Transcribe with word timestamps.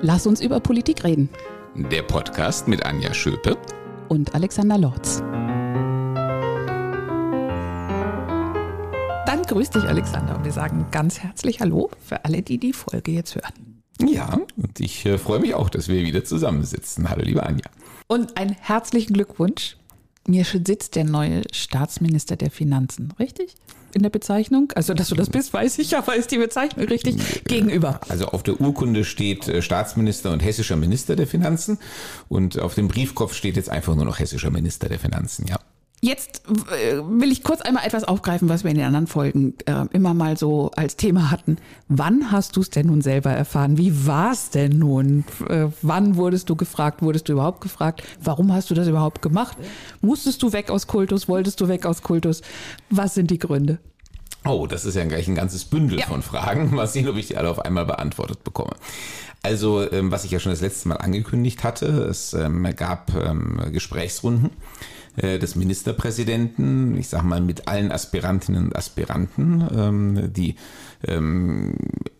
Lass 0.00 0.28
uns 0.28 0.40
über 0.40 0.60
Politik 0.60 1.02
reden. 1.02 1.28
Der 1.74 2.02
Podcast 2.02 2.68
mit 2.68 2.86
Anja 2.86 3.12
Schöpe 3.12 3.58
und 4.08 4.32
Alexander 4.32 4.78
Lorz. 4.78 5.18
Dann 9.26 9.42
grüß 9.42 9.70
dich, 9.70 9.82
Alexander, 9.82 10.36
und 10.36 10.44
wir 10.44 10.52
sagen 10.52 10.86
ganz 10.92 11.18
herzlich 11.18 11.60
Hallo 11.60 11.90
für 12.00 12.24
alle, 12.24 12.42
die 12.42 12.58
die 12.58 12.72
Folge 12.72 13.10
jetzt 13.10 13.34
hören. 13.34 13.82
Ja, 14.00 14.38
und 14.56 14.78
ich 14.78 15.04
äh, 15.04 15.18
freue 15.18 15.40
mich 15.40 15.54
auch, 15.54 15.68
dass 15.68 15.88
wir 15.88 16.04
wieder 16.04 16.22
zusammensitzen. 16.22 17.10
Hallo, 17.10 17.22
liebe 17.22 17.42
Anja. 17.42 17.64
Und 18.06 18.36
einen 18.36 18.54
herzlichen 18.54 19.14
Glückwunsch. 19.14 19.76
Mir 20.28 20.44
sitzt 20.44 20.94
der 20.94 21.04
neue 21.04 21.42
Staatsminister 21.50 22.36
der 22.36 22.52
Finanzen, 22.52 23.14
richtig? 23.18 23.56
In 23.98 24.02
der 24.02 24.10
Bezeichnung? 24.10 24.72
Also, 24.74 24.94
dass 24.94 25.08
du 25.08 25.14
das 25.14 25.28
bist, 25.28 25.52
weiß 25.52 25.78
ich, 25.78 25.96
aber 25.96 26.16
ist 26.16 26.30
die 26.30 26.38
Bezeichnung 26.38 26.86
richtig 26.86 27.44
gegenüber? 27.44 28.00
Also 28.08 28.26
auf 28.26 28.42
der 28.42 28.60
Urkunde 28.60 29.04
steht 29.04 29.48
äh, 29.48 29.60
Staatsminister 29.60 30.32
und 30.32 30.40
hessischer 30.40 30.76
Minister 30.76 31.16
der 31.16 31.26
Finanzen 31.26 31.78
und 32.28 32.58
auf 32.58 32.74
dem 32.74 32.88
Briefkopf 32.88 33.34
steht 33.34 33.56
jetzt 33.56 33.70
einfach 33.70 33.94
nur 33.94 34.04
noch 34.04 34.18
hessischer 34.18 34.50
Minister 34.50 34.88
der 34.88 34.98
Finanzen, 34.98 35.46
ja. 35.46 35.58
Jetzt 36.00 36.42
äh, 36.46 36.98
will 37.02 37.32
ich 37.32 37.42
kurz 37.42 37.60
einmal 37.60 37.84
etwas 37.84 38.04
aufgreifen, 38.04 38.48
was 38.48 38.62
wir 38.62 38.70
in 38.70 38.76
den 38.76 38.86
anderen 38.86 39.08
Folgen 39.08 39.54
äh, 39.66 39.84
immer 39.90 40.14
mal 40.14 40.36
so 40.36 40.70
als 40.76 40.96
Thema 40.96 41.32
hatten. 41.32 41.56
Wann 41.88 42.30
hast 42.30 42.56
du 42.56 42.60
es 42.60 42.70
denn 42.70 42.86
nun 42.86 43.00
selber 43.00 43.32
erfahren? 43.32 43.78
Wie 43.78 44.06
war 44.06 44.30
es 44.30 44.50
denn 44.50 44.78
nun? 44.78 45.24
Äh, 45.48 45.66
wann 45.82 46.14
wurdest 46.14 46.50
du 46.50 46.54
gefragt? 46.56 47.02
Wurdest 47.02 47.28
du 47.28 47.32
überhaupt 47.32 47.60
gefragt? 47.60 48.04
Warum 48.22 48.52
hast 48.52 48.70
du 48.70 48.74
das 48.74 48.86
überhaupt 48.86 49.22
gemacht? 49.22 49.56
Musstest 50.00 50.40
du 50.44 50.52
weg 50.52 50.70
aus 50.70 50.86
Kultus? 50.86 51.28
Wolltest 51.28 51.60
du 51.60 51.66
weg 51.66 51.84
aus 51.84 52.02
Kultus? 52.02 52.42
Was 52.90 53.14
sind 53.14 53.32
die 53.32 53.38
Gründe? 53.38 53.80
Oh, 54.44 54.68
das 54.68 54.84
ist 54.84 54.94
ja 54.94 55.04
gleich 55.04 55.26
ein 55.26 55.34
ganzes 55.34 55.64
Bündel 55.64 55.98
ja. 55.98 56.06
von 56.06 56.22
Fragen. 56.22 56.70
Mal 56.74 56.86
sehen, 56.86 57.08
ob 57.08 57.16
ich 57.16 57.26
die 57.26 57.36
alle 57.36 57.50
auf 57.50 57.58
einmal 57.58 57.86
beantwortet 57.86 58.44
bekomme. 58.44 58.76
Also, 59.42 59.90
ähm, 59.90 60.12
was 60.12 60.24
ich 60.24 60.30
ja 60.30 60.38
schon 60.38 60.52
das 60.52 60.60
letzte 60.60 60.88
Mal 60.88 60.96
angekündigt 60.96 61.64
hatte, 61.64 61.86
es 61.86 62.34
ähm, 62.34 62.68
gab 62.76 63.12
ähm, 63.16 63.60
Gesprächsrunden 63.72 64.50
äh, 65.18 65.38
des 65.38 65.56
Ministerpräsidenten, 65.56 66.96
ich 66.96 67.08
sage 67.08 67.26
mal 67.26 67.40
mit 67.40 67.68
allen 67.68 67.92
Aspirantinnen 67.92 68.66
und 68.66 68.76
Aspiranten, 68.76 69.66
ähm, 69.76 70.32
die 70.32 70.54
ähm, 71.06 71.74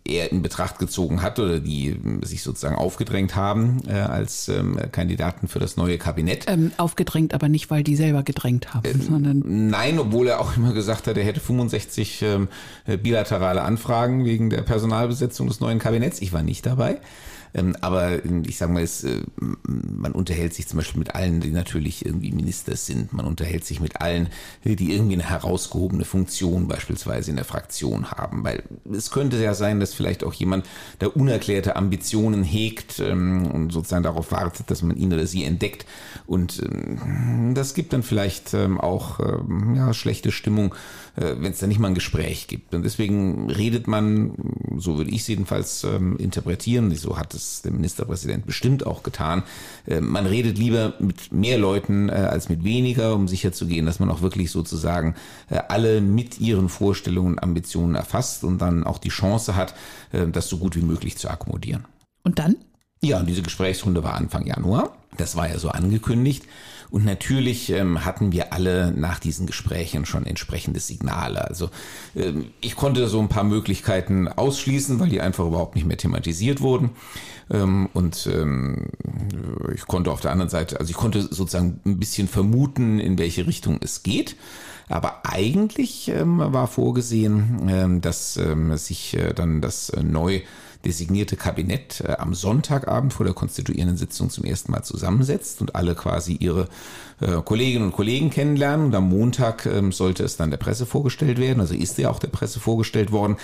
er 0.05 0.31
in 0.31 0.41
Betracht 0.41 0.79
gezogen 0.79 1.21
hat 1.21 1.39
oder 1.39 1.59
die 1.59 1.97
sich 2.23 2.43
sozusagen 2.43 2.75
aufgedrängt 2.75 3.35
haben 3.35 3.81
äh, 3.87 3.93
als 3.93 4.49
ähm, 4.49 4.77
Kandidaten 4.91 5.47
für 5.47 5.59
das 5.59 5.77
neue 5.77 5.97
Kabinett. 5.97 6.45
Ähm, 6.47 6.71
aufgedrängt, 6.77 7.33
aber 7.33 7.47
nicht, 7.47 7.69
weil 7.69 7.83
die 7.83 7.95
selber 7.95 8.23
gedrängt 8.23 8.73
haben, 8.73 8.85
äh, 8.85 8.97
sondern. 8.97 9.43
Nein, 9.45 9.99
obwohl 9.99 10.27
er 10.27 10.41
auch 10.41 10.57
immer 10.57 10.73
gesagt 10.73 11.07
hat, 11.07 11.17
er 11.17 11.23
hätte 11.23 11.39
65 11.39 12.21
ähm, 12.23 12.47
bilaterale 13.01 13.61
Anfragen 13.61 14.25
wegen 14.25 14.49
der 14.49 14.61
Personalbesetzung 14.61 15.47
des 15.47 15.59
neuen 15.59 15.79
Kabinetts. 15.79 16.21
Ich 16.21 16.33
war 16.33 16.43
nicht 16.43 16.65
dabei. 16.65 16.99
Ähm, 17.53 17.75
aber 17.81 18.23
ich 18.25 18.57
sage 18.57 18.71
mal, 18.71 18.83
es, 18.83 19.03
äh, 19.03 19.21
man 19.65 20.11
unterhält 20.11 20.53
sich 20.53 20.67
zum 20.67 20.77
Beispiel 20.77 20.99
mit 20.99 21.15
allen, 21.15 21.39
die 21.41 21.51
natürlich 21.51 22.05
irgendwie 22.05 22.31
Minister 22.31 22.75
sind. 22.75 23.13
Man 23.13 23.25
unterhält 23.25 23.65
sich 23.65 23.79
mit 23.79 24.01
allen, 24.01 24.29
die 24.63 24.93
irgendwie 24.93 25.15
eine 25.15 25.29
herausgehobene 25.29 26.05
Funktion 26.05 26.67
beispielsweise 26.67 27.31
in 27.31 27.37
der 27.37 27.45
Fraktion 27.45 28.11
haben. 28.11 28.43
Weil 28.43 28.63
es 28.91 29.11
könnte 29.11 29.41
ja 29.41 29.53
sein, 29.53 29.79
dass 29.79 29.93
vielleicht 29.93 30.23
auch 30.23 30.33
jemand, 30.33 30.65
der 31.01 31.15
unerklärte 31.15 31.75
Ambitionen 31.75 32.43
hegt 32.43 32.99
ähm, 32.99 33.47
und 33.47 33.71
sozusagen 33.71 34.03
darauf 34.03 34.31
wartet, 34.31 34.69
dass 34.69 34.81
man 34.81 34.97
ihn 34.97 35.13
oder 35.13 35.27
sie 35.27 35.43
entdeckt. 35.43 35.85
Und 36.27 36.61
ähm, 36.63 37.53
das 37.55 37.73
gibt 37.73 37.93
dann 37.93 38.03
vielleicht 38.03 38.55
auch 38.55 39.19
ja, 39.75 39.93
schlechte 39.93 40.31
Stimmung 40.31 40.73
äh, 41.19 41.35
wenn 41.39 41.51
es 41.51 41.59
da 41.59 41.67
nicht 41.67 41.79
mal 41.79 41.89
ein 41.89 41.95
Gespräch 41.95 42.47
gibt. 42.47 42.73
Und 42.73 42.83
deswegen 42.83 43.49
redet 43.49 43.87
man, 43.87 44.33
so 44.77 44.97
würde 44.97 45.11
ich 45.11 45.21
es 45.21 45.27
jedenfalls 45.27 45.83
ähm, 45.83 46.17
interpretieren, 46.17 46.93
so 46.95 47.17
hat 47.17 47.33
es 47.33 47.38
der 47.61 47.71
Ministerpräsident 47.71 48.45
bestimmt 48.45 48.85
auch 48.85 49.03
getan, 49.03 49.43
äh, 49.87 50.01
man 50.01 50.25
redet 50.25 50.57
lieber 50.57 50.93
mit 50.99 51.31
mehr 51.31 51.57
Leuten 51.57 52.09
äh, 52.09 52.13
als 52.13 52.49
mit 52.49 52.63
weniger, 52.63 53.15
um 53.15 53.27
sicherzugehen, 53.27 53.85
dass 53.85 53.99
man 53.99 54.09
auch 54.09 54.21
wirklich 54.21 54.51
sozusagen 54.51 55.15
äh, 55.49 55.59
alle 55.67 56.01
mit 56.01 56.39
ihren 56.39 56.69
Vorstellungen 56.69 57.33
und 57.33 57.43
Ambitionen 57.43 57.95
erfasst 57.95 58.43
und 58.43 58.59
dann 58.59 58.83
auch 58.83 58.97
die 58.97 59.09
Chance 59.09 59.55
hat, 59.55 59.73
äh, 60.11 60.27
das 60.27 60.49
so 60.49 60.57
gut 60.57 60.75
wie 60.75 60.81
möglich 60.81 61.17
zu 61.17 61.29
akkommodieren. 61.29 61.85
Und 62.23 62.39
dann? 62.39 62.55
Ja, 63.01 63.19
und 63.19 63.27
diese 63.27 63.41
Gesprächsrunde 63.41 64.03
war 64.03 64.15
Anfang 64.15 64.45
Januar. 64.45 64.98
Das 65.19 65.35
war 65.35 65.49
ja 65.49 65.59
so 65.59 65.69
angekündigt. 65.69 66.45
Und 66.91 67.05
natürlich 67.05 67.69
ähm, 67.69 68.03
hatten 68.03 68.31
wir 68.31 68.51
alle 68.51 68.91
nach 68.91 69.19
diesen 69.19 69.45
Gesprächen 69.45 70.05
schon 70.05 70.25
entsprechende 70.25 70.79
Signale. 70.79 71.47
Also 71.47 71.69
ähm, 72.15 72.47
ich 72.61 72.75
konnte 72.75 73.07
so 73.07 73.19
ein 73.19 73.29
paar 73.29 73.43
Möglichkeiten 73.43 74.27
ausschließen, 74.27 74.99
weil 74.99 75.09
die 75.09 75.21
einfach 75.21 75.45
überhaupt 75.45 75.75
nicht 75.75 75.85
mehr 75.85 75.97
thematisiert 75.97 76.61
wurden. 76.61 76.91
Ähm, 77.51 77.89
und 77.93 78.27
ähm, 78.33 78.87
ich 79.75 79.85
konnte 79.85 80.11
auf 80.11 80.21
der 80.21 80.31
anderen 80.31 80.49
Seite, 80.49 80.79
also 80.79 80.89
ich 80.89 80.97
konnte 80.97 81.21
sozusagen 81.21 81.79
ein 81.85 81.99
bisschen 81.99 82.27
vermuten, 82.27 82.99
in 82.99 83.19
welche 83.19 83.45
Richtung 83.45 83.79
es 83.83 84.01
geht. 84.01 84.35
Aber 84.87 85.27
eigentlich 85.27 86.09
ähm, 86.09 86.39
war 86.39 86.67
vorgesehen, 86.67 87.67
ähm, 87.69 88.01
dass 88.01 88.37
ähm, 88.37 88.75
sich 88.77 89.15
äh, 89.15 89.33
dann 89.33 89.61
das 89.61 89.89
äh, 89.89 90.01
neu 90.01 90.41
designierte 90.85 91.35
Kabinett 91.35 92.01
äh, 92.01 92.13
am 92.13 92.33
Sonntagabend 92.33 93.13
vor 93.13 93.25
der 93.25 93.33
konstituierenden 93.33 93.97
Sitzung 93.97 94.29
zum 94.29 94.45
ersten 94.45 94.71
Mal 94.71 94.83
zusammensetzt 94.83 95.61
und 95.61 95.75
alle 95.75 95.95
quasi 95.95 96.33
ihre 96.33 96.67
äh, 97.19 97.41
Kolleginnen 97.43 97.85
und 97.85 97.91
Kollegen 97.91 98.29
kennenlernen. 98.29 98.87
Und 98.87 98.95
am 98.95 99.09
Montag 99.09 99.65
ähm, 99.65 99.91
sollte 99.91 100.23
es 100.23 100.37
dann 100.37 100.51
der 100.51 100.57
Presse 100.57 100.85
vorgestellt 100.85 101.37
werden, 101.37 101.59
also 101.59 101.73
ist 101.73 101.97
ja 101.97 102.09
auch 102.09 102.19
der 102.19 102.29
Presse 102.29 102.59
vorgestellt 102.59 103.11
worden. 103.11 103.37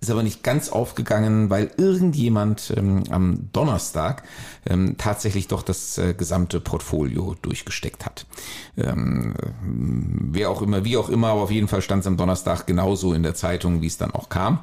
Ist 0.00 0.10
aber 0.10 0.22
nicht 0.22 0.42
ganz 0.42 0.70
aufgegangen, 0.70 1.50
weil 1.50 1.70
irgendjemand 1.76 2.72
ähm, 2.74 3.04
am 3.10 3.50
Donnerstag 3.52 4.22
ähm, 4.66 4.96
tatsächlich 4.96 5.46
doch 5.46 5.62
das 5.62 5.98
äh, 5.98 6.14
gesamte 6.14 6.58
Portfolio 6.58 7.36
durchgesteckt 7.42 8.06
hat. 8.06 8.24
Ähm, 8.78 9.34
wer 9.62 10.48
auch 10.48 10.62
immer, 10.62 10.86
wie 10.86 10.96
auch 10.96 11.10
immer, 11.10 11.28
aber 11.28 11.42
auf 11.42 11.50
jeden 11.50 11.68
Fall 11.68 11.82
stand 11.82 12.00
es 12.00 12.06
am 12.06 12.16
Donnerstag 12.16 12.66
genauso 12.66 13.12
in 13.12 13.22
der 13.22 13.34
Zeitung, 13.34 13.82
wie 13.82 13.88
es 13.88 13.98
dann 13.98 14.12
auch 14.12 14.30
kam. 14.30 14.60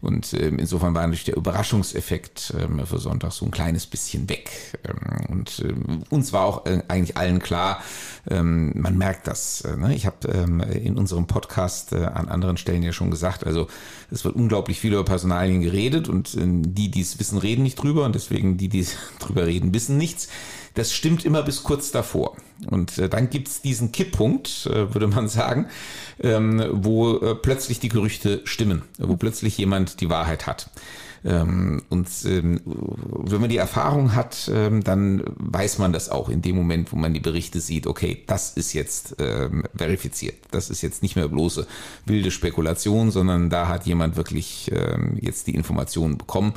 Und 0.00 0.34
ähm, 0.34 0.58
insofern 0.58 0.94
war 0.94 1.02
natürlich 1.02 1.24
der 1.24 1.36
Überraschungseffekt 1.36 2.54
ähm, 2.60 2.84
für 2.86 2.98
Sonntag 2.98 3.32
so 3.32 3.44
ein 3.44 3.50
kleines 3.50 3.86
bisschen 3.86 4.28
weg. 4.28 4.78
Ähm, 4.84 5.26
und 5.30 5.64
ähm, 5.64 6.04
uns 6.10 6.32
war 6.32 6.44
auch 6.44 6.66
äh, 6.66 6.82
eigentlich 6.88 7.16
allen 7.16 7.40
klar, 7.40 7.82
ähm, 8.28 8.72
man 8.74 8.98
merkt 8.98 9.26
das. 9.26 9.62
Äh, 9.62 9.76
ne? 9.76 9.94
Ich 9.94 10.06
habe 10.06 10.28
ähm, 10.28 10.60
in 10.60 10.96
unserem 10.96 11.26
Podcast 11.26 11.92
äh, 11.92 12.04
an 12.04 12.28
anderen 12.28 12.56
Stellen 12.56 12.82
ja 12.82 12.92
schon 12.92 13.10
gesagt, 13.10 13.44
also 13.46 13.68
es 14.10 14.24
wird 14.24 14.36
unglaublich 14.36 14.75
viel 14.80 14.92
über 14.92 15.04
Personalien 15.04 15.60
geredet 15.60 16.08
und 16.08 16.34
äh, 16.34 16.40
die, 16.44 16.90
die 16.90 17.00
es 17.00 17.18
wissen, 17.18 17.38
reden 17.38 17.62
nicht 17.62 17.76
drüber 17.76 18.04
und 18.04 18.14
deswegen 18.14 18.56
die, 18.56 18.68
die 18.68 18.86
drüber 19.18 19.46
reden, 19.46 19.74
wissen 19.74 19.96
nichts. 19.96 20.28
Das 20.74 20.92
stimmt 20.92 21.24
immer 21.24 21.42
bis 21.42 21.62
kurz 21.62 21.90
davor. 21.90 22.36
Und 22.70 22.98
äh, 22.98 23.08
dann 23.08 23.30
gibt's 23.30 23.62
diesen 23.62 23.92
Kipppunkt, 23.92 24.66
äh, 24.66 24.92
würde 24.92 25.06
man 25.06 25.28
sagen, 25.28 25.66
ähm, 26.20 26.64
wo 26.72 27.16
äh, 27.18 27.34
plötzlich 27.34 27.80
die 27.80 27.88
Gerüchte 27.88 28.42
stimmen, 28.44 28.82
wo 28.98 29.16
plötzlich 29.16 29.56
jemand 29.58 30.00
die 30.00 30.10
Wahrheit 30.10 30.46
hat. 30.46 30.70
Ähm, 31.24 31.82
und 31.88 32.08
ähm, 32.24 32.60
wenn 32.64 33.40
man 33.40 33.50
die 33.50 33.56
Erfahrung 33.56 34.14
hat, 34.14 34.50
ähm, 34.52 34.82
dann 34.84 35.22
weiß 35.36 35.78
man 35.78 35.92
das 35.92 36.08
auch 36.08 36.28
in 36.28 36.42
dem 36.42 36.56
Moment, 36.56 36.92
wo 36.92 36.96
man 36.96 37.14
die 37.14 37.20
Berichte 37.20 37.60
sieht, 37.60 37.86
okay, 37.86 38.22
das 38.26 38.50
ist 38.50 38.72
jetzt 38.72 39.16
verifiziert. 39.76 40.36
Das 40.50 40.70
ist 40.70 40.82
jetzt 40.82 41.02
nicht 41.02 41.16
mehr 41.16 41.28
bloße 41.28 41.66
wilde 42.04 42.30
Spekulation, 42.30 43.10
sondern 43.10 43.50
da 43.50 43.68
hat 43.68 43.86
jemand 43.86 44.16
wirklich 44.16 44.70
jetzt 45.20 45.46
die 45.46 45.54
Informationen 45.54 46.18
bekommen. 46.18 46.54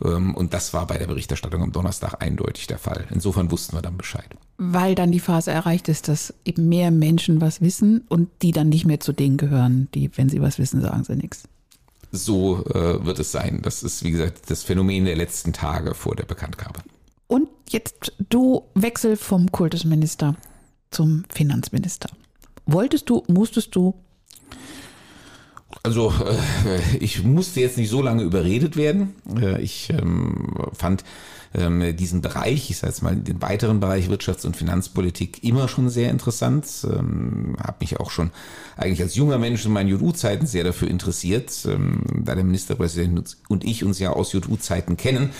Und 0.00 0.54
das 0.54 0.72
war 0.72 0.86
bei 0.86 0.98
der 0.98 1.06
Berichterstattung 1.06 1.62
am 1.62 1.72
Donnerstag 1.72 2.22
eindeutig 2.22 2.66
der 2.66 2.78
Fall. 2.78 3.06
Insofern 3.10 3.50
wussten 3.50 3.76
wir 3.76 3.82
dann 3.82 3.96
Bescheid. 3.96 4.28
Weil 4.58 4.94
dann 4.94 5.12
die 5.12 5.20
Phase 5.20 5.50
erreicht 5.50 5.88
ist, 5.88 6.08
dass 6.08 6.34
eben 6.44 6.68
mehr 6.68 6.90
Menschen 6.90 7.40
was 7.40 7.60
wissen 7.60 8.04
und 8.08 8.28
die 8.42 8.52
dann 8.52 8.68
nicht 8.68 8.86
mehr 8.86 9.00
zu 9.00 9.12
denen 9.12 9.36
gehören, 9.36 9.88
die, 9.94 10.10
wenn 10.16 10.28
sie 10.28 10.40
was 10.40 10.58
wissen, 10.58 10.80
sagen 10.80 11.04
sie 11.04 11.16
nichts 11.16 11.44
so 12.12 12.64
äh, 12.66 13.04
wird 13.04 13.18
es 13.18 13.32
sein. 13.32 13.60
Das 13.62 13.82
ist, 13.82 14.02
wie 14.04 14.10
gesagt, 14.10 14.50
das 14.50 14.62
Phänomen 14.62 15.04
der 15.04 15.16
letzten 15.16 15.52
Tage 15.52 15.94
vor 15.94 16.16
der 16.16 16.24
Bekanntgabe. 16.24 16.80
Und 17.26 17.48
jetzt 17.68 18.12
du 18.28 18.64
Wechsel 18.74 19.16
vom 19.16 19.52
Kultusminister 19.52 20.36
zum 20.90 21.24
Finanzminister. 21.28 22.10
Wolltest 22.66 23.08
du, 23.08 23.22
musstest 23.28 23.74
du? 23.76 23.94
Also 25.82 26.12
äh, 26.12 26.96
ich 26.98 27.22
musste 27.22 27.60
jetzt 27.60 27.78
nicht 27.78 27.90
so 27.90 28.02
lange 28.02 28.22
überredet 28.22 28.76
werden. 28.76 29.14
Äh, 29.40 29.62
ich 29.62 29.90
ähm, 29.90 30.56
fand 30.72 31.04
ähm, 31.52 31.96
diesen 31.96 32.20
Bereich, 32.20 32.70
ich 32.70 32.78
sage 32.78 32.92
jetzt 32.92 33.02
mal 33.02 33.16
den 33.16 33.42
weiteren 33.42 33.80
Bereich 33.80 34.08
Wirtschafts- 34.08 34.46
und 34.46 34.56
Finanzpolitik 34.56 35.42
immer 35.42 35.68
schon 35.68 35.88
sehr 35.88 36.10
interessant. 36.10 36.66
Ähm, 36.84 37.56
habe 37.60 37.78
mich 37.80 37.98
auch 37.98 38.10
schon 38.10 38.30
eigentlich 38.76 39.02
als 39.02 39.16
junger 39.16 39.38
Mensch 39.38 39.64
in 39.66 39.72
meinen 39.72 39.88
JU-Zeiten 39.88 40.46
sehr 40.46 40.64
dafür 40.64 40.88
interessiert. 40.88 41.52
Ähm, 41.66 42.02
da 42.24 42.34
der 42.34 42.44
Ministerpräsident 42.44 43.36
und 43.48 43.64
ich 43.64 43.84
uns 43.84 43.98
ja 43.98 44.10
aus 44.10 44.32
JU-Zeiten 44.32 44.96
kennen, 44.96 45.30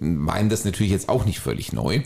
ähm, 0.00 0.26
war 0.26 0.40
ihm 0.40 0.48
das 0.48 0.64
natürlich 0.64 0.92
jetzt 0.92 1.08
auch 1.08 1.26
nicht 1.26 1.40
völlig 1.40 1.72
neu. 1.72 2.02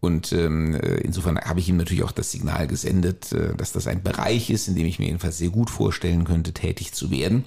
Und 0.00 0.32
ähm, 0.32 0.74
äh, 0.74 0.96
insofern 0.96 1.38
habe 1.38 1.60
ich 1.60 1.68
ihm 1.68 1.76
natürlich 1.76 2.02
auch 2.02 2.12
das 2.12 2.32
Signal 2.32 2.66
gesendet, 2.66 3.32
äh, 3.32 3.54
dass 3.54 3.70
das 3.70 3.86
ein 3.86 4.02
Bereich 4.02 4.50
ist, 4.50 4.66
in 4.66 4.74
dem 4.74 4.84
ich 4.84 4.98
mir 4.98 5.06
jedenfalls 5.06 5.38
sehr 5.38 5.50
gut 5.50 5.70
vorstellen 5.70 6.24
könnte, 6.24 6.52
tätig 6.52 6.92
zu 6.92 7.12
werden. 7.12 7.44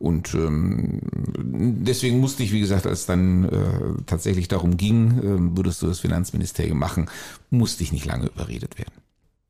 Und 0.00 0.32
ähm, 0.32 0.98
deswegen 1.36 2.20
musste 2.20 2.42
ich, 2.42 2.52
wie 2.52 2.60
gesagt, 2.60 2.86
als 2.86 3.04
dann 3.04 3.44
äh, 3.44 4.02
tatsächlich 4.06 4.48
darum 4.48 4.78
ging, 4.78 5.18
äh, 5.18 5.56
würdest 5.56 5.82
du 5.82 5.86
das 5.86 6.00
Finanzministerium 6.00 6.78
machen, 6.78 7.10
musste 7.50 7.82
ich 7.82 7.92
nicht 7.92 8.06
lange 8.06 8.26
überredet 8.26 8.78
werden. 8.78 8.94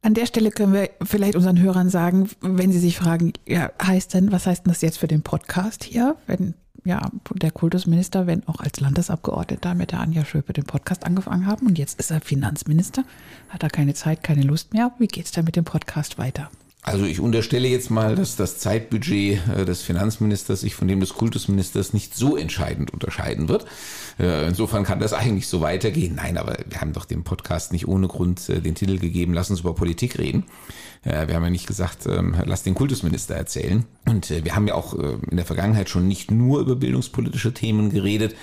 An 0.02 0.14
der 0.14 0.26
Stelle 0.26 0.50
können 0.50 0.73
wir 0.73 0.91
vielleicht 1.02 1.37
unseren 1.37 1.61
Hörern 1.61 1.88
sagen, 1.88 2.29
wenn 2.41 2.73
sie 2.73 2.81
sich 2.81 2.97
fragen, 2.97 3.32
ja, 3.47 3.70
heißt 3.81 4.12
denn, 4.14 4.32
was 4.32 4.47
heißt 4.47 4.67
denn 4.67 4.73
das 4.73 4.82
jetzt 4.82 4.99
für 4.99 5.06
den 5.06 5.23
Podcast 5.23 5.85
hier, 5.85 6.17
wenn 6.26 6.55
ja, 6.85 7.11
der 7.35 7.52
Kultusminister, 7.52 8.26
wenn 8.26 8.47
auch 8.49 8.58
als 8.58 8.81
Landesabgeordneter 8.81 9.75
mit 9.75 9.93
der 9.93 10.00
Anja 10.00 10.25
Schöpe 10.25 10.52
den 10.52 10.64
Podcast 10.64 11.05
angefangen 11.05 11.47
haben 11.47 11.67
und 11.67 11.79
jetzt 11.79 12.00
ist 12.00 12.11
er 12.11 12.20
Finanzminister, 12.20 13.05
hat 13.50 13.62
er 13.62 13.70
keine 13.70 13.94
Zeit, 13.94 14.25
keine 14.25 14.43
Lust 14.43 14.73
mehr. 14.73 14.91
Wie 14.99 15.06
geht 15.06 15.26
es 15.26 15.31
denn 15.31 15.44
mit 15.44 15.55
dem 15.55 15.64
Podcast 15.64 16.19
weiter? 16.19 16.50
Also 16.82 17.04
ich 17.04 17.20
unterstelle 17.20 17.68
jetzt 17.68 17.90
mal, 17.90 18.14
dass 18.14 18.36
das 18.36 18.56
Zeitbudget 18.56 19.38
äh, 19.54 19.64
des 19.66 19.82
Finanzministers 19.82 20.62
sich 20.62 20.74
von 20.74 20.88
dem 20.88 21.00
des 21.00 21.12
Kultusministers 21.12 21.92
nicht 21.92 22.14
so 22.14 22.38
entscheidend 22.38 22.90
unterscheiden 22.90 23.48
wird. 23.50 23.66
Äh, 24.18 24.48
insofern 24.48 24.84
kann 24.84 24.98
das 24.98 25.12
eigentlich 25.12 25.46
so 25.46 25.60
weitergehen. 25.60 26.14
Nein, 26.14 26.38
aber 26.38 26.56
wir 26.66 26.80
haben 26.80 26.94
doch 26.94 27.04
dem 27.04 27.22
Podcast 27.22 27.72
nicht 27.72 27.86
ohne 27.86 28.08
Grund 28.08 28.48
äh, 28.48 28.60
den 28.60 28.74
Titel 28.74 28.98
gegeben, 28.98 29.34
lass 29.34 29.50
uns 29.50 29.60
über 29.60 29.74
Politik 29.74 30.18
reden. 30.18 30.44
Wir 31.02 31.34
haben 31.34 31.44
ja 31.44 31.48
nicht 31.48 31.66
gesagt, 31.66 32.04
ähm, 32.04 32.34
lass 32.44 32.62
den 32.62 32.74
Kultusminister 32.74 33.34
erzählen. 33.34 33.86
Und 34.06 34.28
wir 34.28 34.54
haben 34.54 34.68
ja 34.68 34.74
auch 34.74 34.92
in 34.92 35.36
der 35.38 35.46
Vergangenheit 35.46 35.88
schon 35.88 36.06
nicht 36.06 36.30
nur 36.30 36.60
über 36.60 36.76
bildungspolitische 36.76 37.54
Themen 37.54 37.88
geredet, 37.88 38.34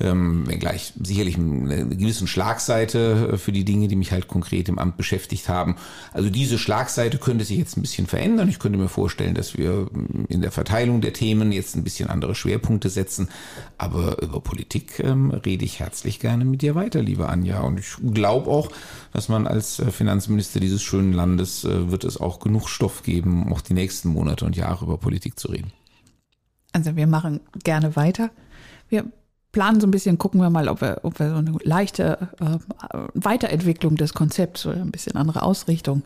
ähm, 0.00 0.46
wenngleich 0.46 0.92
sicherlich 1.02 1.36
eine 1.36 1.88
gewisse 1.88 2.26
Schlagseite 2.26 3.32
äh, 3.32 3.36
für 3.38 3.52
die 3.52 3.64
Dinge, 3.64 3.88
die 3.88 3.96
mich 3.96 4.12
halt 4.12 4.28
konkret 4.28 4.68
im 4.68 4.78
Amt 4.78 4.96
beschäftigt 4.96 5.48
haben. 5.48 5.76
Also 6.12 6.30
diese 6.30 6.58
Schlagseite 6.58 7.18
könnte 7.18 7.44
sich 7.44 7.58
jetzt 7.58 7.76
ein 7.76 7.82
bisschen 7.82 8.06
verändern. 8.06 8.48
Ich 8.48 8.58
könnte 8.58 8.78
mir 8.78 8.88
vorstellen, 8.88 9.34
dass 9.34 9.56
wir 9.56 9.88
ähm, 9.94 10.26
in 10.28 10.40
der 10.40 10.52
Verteilung 10.52 11.00
der 11.00 11.12
Themen 11.12 11.52
jetzt 11.52 11.76
ein 11.76 11.84
bisschen 11.84 12.10
andere 12.10 12.34
Schwerpunkte 12.34 12.90
setzen. 12.90 13.28
Aber 13.76 14.22
über 14.22 14.40
Politik 14.40 15.00
ähm, 15.00 15.30
rede 15.30 15.64
ich 15.64 15.80
herzlich 15.80 16.20
gerne 16.20 16.44
mit 16.44 16.62
dir 16.62 16.74
weiter, 16.74 17.02
liebe 17.02 17.28
Anja. 17.28 17.60
Und 17.60 17.78
ich 17.78 17.96
glaube 18.14 18.50
auch, 18.50 18.70
dass 19.12 19.28
man 19.28 19.46
als 19.46 19.78
äh, 19.80 19.90
Finanzminister 19.90 20.60
dieses 20.60 20.82
schönen 20.82 21.12
Landes 21.12 21.64
äh, 21.64 21.90
wird 21.90 22.04
es 22.04 22.20
auch 22.20 22.40
genug 22.40 22.68
Stoff 22.68 23.02
geben, 23.02 23.52
auch 23.52 23.60
die 23.60 23.74
nächsten 23.74 24.10
Monate 24.10 24.44
und 24.44 24.56
Jahre 24.56 24.84
über 24.84 24.98
Politik 24.98 25.38
zu 25.38 25.48
reden. 25.48 25.72
Also 26.72 26.96
wir 26.96 27.06
machen 27.06 27.40
gerne 27.64 27.96
weiter. 27.96 28.30
Wir 28.88 29.04
planen 29.52 29.80
so 29.80 29.86
ein 29.86 29.90
bisschen, 29.90 30.18
gucken 30.18 30.40
wir 30.40 30.50
mal, 30.50 30.68
ob 30.68 30.80
wir, 30.80 31.00
ob 31.02 31.18
wir 31.18 31.30
so 31.30 31.36
eine 31.36 31.56
leichte 31.62 32.28
äh, 32.40 32.58
Weiterentwicklung 33.14 33.96
des 33.96 34.12
Konzepts 34.12 34.66
oder 34.66 34.80
ein 34.80 34.90
bisschen 34.90 35.16
andere 35.16 35.42
Ausrichtung, 35.42 36.02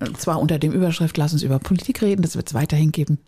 äh, 0.00 0.12
zwar 0.14 0.40
unter 0.40 0.58
dem 0.58 0.72
Überschrift, 0.72 1.16
lass 1.16 1.32
uns 1.32 1.42
über 1.42 1.58
Politik 1.58 2.02
reden, 2.02 2.22
das 2.22 2.36
wird 2.36 2.48
es 2.48 2.54
weiterhin 2.54 2.92
geben. 2.92 3.18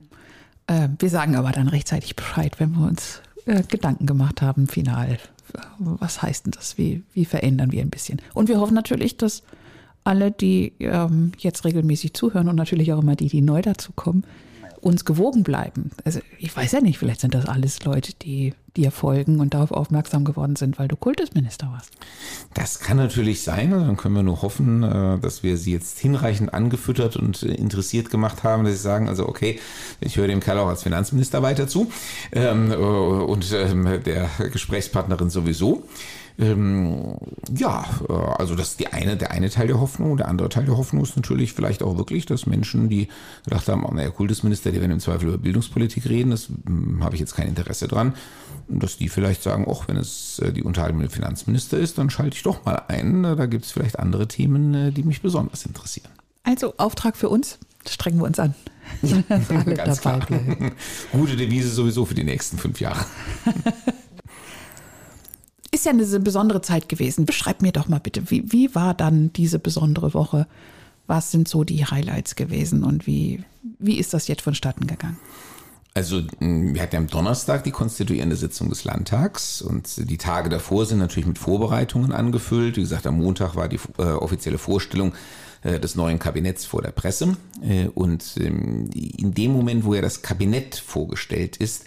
Äh, 0.66 0.88
wir 0.98 1.10
sagen 1.10 1.36
aber 1.36 1.52
dann 1.52 1.68
rechtzeitig 1.68 2.16
Bescheid, 2.16 2.58
wenn 2.58 2.72
wir 2.72 2.86
uns 2.86 3.22
äh, 3.46 3.62
Gedanken 3.62 4.06
gemacht 4.06 4.42
haben, 4.42 4.66
final. 4.66 5.18
Was 5.78 6.22
heißt 6.22 6.46
denn 6.46 6.52
das? 6.52 6.76
Wie, 6.76 7.04
wie 7.12 7.24
verändern 7.24 7.70
wir 7.70 7.80
ein 7.80 7.90
bisschen? 7.90 8.20
Und 8.34 8.48
wir 8.48 8.60
hoffen 8.60 8.74
natürlich, 8.74 9.16
dass 9.16 9.44
alle, 10.02 10.30
die 10.30 10.72
ähm, 10.80 11.32
jetzt 11.38 11.64
regelmäßig 11.64 12.14
zuhören 12.14 12.48
und 12.48 12.56
natürlich 12.56 12.92
auch 12.92 13.00
immer 13.00 13.16
die, 13.16 13.28
die 13.28 13.42
neu 13.42 13.62
dazukommen, 13.62 14.24
uns 14.80 15.04
gewogen 15.04 15.42
bleiben. 15.42 15.90
Also 16.04 16.20
ich 16.38 16.54
weiß 16.54 16.72
ja 16.72 16.80
nicht, 16.80 16.98
vielleicht 16.98 17.20
sind 17.20 17.34
das 17.34 17.46
alles 17.46 17.84
Leute, 17.84 18.12
die 18.14 18.54
dir 18.76 18.90
folgen 18.90 19.40
und 19.40 19.54
darauf 19.54 19.70
aufmerksam 19.70 20.24
geworden 20.24 20.56
sind, 20.56 20.78
weil 20.78 20.88
du 20.88 20.96
Kultusminister 20.96 21.68
warst. 21.72 21.90
Das 22.54 22.80
kann 22.80 22.96
natürlich 22.96 23.42
sein. 23.42 23.72
Also 23.72 23.86
dann 23.86 23.96
können 23.96 24.14
wir 24.14 24.22
nur 24.22 24.42
hoffen, 24.42 24.82
äh, 24.82 25.18
dass 25.18 25.42
wir 25.42 25.56
sie 25.56 25.72
jetzt 25.72 25.98
hinreichend 25.98 26.54
angefüttert 26.54 27.16
und 27.16 27.42
interessiert 27.42 28.10
gemacht 28.10 28.44
haben, 28.44 28.64
dass 28.64 28.74
sie 28.74 28.80
sagen, 28.80 29.08
also 29.08 29.28
okay, 29.28 29.58
ich 30.00 30.16
höre 30.16 30.28
dem 30.28 30.40
Kerl 30.40 30.58
auch 30.58 30.68
als 30.68 30.82
Finanzminister 30.82 31.42
weiter 31.42 31.68
zu 31.68 31.90
ähm, 32.32 32.70
äh, 32.70 32.74
und 32.74 33.52
ähm, 33.52 34.00
der 34.04 34.28
Gesprächspartnerin 34.52 35.30
sowieso. 35.30 35.82
Ähm, 36.38 37.16
ja, 37.54 37.84
äh, 38.08 38.12
also 38.12 38.54
das 38.54 38.70
ist 38.70 38.80
die 38.80 38.88
eine, 38.88 39.16
der 39.16 39.30
eine 39.30 39.48
Teil 39.48 39.68
der 39.68 39.80
Hoffnung. 39.80 40.16
Der 40.16 40.28
andere 40.28 40.48
Teil 40.48 40.64
der 40.64 40.76
Hoffnung 40.76 41.02
ist 41.02 41.16
natürlich 41.16 41.52
vielleicht 41.52 41.82
auch 41.82 41.96
wirklich, 41.96 42.26
dass 42.26 42.46
Menschen, 42.46 42.88
die 42.88 43.08
gedacht 43.44 43.68
haben, 43.68 43.84
oh, 43.84 43.92
naja, 43.92 44.10
Kultusminister, 44.10 44.70
die 44.70 44.80
werden 44.80 44.92
im 44.92 45.00
Zweifel 45.00 45.28
über 45.28 45.38
Bildungspolitik 45.38 46.08
reden, 46.08 46.30
das 46.30 46.48
hm, 46.66 47.02
habe 47.02 47.14
ich 47.14 47.20
jetzt 47.20 47.34
kein 47.34 47.48
Interesse 47.48 47.88
dran, 47.88 48.14
dass 48.68 48.98
die 48.98 49.08
vielleicht 49.08 49.42
sagen, 49.42 49.66
auch 49.66 49.88
wenn 49.88 49.96
es 49.96 50.38
äh, 50.40 50.52
die 50.52 50.62
Unterhaltung 50.62 50.98
mit 50.98 51.10
dem 51.10 51.14
Finanzminister 51.14 51.78
ist, 51.78 51.98
dann 51.98 52.10
schalte 52.10 52.36
ich 52.36 52.42
doch 52.42 52.64
mal 52.64 52.82
ein. 52.88 53.22
Da 53.22 53.46
gibt 53.46 53.64
es 53.64 53.72
vielleicht 53.72 53.98
andere 53.98 54.28
Themen, 54.28 54.74
äh, 54.74 54.92
die 54.92 55.04
mich 55.04 55.22
besonders 55.22 55.64
interessieren. 55.64 56.10
Also 56.42 56.74
Auftrag 56.76 57.16
für 57.16 57.28
uns, 57.28 57.58
strengen 57.88 58.18
wir 58.18 58.26
uns 58.26 58.38
an. 58.38 58.54
Ja, 59.02 59.22
ganz 59.74 60.00
klar. 60.00 60.20
Gute 61.12 61.36
Devise 61.36 61.70
sowieso 61.70 62.04
für 62.04 62.14
die 62.14 62.24
nächsten 62.24 62.58
fünf 62.58 62.80
Jahre. 62.80 63.04
ist 65.76 65.84
ja 65.84 65.92
eine 65.92 66.20
besondere 66.20 66.62
Zeit 66.62 66.88
gewesen. 66.88 67.26
Beschreib 67.26 67.62
mir 67.62 67.72
doch 67.72 67.88
mal 67.88 68.00
bitte, 68.00 68.30
wie, 68.30 68.50
wie 68.50 68.74
war 68.74 68.94
dann 68.94 69.32
diese 69.32 69.58
besondere 69.58 70.14
Woche? 70.14 70.46
Was 71.06 71.30
sind 71.30 71.48
so 71.48 71.64
die 71.64 71.84
Highlights 71.84 72.34
gewesen 72.34 72.82
und 72.82 73.06
wie, 73.06 73.44
wie 73.78 73.98
ist 73.98 74.12
das 74.14 74.26
jetzt 74.26 74.42
vonstatten 74.42 74.86
gegangen? 74.86 75.18
Also 75.94 76.22
wir 76.40 76.82
hatten 76.82 76.96
am 76.96 77.06
Donnerstag 77.06 77.64
die 77.64 77.70
konstituierende 77.70 78.36
Sitzung 78.36 78.68
des 78.68 78.84
Landtags 78.84 79.62
und 79.62 80.10
die 80.10 80.18
Tage 80.18 80.50
davor 80.50 80.84
sind 80.84 80.98
natürlich 80.98 81.26
mit 81.26 81.38
Vorbereitungen 81.38 82.12
angefüllt. 82.12 82.76
Wie 82.76 82.82
gesagt, 82.82 83.06
am 83.06 83.16
Montag 83.16 83.54
war 83.54 83.68
die 83.68 83.80
äh, 83.98 84.02
offizielle 84.02 84.58
Vorstellung 84.58 85.14
äh, 85.62 85.80
des 85.80 85.94
neuen 85.94 86.18
Kabinetts 86.18 86.64
vor 86.66 86.82
der 86.82 86.90
Presse. 86.90 87.36
Äh, 87.62 87.86
und 87.88 88.34
ähm, 88.38 88.90
in 88.92 89.32
dem 89.32 89.52
Moment, 89.52 89.84
wo 89.84 89.94
ja 89.94 90.02
das 90.02 90.22
Kabinett 90.22 90.76
vorgestellt 90.76 91.56
ist, 91.56 91.84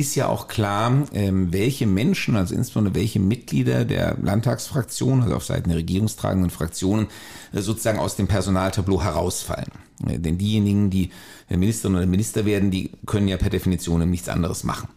ist 0.00 0.14
ja 0.14 0.28
auch 0.28 0.48
klar, 0.48 1.06
ähm, 1.12 1.52
welche 1.52 1.86
Menschen, 1.86 2.34
also 2.34 2.54
insbesondere 2.54 2.94
welche 2.94 3.20
Mitglieder 3.20 3.84
der 3.84 4.16
Landtagsfraktion, 4.20 5.22
also 5.22 5.36
auf 5.36 5.44
Seiten 5.44 5.68
der 5.68 5.78
regierungstragenden 5.78 6.50
Fraktionen, 6.50 7.08
äh, 7.52 7.60
sozusagen 7.60 7.98
aus 7.98 8.16
dem 8.16 8.26
Personaltableau 8.26 9.02
herausfallen. 9.02 9.70
Äh, 10.06 10.18
denn 10.18 10.38
diejenigen, 10.38 10.90
die 10.90 11.10
Ministerin 11.48 11.96
oder 11.96 12.06
Minister 12.06 12.44
werden, 12.44 12.70
die 12.70 12.90
können 13.06 13.28
ja 13.28 13.36
per 13.36 13.50
Definition 13.50 14.08
nichts 14.08 14.28
anderes 14.28 14.64
machen. 14.64 14.88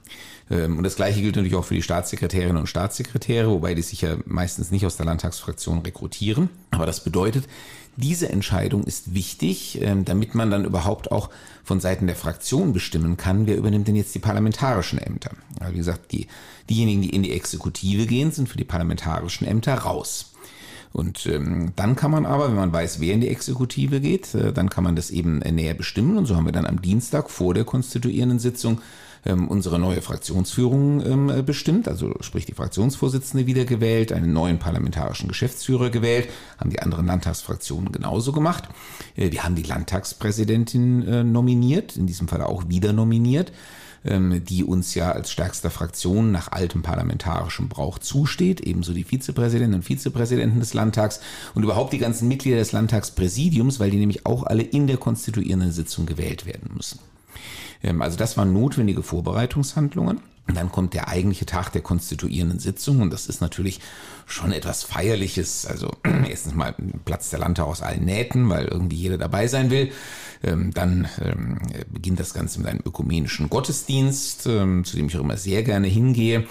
Ähm, 0.49 0.77
und 0.77 0.83
das 0.83 0.95
Gleiche 0.95 1.21
gilt 1.21 1.35
natürlich 1.35 1.55
auch 1.55 1.65
für 1.65 1.75
die 1.75 1.81
Staatssekretärinnen 1.81 2.57
und 2.57 2.67
Staatssekretäre, 2.67 3.49
wobei 3.49 3.73
die 3.73 3.81
sich 3.81 4.01
ja 4.01 4.17
meistens 4.25 4.71
nicht 4.71 4.85
aus 4.85 4.97
der 4.97 5.05
Landtagsfraktion 5.05 5.79
rekrutieren. 5.79 6.49
Aber 6.71 6.85
das 6.85 7.03
bedeutet, 7.03 7.47
diese 7.95 8.29
Entscheidung 8.29 8.83
ist 8.83 9.13
wichtig, 9.13 9.79
ähm, 9.81 10.03
damit 10.03 10.35
man 10.35 10.49
dann 10.49 10.65
überhaupt 10.65 11.11
auch 11.11 11.29
von 11.63 11.79
Seiten 11.79 12.07
der 12.07 12.15
Fraktion 12.15 12.73
bestimmen 12.73 13.17
kann, 13.17 13.45
wer 13.45 13.57
übernimmt 13.57 13.87
denn 13.87 13.95
jetzt 13.95 14.15
die 14.15 14.19
parlamentarischen 14.19 14.99
Ämter. 14.99 15.31
Also 15.59 15.73
wie 15.73 15.77
gesagt, 15.77 16.11
die, 16.11 16.27
diejenigen, 16.69 17.01
die 17.01 17.11
in 17.11 17.23
die 17.23 17.31
Exekutive 17.31 18.07
gehen, 18.07 18.31
sind 18.31 18.49
für 18.49 18.57
die 18.57 18.63
parlamentarischen 18.63 19.47
Ämter 19.47 19.75
raus. 19.75 20.32
Und 20.93 21.25
ähm, 21.25 21.73
dann 21.75 21.95
kann 21.95 22.11
man 22.11 22.25
aber, 22.25 22.49
wenn 22.49 22.55
man 22.55 22.71
weiß, 22.71 22.99
wer 22.99 23.13
in 23.13 23.21
die 23.21 23.29
Exekutive 23.29 23.99
geht, 23.99 24.33
äh, 24.35 24.53
dann 24.53 24.69
kann 24.69 24.83
man 24.83 24.95
das 24.95 25.09
eben 25.09 25.41
äh, 25.41 25.51
näher 25.51 25.73
bestimmen. 25.73 26.17
Und 26.17 26.27
so 26.27 26.35
haben 26.35 26.45
wir 26.45 26.51
dann 26.51 26.67
am 26.67 26.81
Dienstag 26.81 27.31
vor 27.31 27.55
der 27.55 27.65
konstituierenden 27.65 28.37
Sitzung 28.37 28.79
ähm, 29.25 29.47
unsere 29.47 29.79
neue 29.79 30.01
Fraktionsführung 30.01 31.03
ähm, 31.05 31.45
bestimmt, 31.45 31.87
also 31.87 32.13
sprich 32.19 32.45
die 32.45 32.53
Fraktionsvorsitzende 32.53 33.47
wiedergewählt, 33.47 34.11
einen 34.11 34.33
neuen 34.33 34.59
parlamentarischen 34.59 35.27
Geschäftsführer 35.27 35.89
gewählt, 35.89 36.29
haben 36.57 36.69
die 36.69 36.81
anderen 36.81 37.07
Landtagsfraktionen 37.07 37.91
genauso 37.91 38.31
gemacht. 38.31 38.65
Äh, 39.15 39.31
wir 39.31 39.43
haben 39.43 39.55
die 39.55 39.63
Landtagspräsidentin 39.63 41.07
äh, 41.07 41.23
nominiert, 41.23 41.97
in 41.97 42.05
diesem 42.05 42.27
Fall 42.27 42.41
auch 42.41 42.69
wieder 42.69 42.93
nominiert 42.93 43.51
die 44.05 44.63
uns 44.65 44.95
ja 44.95 45.11
als 45.11 45.31
stärkster 45.31 45.69
Fraktion 45.69 46.31
nach 46.31 46.51
altem 46.51 46.81
parlamentarischem 46.81 47.69
Brauch 47.69 47.99
zusteht, 47.99 48.59
ebenso 48.59 48.93
die 48.93 49.05
Vizepräsidenten 49.05 49.75
und 49.75 49.83
Vizepräsidenten 49.83 50.59
des 50.59 50.73
Landtags 50.73 51.21
und 51.55 51.63
überhaupt 51.63 51.93
die 51.93 51.99
ganzen 51.99 52.27
Mitglieder 52.27 52.57
des 52.57 52.73
Landtagspräsidiums, 52.73 53.79
weil 53.79 53.91
die 53.91 53.99
nämlich 53.99 54.25
auch 54.25 54.43
alle 54.43 54.63
in 54.63 54.87
der 54.87 54.97
konstituierenden 54.97 55.71
Sitzung 55.71 56.05
gewählt 56.05 56.45
werden 56.45 56.71
müssen. 56.75 56.99
Ähm, 57.81 58.01
also 58.01 58.17
das 58.17 58.37
waren 58.37 58.53
notwendige 58.53 59.03
Vorbereitungshandlungen. 59.03 60.19
Und 60.47 60.57
dann 60.57 60.71
kommt 60.71 60.93
der 60.93 61.07
eigentliche 61.07 61.45
Tag 61.45 61.69
der 61.69 61.81
konstituierenden 61.81 62.59
Sitzung 62.59 62.99
und 62.99 63.11
das 63.11 63.27
ist 63.27 63.39
natürlich 63.39 63.79
schon 64.25 64.51
etwas 64.51 64.83
Feierliches. 64.83 65.65
Also 65.65 65.91
erstens 66.29 66.53
mal 66.53 66.75
Platz 67.05 67.29
der 67.29 67.39
Landtag 67.39 67.65
aus 67.65 67.81
allen 67.81 68.03
Nähten, 68.03 68.49
weil 68.49 68.65
irgendwie 68.65 68.97
jeder 68.97 69.17
dabei 69.17 69.47
sein 69.47 69.69
will. 69.69 69.91
Ähm, 70.43 70.73
dann 70.73 71.07
ähm, 71.21 71.59
beginnt 71.89 72.19
das 72.19 72.33
Ganze 72.33 72.59
mit 72.59 72.67
einem 72.67 72.81
ökumenischen 72.85 73.49
Gottesdienst, 73.49 74.41
zu 74.41 74.83
dem 74.83 75.07
ich 75.07 75.15
auch 75.15 75.21
immer 75.21 75.37
sehr 75.37 75.63
gerne 75.63 75.87
hingehe 75.87 76.45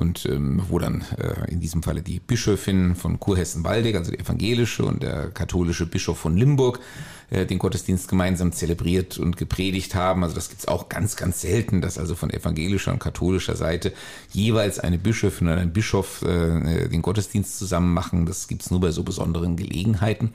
und 0.00 0.24
ähm, 0.26 0.62
wo 0.68 0.78
dann 0.78 1.04
äh, 1.18 1.50
in 1.52 1.60
diesem 1.60 1.82
Falle 1.82 2.00
die 2.00 2.20
Bischöfin 2.20 2.96
von 2.96 3.20
Kurhessen-Waldeck, 3.20 3.94
also 3.94 4.10
die 4.10 4.18
evangelische 4.18 4.84
und 4.84 5.02
der 5.02 5.30
katholische 5.30 5.86
Bischof 5.86 6.18
von 6.18 6.36
Limburg, 6.36 6.80
äh, 7.28 7.44
den 7.44 7.58
Gottesdienst 7.58 8.08
gemeinsam 8.08 8.52
zelebriert 8.52 9.18
und 9.18 9.36
gepredigt 9.36 9.94
haben. 9.94 10.24
Also 10.24 10.34
das 10.34 10.48
gibt's 10.48 10.66
auch 10.66 10.88
ganz, 10.88 11.16
ganz 11.16 11.42
selten, 11.42 11.82
dass 11.82 11.98
also 11.98 12.14
von 12.14 12.30
evangelischer 12.30 12.92
und 12.92 12.98
katholischer 12.98 13.56
Seite 13.56 13.92
jeweils 14.32 14.78
eine 14.78 14.98
Bischöfin 14.98 15.48
oder 15.48 15.58
ein 15.58 15.72
Bischof 15.72 16.22
äh, 16.22 16.88
den 16.88 17.02
Gottesdienst 17.02 17.58
zusammen 17.58 17.92
machen. 17.92 18.24
Das 18.24 18.48
gibt's 18.48 18.70
nur 18.70 18.80
bei 18.80 18.90
so 18.92 19.02
besonderen 19.02 19.56
Gelegenheiten. 19.56 20.32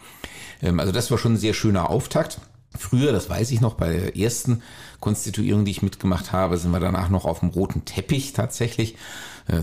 Ähm, 0.61 0.79
also 0.79 0.91
das 0.91 1.09
war 1.09 1.17
schon 1.17 1.33
ein 1.33 1.37
sehr 1.37 1.53
schöner 1.53 1.89
Auftakt. 1.89 2.39
Früher, 2.77 3.11
das 3.11 3.29
weiß 3.29 3.51
ich 3.51 3.61
noch, 3.61 3.75
bei 3.75 3.93
der 3.93 4.17
ersten 4.17 4.61
Konstituierung, 4.99 5.65
die 5.65 5.71
ich 5.71 5.81
mitgemacht 5.81 6.33
habe, 6.33 6.57
sind 6.57 6.71
wir 6.71 6.79
danach 6.79 7.09
noch 7.09 7.25
auf 7.25 7.39
dem 7.39 7.49
roten 7.49 7.85
Teppich 7.85 8.33
tatsächlich 8.33 8.93
äh, 8.93 8.97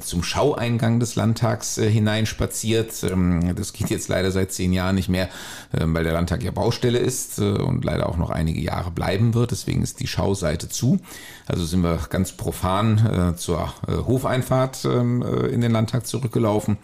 zum 0.00 0.22
Schaueingang 0.22 1.00
des 1.00 1.16
Landtags 1.16 1.76
äh, 1.78 1.90
hineinspaziert. 1.90 3.02
Ähm, 3.02 3.54
das 3.56 3.72
geht 3.72 3.90
jetzt 3.90 4.08
leider 4.08 4.30
seit 4.30 4.52
zehn 4.52 4.72
Jahren 4.72 4.94
nicht 4.94 5.08
mehr, 5.08 5.26
äh, 5.72 5.80
weil 5.82 6.04
der 6.04 6.12
Landtag 6.12 6.42
ja 6.42 6.52
Baustelle 6.52 6.98
ist 6.98 7.38
äh, 7.38 7.42
und 7.42 7.84
leider 7.84 8.08
auch 8.08 8.16
noch 8.16 8.30
einige 8.30 8.60
Jahre 8.60 8.90
bleiben 8.90 9.34
wird. 9.34 9.50
Deswegen 9.50 9.82
ist 9.82 10.00
die 10.00 10.06
Schauseite 10.06 10.68
zu. 10.68 11.00
Also 11.46 11.64
sind 11.64 11.82
wir 11.82 11.98
ganz 12.10 12.32
profan 12.32 13.32
äh, 13.34 13.36
zur 13.36 13.72
äh, 13.88 13.92
Hofeinfahrt 13.92 14.84
ähm, 14.84 15.22
in 15.22 15.60
den 15.60 15.72
Landtag 15.72 16.06
zurückgelaufen. 16.06 16.78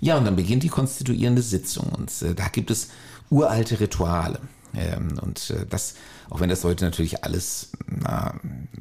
Ja, 0.00 0.16
und 0.16 0.24
dann 0.24 0.36
beginnt 0.36 0.62
die 0.62 0.68
konstituierende 0.68 1.42
Sitzung 1.42 1.88
und 1.96 2.10
da 2.36 2.48
gibt 2.48 2.70
es 2.70 2.88
uralte 3.30 3.80
Rituale. 3.80 4.40
Ähm, 4.74 5.18
und 5.20 5.50
äh, 5.50 5.66
das, 5.68 5.94
auch 6.30 6.40
wenn 6.40 6.48
das 6.48 6.64
heute 6.64 6.84
natürlich 6.84 7.24
alles 7.24 7.70
na, 7.86 8.34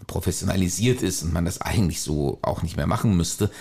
professionalisiert 0.08 1.02
ist 1.02 1.24
und 1.24 1.34
man 1.34 1.46
das 1.46 1.62
eigentlich 1.62 2.02
so 2.02 2.40
auch 2.42 2.64
nicht 2.64 2.78
mehr 2.78 2.88
machen 2.88 3.16
müsste, 3.16 3.52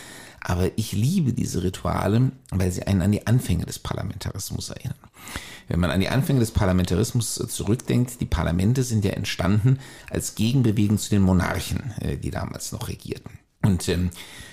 aber 0.40 0.71
ich 0.76 0.93
liebe 0.93 1.33
diese 1.33 1.64
Rituale, 1.64 2.31
weil 2.50 2.71
sie 2.71 2.85
einen 2.85 3.02
an 3.02 3.11
die 3.11 3.26
Anfänge 3.26 3.66
des 3.66 3.81
Parlamentarismus 3.81 4.71
erinnern. 4.71 4.95
Wenn 5.66 5.81
man 5.81 5.90
an 5.90 5.99
die 5.99 6.09
Anfänge 6.09 6.38
des 6.38 6.52
Parlamentarismus 6.52 7.35
zurückdenkt, 7.35 8.21
die 8.21 8.26
Parlamente 8.26 8.85
sind 8.85 9.05
ja 9.05 9.11
entstanden 9.11 9.81
als 10.09 10.37
Gegenbewegung 10.37 10.99
zu 10.99 11.11
den 11.11 11.23
Monarchen, 11.23 11.93
äh, 12.00 12.16
die 12.16 12.31
damals 12.31 12.71
noch 12.71 12.88
regierten. 12.88 13.38
Und 13.66 13.88
ähm, 13.88 14.11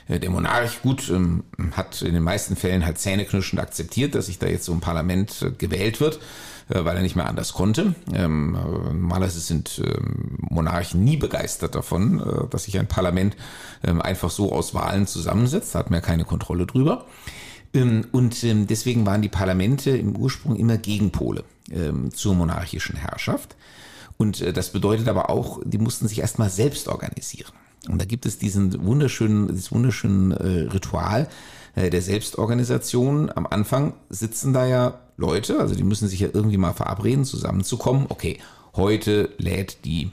der 0.09 0.29
Monarch, 0.29 0.81
gut, 0.81 1.09
ähm, 1.09 1.43
hat 1.71 2.01
in 2.01 2.13
den 2.13 2.23
meisten 2.23 2.55
Fällen 2.55 2.85
halt 2.85 2.97
zähneknirschend 2.97 3.61
akzeptiert, 3.61 4.15
dass 4.15 4.25
sich 4.25 4.39
da 4.39 4.47
jetzt 4.47 4.65
so 4.65 4.73
ein 4.73 4.81
Parlament 4.81 5.41
äh, 5.41 5.51
gewählt 5.51 6.01
wird. 6.01 6.19
Äh, 6.69 6.85
weil 6.85 6.95
er 6.95 7.01
nicht 7.03 7.15
mehr 7.15 7.27
anders 7.27 7.53
konnte. 7.53 7.93
Ähm, 8.13 8.53
normalerweise 8.53 9.39
sind 9.39 9.81
ähm, 9.83 10.37
Monarchen 10.49 11.03
nie 11.03 11.17
begeistert 11.17 11.75
davon, 11.75 12.19
äh, 12.19 12.47
dass 12.49 12.63
sich 12.63 12.79
ein 12.79 12.87
Parlament 12.87 13.35
ähm, 13.83 14.01
einfach 14.01 14.29
so 14.29 14.53
aus 14.53 14.73
Wahlen 14.73 15.05
zusammensetzt. 15.05 15.75
Da 15.75 15.79
hat 15.79 15.89
man 15.89 15.99
ja 15.99 16.05
keine 16.05 16.23
Kontrolle 16.23 16.65
drüber. 16.65 17.05
Ähm, 17.73 18.05
und 18.11 18.43
ähm, 18.43 18.67
deswegen 18.67 19.05
waren 19.05 19.21
die 19.21 19.29
Parlamente 19.29 19.91
im 19.91 20.15
Ursprung 20.15 20.55
immer 20.55 20.77
Gegenpole 20.77 21.43
ähm, 21.71 22.13
zur 22.13 22.35
monarchischen 22.35 22.95
Herrschaft. 22.95 23.55
Und 24.17 24.41
äh, 24.41 24.53
das 24.53 24.71
bedeutet 24.71 25.09
aber 25.09 25.29
auch, 25.29 25.59
die 25.65 25.79
mussten 25.79 26.07
sich 26.07 26.19
erstmal 26.19 26.49
selbst 26.49 26.87
organisieren. 26.87 27.51
Und 27.89 27.99
da 27.99 28.05
gibt 28.05 28.25
es 28.25 28.37
diesen 28.37 28.85
wunderschönen, 28.85 29.49
dieses 29.49 29.71
wunderschöne 29.71 30.35
äh, 30.35 30.71
Ritual 30.71 31.27
äh, 31.75 31.89
der 31.89 32.01
Selbstorganisation. 32.01 33.31
Am 33.33 33.45
Anfang 33.45 33.93
sitzen 34.09 34.53
da 34.53 34.65
ja 34.65 34.99
Leute, 35.17 35.59
also 35.59 35.75
die 35.75 35.83
müssen 35.83 36.07
sich 36.07 36.19
ja 36.19 36.29
irgendwie 36.31 36.57
mal 36.57 36.73
verabreden, 36.73 37.25
zusammenzukommen. 37.25 38.05
Okay, 38.09 38.39
heute 38.75 39.29
lädt 39.37 39.85
die 39.85 40.11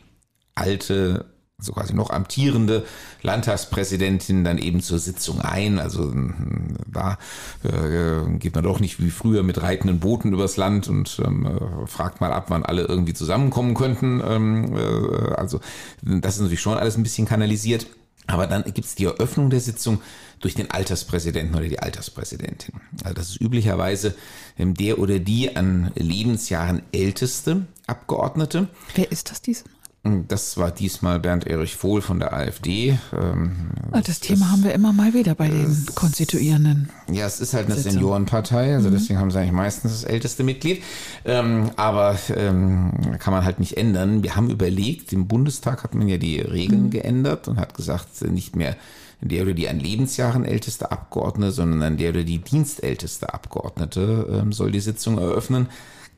alte, 0.55 1.27
also 1.61 1.73
quasi 1.73 1.95
noch 1.95 2.11
amtierende 2.11 2.85
Landtagspräsidentin 3.23 4.45
dann 4.45 4.59
eben 4.59 4.81
zur 4.81 4.99
Sitzung 4.99 5.41
ein. 5.41 5.79
Also 5.79 6.03
hm, 6.05 6.77
da 6.91 7.19
äh, 7.63 8.39
geht 8.39 8.55
man 8.55 8.65
doch 8.65 8.81
nicht 8.81 9.01
wie 9.01 9.11
früher 9.11 9.43
mit 9.43 9.63
reitenden 9.63 10.01
Booten 10.01 10.33
übers 10.33 10.57
Land 10.57 10.89
und 10.89 11.21
ähm, 11.25 11.47
äh, 11.47 11.87
fragt 11.87 12.21
mal 12.21 12.33
ab, 12.33 12.47
wann 12.49 12.65
alle 12.65 12.83
irgendwie 12.83 13.13
zusammenkommen 13.13 13.75
könnten. 13.75 14.23
Ähm, 14.27 14.75
äh, 14.75 15.35
also 15.35 15.61
das 16.03 16.37
ist 16.37 16.41
natürlich 16.41 16.61
schon 16.61 16.79
alles 16.79 16.97
ein 16.97 17.03
bisschen 17.03 17.27
kanalisiert. 17.27 17.87
Aber 18.27 18.47
dann 18.47 18.63
gibt 18.65 18.85
es 18.87 18.95
die 18.95 19.07
Eröffnung 19.07 19.51
der 19.51 19.61
Sitzung 19.61 20.01
durch 20.39 20.55
den 20.55 20.71
Alterspräsidenten 20.71 21.55
oder 21.57 21.69
die 21.69 21.81
Alterspräsidentin. 21.81 22.75
Also 23.03 23.15
das 23.15 23.29
ist 23.31 23.41
üblicherweise 23.41 24.15
ähm, 24.59 24.75
der 24.75 24.99
oder 24.99 25.19
die 25.19 25.57
an 25.57 25.91
Lebensjahren 25.97 26.83
älteste 26.93 27.67
Abgeordnete. 27.87 28.69
Wer 28.95 29.11
ist 29.11 29.31
das 29.31 29.43
diesmal? 29.43 29.80
Das 30.03 30.57
war 30.57 30.71
diesmal 30.71 31.21
Bernd 31.21 31.47
Erich 31.47 31.77
Vohl 31.77 32.01
von 32.01 32.21
der 32.21 32.33
AfD. 32.33 32.99
Ähm, 33.13 33.71
ah, 33.93 34.01
das 34.01 34.21
Thema 34.21 34.47
das, 34.47 34.51
haben 34.53 34.65
wir 34.65 34.73
immer 34.73 34.95
mal 34.95 35.13
wieder 35.13 35.35
bei 35.35 35.49
den 35.49 35.87
Konstituierenden. 35.95 36.89
Ja, 37.13 37.27
es 37.27 37.39
ist 37.39 37.53
halt 37.53 37.67
eine 37.67 37.75
Sitzung. 37.75 37.93
Seniorenpartei, 37.93 38.75
also 38.75 38.89
mhm. 38.89 38.95
deswegen 38.95 39.19
haben 39.19 39.31
sie 39.31 39.39
eigentlich 39.39 39.53
meistens 39.53 39.93
das 39.93 40.05
älteste 40.05 40.43
Mitglied. 40.43 40.83
Ähm, 41.27 41.71
aber 41.77 42.19
ähm, 42.35 43.19
kann 43.19 43.35
man 43.35 43.45
halt 43.45 43.61
nicht 43.61 43.77
ändern. 43.77 44.23
Wir 44.23 44.37
haben 44.37 44.49
überlegt, 44.49 45.13
im 45.13 45.29
Bundestag 45.29 45.85
hat 45.85 45.95
man 45.95 46.09
ja 46.09 46.17
die 46.17 46.41
Regeln 46.41 46.85
mhm. 46.85 46.91
geändert 46.91 47.47
und 47.47 47.61
hat 47.61 47.75
gesagt, 47.75 48.23
nicht 48.23 48.57
mehr 48.57 48.77
der 49.21 49.43
oder 49.43 49.53
die 49.53 49.69
an 49.69 49.79
Lebensjahren 49.79 50.47
älteste 50.47 50.91
Abgeordnete, 50.91 51.53
sondern 51.53 51.99
der 51.99 52.09
oder 52.09 52.25
die 52.25 52.39
dienstälteste 52.39 53.35
Abgeordnete 53.35 54.47
soll 54.49 54.71
die 54.71 54.81
Sitzung 54.81 55.19
eröffnen 55.19 55.69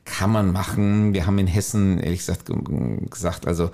kann 0.05 0.31
man 0.31 0.51
machen. 0.51 1.13
Wir 1.13 1.25
haben 1.25 1.39
in 1.39 1.47
Hessen, 1.47 1.99
ehrlich 1.99 2.19
gesagt, 2.19 2.51
gesagt, 3.09 3.47
also 3.47 3.71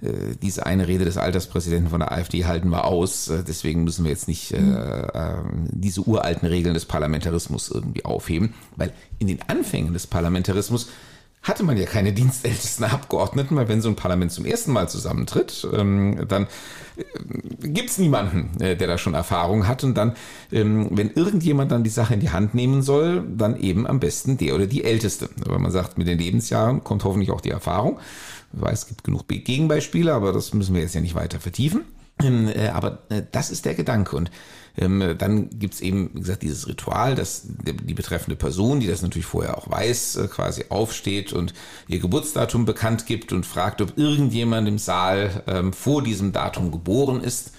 äh, 0.00 0.36
diese 0.40 0.64
eine 0.66 0.86
Rede 0.86 1.04
des 1.04 1.16
Alterspräsidenten 1.16 1.90
von 1.90 2.00
der 2.00 2.12
AfD 2.12 2.44
halten 2.44 2.68
wir 2.70 2.84
aus. 2.84 3.28
Äh, 3.28 3.42
deswegen 3.42 3.84
müssen 3.84 4.04
wir 4.04 4.10
jetzt 4.10 4.28
nicht 4.28 4.52
äh, 4.52 4.58
äh, 4.58 5.36
diese 5.70 6.02
uralten 6.02 6.46
Regeln 6.46 6.74
des 6.74 6.84
Parlamentarismus 6.84 7.70
irgendwie 7.70 8.04
aufheben, 8.04 8.54
weil 8.76 8.92
in 9.18 9.26
den 9.26 9.42
Anfängen 9.48 9.92
des 9.92 10.06
Parlamentarismus 10.06 10.88
hatte 11.42 11.64
man 11.64 11.76
ja 11.76 11.86
keine 11.86 12.12
dienstältesten 12.12 12.84
Abgeordneten, 12.84 13.56
weil 13.56 13.68
wenn 13.68 13.82
so 13.82 13.88
ein 13.88 13.96
Parlament 13.96 14.30
zum 14.30 14.44
ersten 14.44 14.72
Mal 14.72 14.88
zusammentritt, 14.88 15.66
ähm, 15.72 16.24
dann 16.28 16.46
äh, 16.96 17.68
gibt's 17.68 17.98
niemanden, 17.98 18.60
äh, 18.60 18.76
der 18.76 18.86
da 18.86 18.96
schon 18.96 19.14
Erfahrung 19.14 19.66
hat. 19.66 19.82
Und 19.82 19.94
dann, 19.94 20.14
ähm, 20.52 20.88
wenn 20.92 21.10
irgendjemand 21.10 21.72
dann 21.72 21.82
die 21.82 21.90
Sache 21.90 22.14
in 22.14 22.20
die 22.20 22.30
Hand 22.30 22.54
nehmen 22.54 22.82
soll, 22.82 23.24
dann 23.28 23.58
eben 23.58 23.86
am 23.88 23.98
besten 23.98 24.38
der 24.38 24.54
oder 24.54 24.66
die 24.66 24.84
Älteste. 24.84 25.30
Weil 25.44 25.58
man 25.58 25.72
sagt, 25.72 25.98
mit 25.98 26.06
den 26.06 26.18
Lebensjahren 26.18 26.84
kommt 26.84 27.02
hoffentlich 27.02 27.32
auch 27.32 27.40
die 27.40 27.50
Erfahrung. 27.50 27.98
Ich 28.54 28.60
weiß, 28.60 28.80
es 28.80 28.86
gibt 28.86 29.02
genug 29.02 29.26
Gegenbeispiele, 29.26 30.12
aber 30.12 30.32
das 30.32 30.54
müssen 30.54 30.74
wir 30.74 30.82
jetzt 30.82 30.94
ja 30.94 31.00
nicht 31.00 31.14
weiter 31.14 31.40
vertiefen. 31.40 31.84
Ähm, 32.24 32.48
äh, 32.48 32.68
aber 32.68 32.98
äh, 33.08 33.22
das 33.30 33.50
ist 33.50 33.64
der 33.64 33.74
Gedanke. 33.74 34.16
Und 34.16 34.30
ähm, 34.76 35.16
dann 35.18 35.50
gibt's 35.50 35.80
eben, 35.80 36.10
wie 36.14 36.20
gesagt, 36.20 36.42
dieses 36.42 36.66
Ritual, 36.66 37.14
dass 37.14 37.42
die 37.44 37.94
betreffende 37.94 38.36
Person, 38.36 38.80
die 38.80 38.86
das 38.86 39.02
natürlich 39.02 39.26
vorher 39.26 39.58
auch 39.58 39.70
weiß, 39.70 40.16
äh, 40.16 40.28
quasi 40.28 40.64
aufsteht 40.70 41.32
und 41.32 41.52
ihr 41.88 41.98
Geburtsdatum 41.98 42.64
bekannt 42.64 43.06
gibt 43.06 43.32
und 43.32 43.44
fragt, 43.44 43.82
ob 43.82 43.98
irgendjemand 43.98 44.68
im 44.68 44.78
Saal 44.78 45.42
ähm, 45.46 45.72
vor 45.72 46.02
diesem 46.02 46.32
Datum 46.32 46.70
geboren 46.70 47.22
ist. 47.22 47.52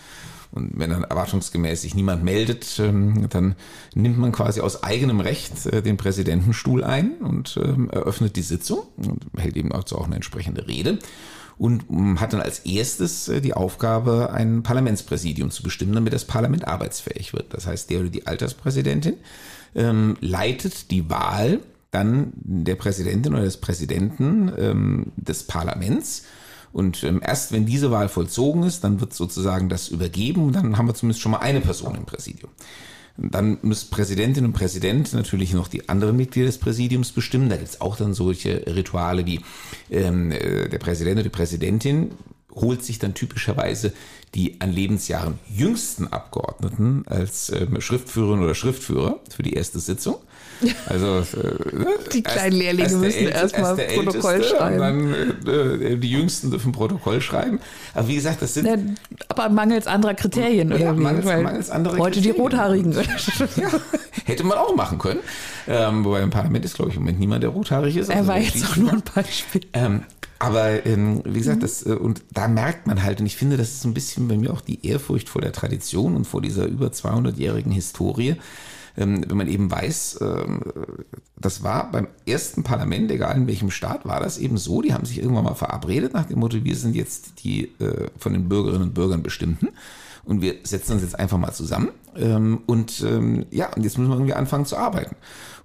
Und 0.52 0.78
wenn 0.78 0.92
dann 0.92 1.04
erwartungsgemäß 1.04 1.82
sich 1.82 1.96
niemand 1.96 2.24
meldet, 2.24 2.80
ähm, 2.80 3.28
dann 3.30 3.56
nimmt 3.96 4.20
man 4.20 4.32
quasi 4.32 4.62
aus 4.62 4.84
eigenem 4.84 5.20
Recht 5.20 5.66
äh, 5.66 5.82
den 5.82 5.98
Präsidentenstuhl 5.98 6.84
ein 6.84 7.18
und 7.18 7.60
ähm, 7.64 7.90
eröffnet 7.90 8.36
die 8.36 8.44
Sitzung 8.44 8.84
und 8.98 9.26
hält 9.38 9.58
eben 9.58 9.70
dazu 9.70 9.98
auch 9.98 10.06
eine 10.06 10.16
entsprechende 10.16 10.68
Rede 10.68 11.00
und 11.58 11.86
ähm, 11.90 12.20
hat 12.20 12.34
dann 12.34 12.42
als 12.42 12.60
erstes 12.60 13.28
äh, 13.28 13.42
die 13.42 13.54
Aufgabe, 13.54 14.32
ein 14.32 14.64
Parlamentspräsidium 14.64 15.52
zu 15.52 15.64
bestimmen, 15.64 15.94
damit 15.94 16.14
das 16.14 16.26
Parlament 16.26 16.68
arbeitsfähig 16.68 17.34
wird. 17.34 17.54
Das 17.54 17.68
heißt, 17.68 17.90
der 17.90 18.02
oder 18.02 18.10
die 18.10 18.28
Alterspräsidentin 18.28 19.16
ähm, 19.76 20.18
leitet 20.22 20.92
die 20.92 21.10
Wahl 21.10 21.60
dann 21.92 22.34
der 22.36 22.76
Präsidentin 22.76 23.34
oder 23.34 23.44
des 23.44 23.58
Präsidenten 23.58 24.52
ähm, 24.58 25.12
des 25.16 25.44
Parlaments. 25.44 26.24
Und 26.72 27.04
ähm, 27.04 27.22
erst 27.24 27.52
wenn 27.52 27.68
diese 27.68 27.92
Wahl 27.92 28.10
vollzogen 28.10 28.64
ist, 28.64 28.84
dann 28.84 29.00
wird 29.00 29.14
sozusagen 29.14 29.70
das 29.70 29.90
übergeben 29.90 30.44
und 30.44 30.56
dann 30.56 30.78
haben 30.78 30.88
wir 30.88 30.96
zumindest 30.96 31.22
schon 31.22 31.32
mal 31.32 31.40
eine 31.40 31.62
Person 31.62 31.96
im 31.96 32.06
Präsidium. 32.06 32.50
Dann 33.16 33.60
müssen 33.62 33.92
Präsidentin 33.92 34.46
und 34.46 34.54
Präsident 34.54 35.14
natürlich 35.14 35.54
noch 35.54 35.68
die 35.68 35.88
anderen 35.88 36.18
Mitglieder 36.18 36.48
des 36.48 36.58
Präsidiums 36.58 37.12
bestimmen. 37.12 37.50
Da 37.50 37.58
gibt 37.58 37.70
es 37.70 37.82
auch 37.82 37.96
dann 37.96 38.14
solche 38.14 38.64
Rituale 38.66 39.26
wie 39.26 39.42
ähm, 39.92 40.32
äh, 40.32 40.68
der 40.68 40.80
Präsident 40.80 41.18
oder 41.18 41.24
die 41.24 41.30
Präsidentin 41.30 42.12
holt 42.56 42.84
sich 42.84 43.00
dann 43.00 43.14
typischerweise 43.14 43.94
die 44.36 44.60
an 44.62 44.72
Lebensjahren 44.72 45.40
jüngsten 45.48 46.08
Abgeordneten 46.08 47.04
als 47.08 47.52
ähm, 47.52 47.80
Schriftführerin 47.80 48.44
oder 48.44 48.56
Schriftführer 48.56 49.20
für 49.34 49.44
die 49.44 49.54
erste 49.54 49.80
Sitzung. 49.80 50.18
Also 50.88 51.20
äh, 51.20 51.86
die 52.14 52.24
kleinen 52.24 52.56
Lehrlinge 52.56 52.84
erst 52.84 52.98
müssen 52.98 53.28
erstmal 53.28 53.80
erst 53.80 53.96
Protokoll 53.96 54.34
Älteste 54.34 54.58
schreiben. 54.58 54.80
dann 54.80 55.54
äh, 55.54 55.98
die 55.98 56.10
Jüngsten 56.10 56.52
dürfen 56.52 56.72
Protokoll 56.72 57.22
schreiben. 57.22 57.60
Aber 57.94 58.08
wie 58.08 58.16
gesagt, 58.16 58.42
das 58.42 58.54
sind. 58.54 58.66
Ja, 58.66 58.78
aber 59.28 59.50
mangels 59.50 59.88
anderer 59.88 60.14
Kriterien, 60.14 60.72
oder? 60.72 60.82
Ja, 60.82 60.94
mangels, 60.94 61.26
mangels 61.26 61.70
anderer 61.70 61.98
Heute 61.98 62.20
Kriterien. 62.20 62.36
die 62.36 62.42
Rothaarigen. 62.42 62.92
ja, 63.56 63.70
hätte 64.26 64.44
man 64.44 64.58
auch 64.58 64.76
machen 64.76 64.98
können. 64.98 65.20
Ähm, 65.68 66.06
wobei 66.06 66.22
im 66.22 66.30
Parlament 66.30 66.66
ist, 66.66 66.76
glaube 66.76 66.92
ich, 66.92 66.98
im 66.98 67.04
Moment 67.04 67.20
niemand, 67.20 67.44
der 67.44 67.50
rothaarig 67.52 67.98
ist. 67.98 68.10
Er 68.10 68.18
also 68.18 68.28
war 68.30 68.40
jetzt 68.40 68.66
auch 68.66 68.76
nur 68.78 68.94
ein 68.94 69.04
Beispiel. 69.14 69.62
Ähm, 69.74 70.04
aber 70.44 70.86
ähm, 70.86 71.22
wie 71.24 71.40
gesagt, 71.40 71.60
mhm. 71.60 71.62
das, 71.62 71.86
äh, 71.86 71.94
und 71.94 72.22
da 72.32 72.50
merkt 72.50 72.86
man 72.86 73.02
halt, 73.02 73.22
und 73.22 73.26
ich 73.26 73.38
finde, 73.38 73.56
das 73.56 73.70
ist 73.70 73.82
so 73.82 73.88
ein 73.88 73.94
bisschen 73.94 74.28
bei 74.28 74.36
mir 74.36 74.52
auch 74.52 74.60
die 74.60 74.86
Ehrfurcht 74.86 75.30
vor 75.30 75.42
der 75.42 75.54
Tradition 75.54 76.18
und 76.18 76.26
vor 76.26 76.42
dieser 76.42 76.66
über 76.66 76.88
200-jährigen 76.88 77.72
Historie, 77.72 78.36
ähm, 78.98 79.24
wenn 79.26 79.38
man 79.38 79.48
eben 79.48 79.72
weiß, 79.72 80.20
ähm, 80.22 80.60
das 81.38 81.64
war 81.64 81.90
beim 81.90 82.08
ersten 82.26 82.64
Parlament, 82.64 83.10
egal 83.10 83.38
in 83.38 83.48
welchem 83.48 83.72
Staat, 83.72 84.06
war 84.06 84.20
das 84.20 84.38
eben 84.38 84.58
so, 84.58 84.82
die 84.82 84.94
haben 84.94 85.06
sich 85.06 85.20
irgendwann 85.20 85.46
mal 85.46 85.56
verabredet 85.56 86.14
nach 86.14 86.26
dem 86.26 86.40
Motto, 86.40 86.62
wir 86.62 86.76
sind 86.76 86.94
jetzt 86.94 87.46
die 87.46 87.72
äh, 87.80 88.10
von 88.18 88.34
den 88.34 88.50
Bürgerinnen 88.50 88.84
und 88.84 88.94
Bürgern 88.94 89.24
bestimmten. 89.24 89.70
Und 90.26 90.42
wir 90.42 90.56
setzen 90.64 90.94
uns 90.94 91.02
jetzt 91.02 91.20
einfach 91.20 91.38
mal 91.38 91.54
zusammen 91.54 91.90
ähm, 92.16 92.62
und 92.66 93.02
ähm, 93.02 93.46
ja, 93.52 93.74
und 93.74 93.84
jetzt 93.84 93.98
müssen 93.98 94.10
wir 94.10 94.16
irgendwie 94.16 94.34
anfangen 94.34 94.66
zu 94.66 94.78
arbeiten. 94.78 95.16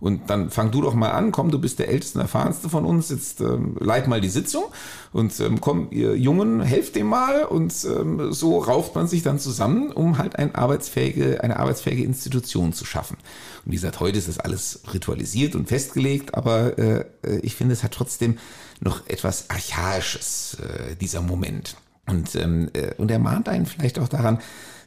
Und 0.01 0.31
dann 0.31 0.51
fang 0.51 0.71
du 0.71 0.81
doch 0.81 0.95
mal 0.95 1.11
an, 1.11 1.33
komm, 1.33 1.51
du 1.51 1.59
bist 1.59 1.81
der 1.81 1.89
älteste 1.89 2.19
und 2.19 2.23
erfahrenste 2.23 2.69
von 2.69 2.85
uns, 2.85 3.11
jetzt 3.11 3.41
ähm, 3.41 3.77
leit 3.81 4.07
mal 4.07 4.21
die 4.21 4.29
Sitzung 4.29 4.65
und 5.13 5.39
ähm, 5.41 5.61
komm, 5.61 5.89
ihr 5.91 6.17
Jungen, 6.17 6.61
helft 6.61 6.95
dem 6.95 7.09
mal 7.09 7.45
und 7.45 7.75
ähm, 7.85 8.33
so 8.33 8.59
rauft 8.59 8.95
man 8.95 9.09
sich 9.09 9.23
dann 9.23 9.41
zusammen, 9.41 9.91
um 9.91 10.19
halt 10.19 10.37
ein 10.37 10.55
arbeitsfähige, 10.55 11.43
eine 11.43 11.59
arbeitsfähige 11.59 12.05
Institution 12.05 12.73
zu 12.73 12.85
schaffen. 12.85 13.17
Und 13.65 13.73
wie 13.73 13.77
gesagt, 13.77 13.99
heute 13.99 14.19
ist 14.19 14.29
das 14.29 14.39
alles 14.39 14.83
ritualisiert 14.93 15.57
und 15.57 15.69
festgelegt, 15.69 16.35
aber 16.35 16.79
äh, 16.79 17.05
äh 17.23 17.39
ich 17.43 17.57
finde, 17.57 17.73
es 17.73 17.83
hat 17.83 17.93
trotzdem 17.93 18.39
noch 18.81 19.07
etwas 19.09 19.51
Archaisches, 19.51 20.59
äh, 20.61 20.95
dieser 20.95 21.21
Moment. 21.21 21.77
Und, 22.09 22.35
ähm, 22.37 22.71
äh, 22.73 22.95
und 22.97 23.11
er 23.11 23.19
mahnt 23.19 23.49
einen 23.49 23.67
vielleicht 23.67 23.99
auch 23.99 24.09
daran, 24.09 24.39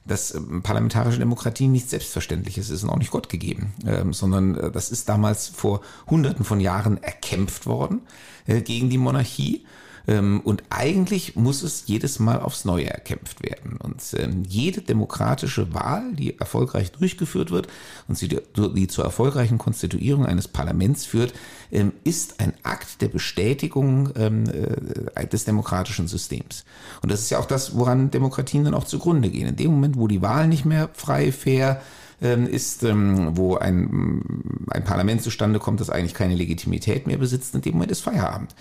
dass 0.06 0.34
ähm, 0.34 0.64
parlamentarische 0.64 1.20
Demokratie 1.20 1.68
nichts 1.68 1.92
Selbstverständliches 1.92 2.70
ist 2.70 2.84
und 2.84 2.90
auch 2.90 2.98
nicht 2.98 3.12
Gott 3.12 3.30
gegeben, 3.30 3.74
ähm, 3.86 4.14
sondern 4.14 4.56
äh, 4.56 4.72
das 4.72 4.92
ist 4.92 5.10
damals 5.10 5.48
vor 5.48 5.82
Hunderten 6.10 6.44
von 6.44 6.60
Jahren 6.60 7.02
erkämpft 7.02 7.66
worden 7.66 8.02
äh, 8.48 8.62
gegen 8.62 8.90
die 8.90 8.98
Monarchie 8.98 9.66
und 10.20 10.64
eigentlich 10.70 11.36
muss 11.36 11.64
es 11.64 11.84
jedes 11.86 12.20
Mal 12.20 12.40
aufs 12.40 12.66
Neue 12.66 12.90
erkämpft 12.90 13.44
werden. 13.44 13.78
Und 13.78 14.02
ähm, 14.18 14.44
jede 14.48 14.82
demokratische 14.82 15.74
Wahl, 15.74 16.14
die 16.14 16.40
erfolgreich 16.40 16.92
durchgeführt 16.92 17.52
wird 17.52 17.68
und 18.08 18.20
die 18.22 18.88
zur 18.88 19.06
erfolgreichen 19.06 19.58
Konstituierung 19.58 20.26
eines 20.26 20.48
Parlaments 20.48 21.06
führt, 21.06 21.34
ähm, 21.72 21.94
ist 22.04 22.40
ein 22.40 22.54
Akt 22.64 23.02
der 23.02 23.10
Bestätigung 23.10 24.12
äh, 24.16 25.28
des 25.28 25.46
demokratischen 25.46 26.08
Systems. 26.08 26.66
Und 27.02 27.12
das 27.12 27.22
ist 27.22 27.30
ja 27.30 27.40
auch 27.40 27.46
das, 27.46 27.76
woran 27.76 28.12
Demokratien 28.12 28.64
dann 28.64 28.74
auch 28.74 28.86
zugrunde 28.86 29.30
gehen. 29.30 29.48
In 29.48 29.56
dem 29.56 29.72
Moment, 29.72 29.98
wo 29.98 30.08
die 30.08 30.22
Wahl 30.22 30.48
nicht 30.48 30.66
mehr 30.66 30.90
frei, 30.94 31.32
fair, 31.32 31.82
ist, 32.22 32.84
wo 32.84 33.56
ein, 33.56 34.64
ein 34.70 34.84
Parlament 34.84 35.24
zustande 35.24 35.58
kommt, 35.58 35.80
das 35.80 35.90
eigentlich 35.90 36.14
keine 36.14 36.36
Legitimität 36.36 37.08
mehr 37.08 37.18
besitzt, 37.18 37.56
in 37.56 37.62
dem 37.62 37.74
Moment 37.74 37.92
ist 37.92 38.02
Feierabend. 38.02 38.54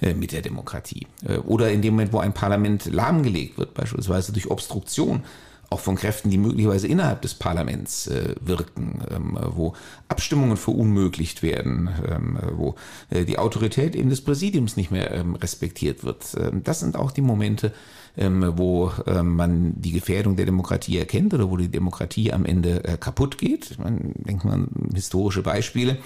Äh, 0.00 0.14
mit 0.14 0.30
der 0.30 0.42
Demokratie. 0.42 1.08
Äh, 1.26 1.38
oder 1.38 1.72
in 1.72 1.82
dem 1.82 1.94
Moment, 1.94 2.12
wo 2.12 2.18
ein 2.18 2.32
Parlament 2.32 2.84
lahmgelegt 2.86 3.58
wird, 3.58 3.74
beispielsweise 3.74 4.32
durch 4.32 4.48
Obstruktion, 4.48 5.24
auch 5.70 5.80
von 5.80 5.96
Kräften, 5.96 6.30
die 6.30 6.38
möglicherweise 6.38 6.86
innerhalb 6.86 7.22
des 7.22 7.34
Parlaments 7.34 8.06
äh, 8.06 8.34
wirken, 8.40 9.02
ähm, 9.10 9.38
wo 9.54 9.74
Abstimmungen 10.08 10.56
verunmöglicht 10.56 11.42
werden, 11.42 11.90
ähm, 12.08 12.38
wo 12.52 12.74
äh, 13.10 13.24
die 13.24 13.38
Autorität 13.38 13.94
eben 13.94 14.08
des 14.08 14.22
Präsidiums 14.22 14.76
nicht 14.76 14.90
mehr 14.90 15.12
ähm, 15.12 15.34
respektiert 15.34 16.04
wird. 16.04 16.24
Ähm, 16.38 16.62
das 16.64 16.80
sind 16.80 16.96
auch 16.96 17.10
die 17.10 17.20
Momente, 17.20 17.72
ähm, 18.16 18.54
wo 18.56 18.92
ähm, 19.06 19.36
man 19.36 19.74
die 19.76 19.92
Gefährdung 19.92 20.36
der 20.36 20.46
Demokratie 20.46 20.96
erkennt 20.96 21.34
oder 21.34 21.50
wo 21.50 21.58
die 21.58 21.68
Demokratie 21.68 22.32
am 22.32 22.46
Ende 22.46 22.84
äh, 22.84 22.96
kaputt 22.96 23.36
geht. 23.36 23.78
Meine, 23.78 24.14
denkt 24.14 24.44
man 24.44 24.54
an 24.54 24.90
historische 24.94 25.42
Beispiele 25.42 25.98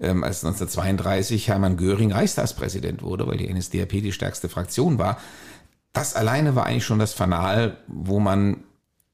als 0.00 0.44
1932 0.44 1.46
Hermann 1.46 1.76
Göring 1.76 2.10
Reichstagspräsident 2.10 3.02
wurde, 3.02 3.28
weil 3.28 3.36
die 3.36 3.52
NSDAP 3.52 3.90
die 3.90 4.10
stärkste 4.10 4.48
Fraktion 4.48 4.98
war. 4.98 5.18
Das 5.92 6.16
alleine 6.16 6.56
war 6.56 6.66
eigentlich 6.66 6.84
schon 6.84 6.98
das 6.98 7.12
Fanal, 7.12 7.76
wo 7.86 8.18
man, 8.18 8.64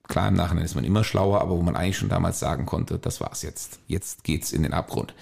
klar 0.09 0.29
im 0.29 0.35
Nachhinein 0.35 0.65
ist 0.65 0.75
man 0.75 0.85
immer 0.85 1.05
schlauer, 1.05 1.41
aber 1.41 1.57
wo 1.57 1.63
man 1.63 1.77
eigentlich 1.77 1.99
schon 1.99 2.09
damals 2.09 2.41
sagen 2.41 2.67
konnte, 2.67 2.99
das 2.99 3.21
war's 3.21 3.43
jetzt. 3.43 3.79
Jetzt 3.87 4.25
geht's 4.25 4.53
in 4.53 4.63
den 4.63 4.73
Abgrund. 4.73 5.15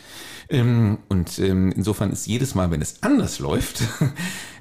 Ähm, 0.48 0.98
und 1.08 1.38
ähm, 1.38 1.72
insofern 1.72 2.12
ist 2.12 2.26
jedes 2.26 2.54
Mal, 2.54 2.70
wenn 2.70 2.80
es 2.80 3.02
anders 3.02 3.38
läuft, 3.40 3.82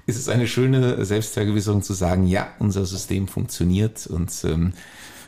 ist 0.08 0.18
es 0.18 0.28
eine 0.28 0.48
schöne 0.48 1.06
Selbstvergewisserung 1.06 1.84
zu 1.84 1.94
sagen, 1.94 2.28
ja, 2.28 2.48
unser 2.60 2.86
System 2.86 3.28
funktioniert 3.28 4.08
und 4.08 4.32
ähm, 4.44 4.74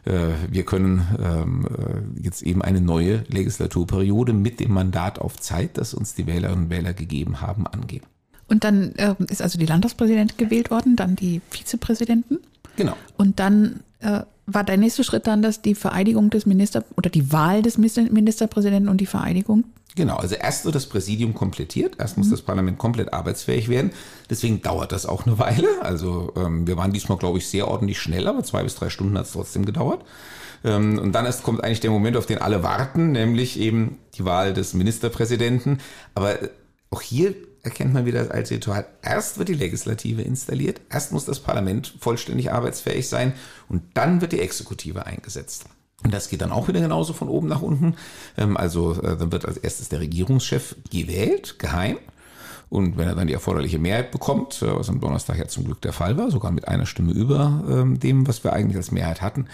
äh, 0.06 0.34
wir 0.50 0.64
können 0.64 1.06
äh, 1.20 2.22
jetzt 2.22 2.42
eben 2.42 2.62
eine 2.62 2.82
neue 2.82 3.24
Legislaturperiode 3.28 4.34
mit 4.34 4.60
dem 4.60 4.74
Mandat 4.74 5.20
auf 5.20 5.38
Zeit, 5.38 5.78
das 5.78 5.94
uns 5.94 6.16
die 6.16 6.26
Wählerinnen 6.28 6.66
und 6.66 6.70
Wähler 6.70 6.94
gegeben 6.94 7.42
haben, 7.42 7.68
angehen. 7.68 8.04
Und 8.48 8.64
dann 8.64 8.96
äh, 8.96 9.14
ist 9.30 9.42
also 9.42 9.60
die 9.60 9.66
Landtagspräsidentin 9.66 10.38
gewählt 10.38 10.72
worden, 10.72 10.96
dann 10.96 11.16
die 11.16 11.42
Vizepräsidenten. 11.50 12.40
Genau. 12.78 12.96
Und 13.18 13.40
dann 13.40 13.82
äh, 14.00 14.22
war 14.48 14.64
der 14.64 14.78
nächste 14.78 15.04
Schritt 15.04 15.28
dann, 15.28 15.42
dass 15.42 15.62
die 15.62 15.76
Vereidigung 15.76 16.30
des 16.30 16.46
Minister 16.46 16.84
oder 16.96 17.10
die 17.10 17.32
Wahl 17.32 17.62
des 17.62 17.78
Ministerpräsidenten 17.78 18.90
und 18.90 19.00
die 19.00 19.06
Vereidigung 19.06 19.66
Genau, 19.98 20.18
also 20.18 20.36
erst 20.36 20.64
wird 20.64 20.76
das 20.76 20.86
Präsidium 20.86 21.34
komplettiert, 21.34 21.96
erst 21.98 22.20
muss 22.20 22.28
mhm. 22.28 22.32
das 22.32 22.44
Parlament 22.44 22.78
komplett 22.78 23.14
arbeitsfähig 23.14 23.68
werden. 23.68 23.90
Deswegen 24.30 24.62
dauert 24.62 24.92
das 24.92 25.08
auch 25.08 25.26
eine 25.26 25.40
Weile. 25.40 25.68
Also 25.82 26.34
ähm, 26.36 26.68
wir 26.68 26.78
waren 26.78 26.94
diesmal, 26.94 27.18
glaube 27.18 27.40
ich, 27.40 27.48
sehr 27.48 27.68
ordentlich 27.68 28.00
schnell, 28.00 28.28
aber 28.28 28.44
zwei 28.44 28.62
bis 28.62 28.76
drei 28.76 28.90
Stunden 28.90 29.18
hat 29.18 29.26
es 29.26 29.32
trotzdem 29.32 29.66
gedauert. 29.66 30.06
Ähm, 30.64 31.00
und 31.00 31.14
dann 31.14 31.26
erst 31.26 31.42
kommt 31.42 31.64
eigentlich 31.64 31.80
der 31.80 31.90
Moment, 31.90 32.16
auf 32.16 32.28
den 32.28 32.38
alle 32.38 32.62
warten, 32.62 33.12
nämlich 33.12 33.60
eben 33.60 33.98
die 34.14 34.24
Wahl 34.24 34.54
des 34.54 34.76
Ministerpräsidenten. 34.76 35.80
Aber 36.14 36.38
auch 36.92 37.02
hier 37.02 37.34
erkennt 37.68 37.94
man 37.94 38.06
wieder 38.06 38.32
als 38.32 38.50
Ritual. 38.50 38.88
Erst 39.02 39.38
wird 39.38 39.50
die 39.50 39.54
Legislative 39.54 40.22
installiert, 40.22 40.82
erst 40.90 41.12
muss 41.12 41.26
das 41.26 41.40
Parlament 41.40 41.94
vollständig 42.00 42.52
arbeitsfähig 42.52 43.08
sein 43.08 43.34
und 43.70 43.84
dann 43.94 44.22
wird 44.22 44.32
die 44.32 44.40
Exekutive 44.40 45.06
eingesetzt. 45.06 45.66
Und 46.04 46.14
das 46.14 46.30
geht 46.30 46.42
dann 46.42 46.52
auch 46.52 46.68
wieder 46.68 46.80
genauso 46.80 47.14
von 47.14 47.28
oben 47.28 47.48
nach 47.48 47.62
unten. 47.62 47.96
Ähm, 48.38 48.56
also 48.56 48.94
äh, 49.02 49.18
dann 49.18 49.32
wird 49.32 49.46
als 49.46 49.58
erstes 49.58 49.90
der 49.90 50.00
Regierungschef 50.00 50.76
gewählt, 50.92 51.60
geheim. 51.60 51.98
Und 52.70 52.98
wenn 52.98 53.08
er 53.08 53.16
dann 53.16 53.28
die 53.28 53.34
erforderliche 53.34 53.80
Mehrheit 53.80 54.12
bekommt, 54.12 54.62
äh, 54.62 54.76
was 54.76 54.90
am 54.90 55.02
Donnerstag 55.02 55.38
ja 55.38 55.48
zum 55.48 55.66
Glück 55.66 55.82
der 55.82 55.94
Fall 55.94 56.18
war, 56.18 56.30
sogar 56.32 56.52
mit 56.52 56.68
einer 56.68 56.86
Stimme 56.86 57.14
über 57.14 57.64
ähm, 57.70 58.00
dem, 58.00 58.28
was 58.28 58.44
wir 58.44 58.54
eigentlich 58.54 58.78
als 58.78 58.92
Mehrheit 58.92 59.22
hatten, 59.22 59.48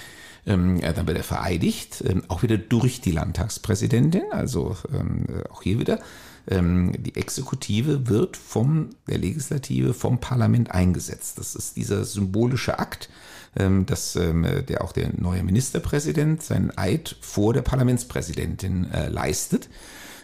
ähm, 0.46 0.82
dann 0.82 1.08
wird 1.08 1.18
er 1.18 1.24
vereidigt, 1.24 2.04
auch 2.28 2.44
wieder 2.44 2.58
durch 2.58 3.00
die 3.00 3.12
Landtagspräsidentin, 3.12 4.24
also 4.32 4.76
äh, 4.92 5.50
auch 5.50 5.62
hier 5.62 5.80
wieder. 5.80 6.00
Die 6.46 7.16
Exekutive 7.16 8.10
wird 8.10 8.36
vom, 8.36 8.90
der 9.08 9.18
Legislative 9.18 9.94
vom 9.94 10.20
Parlament 10.20 10.72
eingesetzt. 10.72 11.38
Das 11.38 11.56
ist 11.56 11.78
dieser 11.78 12.04
symbolische 12.04 12.80
Akt, 12.80 13.10
ähm, 13.56 13.86
dass 13.86 14.16
ähm, 14.16 14.46
der 14.68 14.84
auch 14.84 14.92
der 14.92 15.12
neue 15.16 15.44
Ministerpräsident 15.44 16.44
seinen 16.44 16.78
Eid 16.78 17.16
vor 17.22 17.54
der 17.54 17.62
Parlamentspräsidentin 17.62 18.92
äh, 18.92 19.08
leistet, 19.08 19.70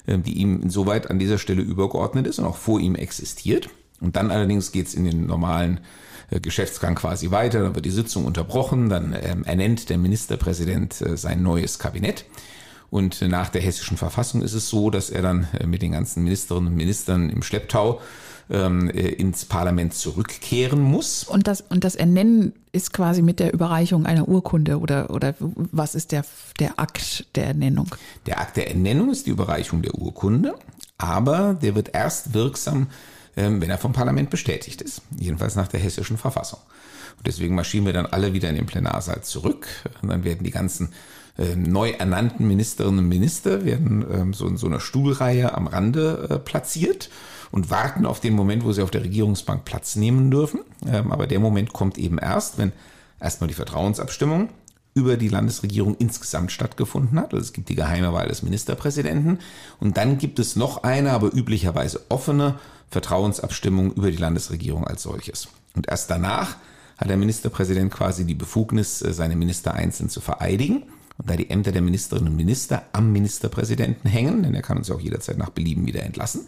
ähm, 0.07 0.23
die 0.23 0.33
ihm 0.33 0.61
insoweit 0.61 1.09
an 1.09 1.19
dieser 1.19 1.37
Stelle 1.37 1.61
übergeordnet 1.61 2.27
ist 2.27 2.39
und 2.39 2.45
auch 2.45 2.57
vor 2.57 2.79
ihm 2.79 2.95
existiert. 2.95 3.69
Und 4.01 4.15
dann 4.15 4.31
allerdings 4.31 4.71
geht 4.71 4.87
es 4.87 4.95
in 4.95 5.05
den 5.05 5.25
normalen 5.25 5.79
äh, 6.31 6.39
Geschäftsgang 6.39 6.95
quasi 6.95 7.31
weiter, 7.31 7.61
dann 7.61 7.75
wird 7.75 7.85
die 7.85 7.91
Sitzung 7.91 8.25
unterbrochen, 8.25 8.89
dann 8.89 9.13
ernennt 9.13 9.89
der 9.89 9.97
Ministerpräsident 9.97 10.99
äh, 11.01 11.15
sein 11.15 11.43
neues 11.43 11.79
Kabinett. 11.79 12.25
Und 12.89 13.21
nach 13.21 13.49
der 13.49 13.61
hessischen 13.61 13.97
Verfassung 13.97 14.41
ist 14.41 14.53
es 14.53 14.69
so, 14.69 14.89
dass 14.89 15.09
er 15.09 15.21
dann 15.21 15.47
mit 15.65 15.81
den 15.81 15.91
ganzen 15.91 16.23
Ministerinnen 16.23 16.69
und 16.69 16.75
Ministern 16.75 17.29
im 17.29 17.43
Schlepptau 17.43 18.01
ähm, 18.49 18.89
äh, 18.89 19.09
ins 19.09 19.45
Parlament 19.45 19.93
zurückkehren 19.93 20.81
muss. 20.81 21.23
Und 21.23 21.47
das, 21.47 21.61
und 21.61 21.83
das 21.83 21.95
Ernennen 21.95 22.53
ist 22.71 22.93
quasi 22.93 23.21
mit 23.21 23.39
der 23.39 23.53
Überreichung 23.53 24.05
einer 24.05 24.27
Urkunde 24.27 24.79
oder, 24.79 25.11
oder 25.11 25.35
was 25.39 25.95
ist 25.95 26.11
der, 26.11 26.25
der 26.59 26.79
Akt 26.79 27.27
der 27.35 27.47
Ernennung? 27.47 27.87
Der 28.25 28.39
Akt 28.39 28.57
der 28.57 28.69
Ernennung 28.69 29.11
ist 29.11 29.27
die 29.27 29.31
Überreichung 29.31 29.81
der 29.81 29.95
Urkunde, 29.95 30.55
aber 30.97 31.53
der 31.61 31.75
wird 31.75 31.93
erst 31.93 32.33
wirksam, 32.33 32.87
ähm, 33.37 33.61
wenn 33.61 33.69
er 33.69 33.77
vom 33.77 33.93
Parlament 33.93 34.29
bestätigt 34.29 34.81
ist. 34.81 35.01
Jedenfalls 35.17 35.55
nach 35.55 35.67
der 35.67 35.79
hessischen 35.79 36.17
Verfassung. 36.17 36.59
Und 37.17 37.27
deswegen 37.27 37.53
marschieren 37.53 37.85
wir 37.85 37.93
dann 37.93 38.05
alle 38.05 38.33
wieder 38.33 38.49
in 38.49 38.55
den 38.55 38.65
Plenarsaal 38.65 39.21
zurück. 39.21 39.67
Und 40.01 40.09
dann 40.09 40.23
werden 40.23 40.43
die 40.43 40.51
ganzen 40.51 40.87
äh, 40.87 40.89
neu 41.55 41.91
ernannten 41.91 42.47
Ministerinnen 42.47 42.99
und 42.99 43.07
Minister 43.07 43.63
werden 43.65 44.05
ähm, 44.11 44.33
so 44.33 44.47
in 44.47 44.57
so 44.57 44.67
einer 44.67 44.79
Stuhlreihe 44.79 45.53
am 45.53 45.67
Rande 45.67 46.27
äh, 46.29 46.39
platziert 46.39 47.09
und 47.51 47.69
warten 47.69 48.05
auf 48.05 48.19
den 48.19 48.33
Moment, 48.33 48.63
wo 48.63 48.71
sie 48.71 48.81
auf 48.81 48.91
der 48.91 49.03
Regierungsbank 49.03 49.65
Platz 49.65 49.95
nehmen 49.95 50.31
dürfen. 50.31 50.61
Ähm, 50.87 51.11
aber 51.11 51.27
der 51.27 51.39
Moment 51.39 51.73
kommt 51.73 51.97
eben 51.97 52.17
erst, 52.17 52.57
wenn 52.57 52.71
erstmal 53.19 53.47
die 53.47 53.53
Vertrauensabstimmung 53.53 54.49
über 54.93 55.17
die 55.17 55.29
Landesregierung 55.29 55.95
insgesamt 55.97 56.51
stattgefunden 56.51 57.19
hat. 57.19 57.33
Also 57.33 57.43
es 57.43 57.53
gibt 57.53 57.69
die 57.69 57.75
geheime 57.75 58.11
Wahl 58.13 58.27
des 58.27 58.43
Ministerpräsidenten 58.43 59.39
und 59.79 59.97
dann 59.97 60.17
gibt 60.17 60.39
es 60.39 60.55
noch 60.55 60.83
eine, 60.83 61.11
aber 61.11 61.33
üblicherweise 61.33 62.01
offene 62.09 62.55
Vertrauensabstimmung 62.89 63.93
über 63.93 64.11
die 64.11 64.17
Landesregierung 64.17 64.85
als 64.85 65.03
solches. 65.03 65.47
Und 65.75 65.87
erst 65.87 66.09
danach 66.09 66.57
hat 66.97 67.09
der 67.09 67.17
Ministerpräsident 67.17 67.93
quasi 67.93 68.25
die 68.25 68.35
Befugnis, 68.35 69.01
äh, 69.01 69.13
seine 69.13 69.35
Minister 69.35 69.73
einzeln 69.73 70.09
zu 70.09 70.21
vereidigen. 70.21 70.83
Und 71.19 71.29
da 71.29 71.35
die 71.35 71.49
Ämter 71.49 71.71
der 71.71 71.81
Ministerinnen 71.81 72.29
und 72.29 72.37
Minister 72.37 72.83
am 72.93 73.11
Ministerpräsidenten 73.11 74.09
hängen, 74.09 74.41
denn 74.41 74.55
er 74.55 74.61
kann 74.61 74.77
uns 74.77 74.89
auch 74.89 75.01
jederzeit 75.01 75.37
nach 75.37 75.49
Belieben 75.49 75.85
wieder 75.85 76.03
entlassen, 76.03 76.47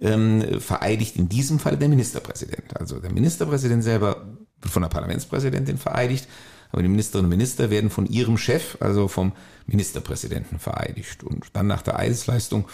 ähm, 0.00 0.42
vereidigt 0.58 1.16
in 1.16 1.28
diesem 1.28 1.58
Fall 1.58 1.76
der 1.76 1.88
Ministerpräsident. 1.88 2.76
Also 2.78 2.98
der 2.98 3.12
Ministerpräsident 3.12 3.84
selber 3.84 4.26
wird 4.60 4.72
von 4.72 4.82
der 4.82 4.88
Parlamentspräsidentin 4.88 5.76
vereidigt, 5.76 6.28
aber 6.72 6.82
die 6.82 6.88
Ministerinnen 6.88 7.26
und 7.26 7.38
Minister 7.38 7.70
werden 7.70 7.90
von 7.90 8.06
ihrem 8.06 8.38
Chef, 8.38 8.78
also 8.80 9.06
vom 9.06 9.32
Ministerpräsidenten 9.66 10.58
vereidigt. 10.58 11.22
Und 11.22 11.44
dann 11.52 11.66
nach 11.66 11.82
der 11.82 11.98
Eidesleistung 11.98 12.66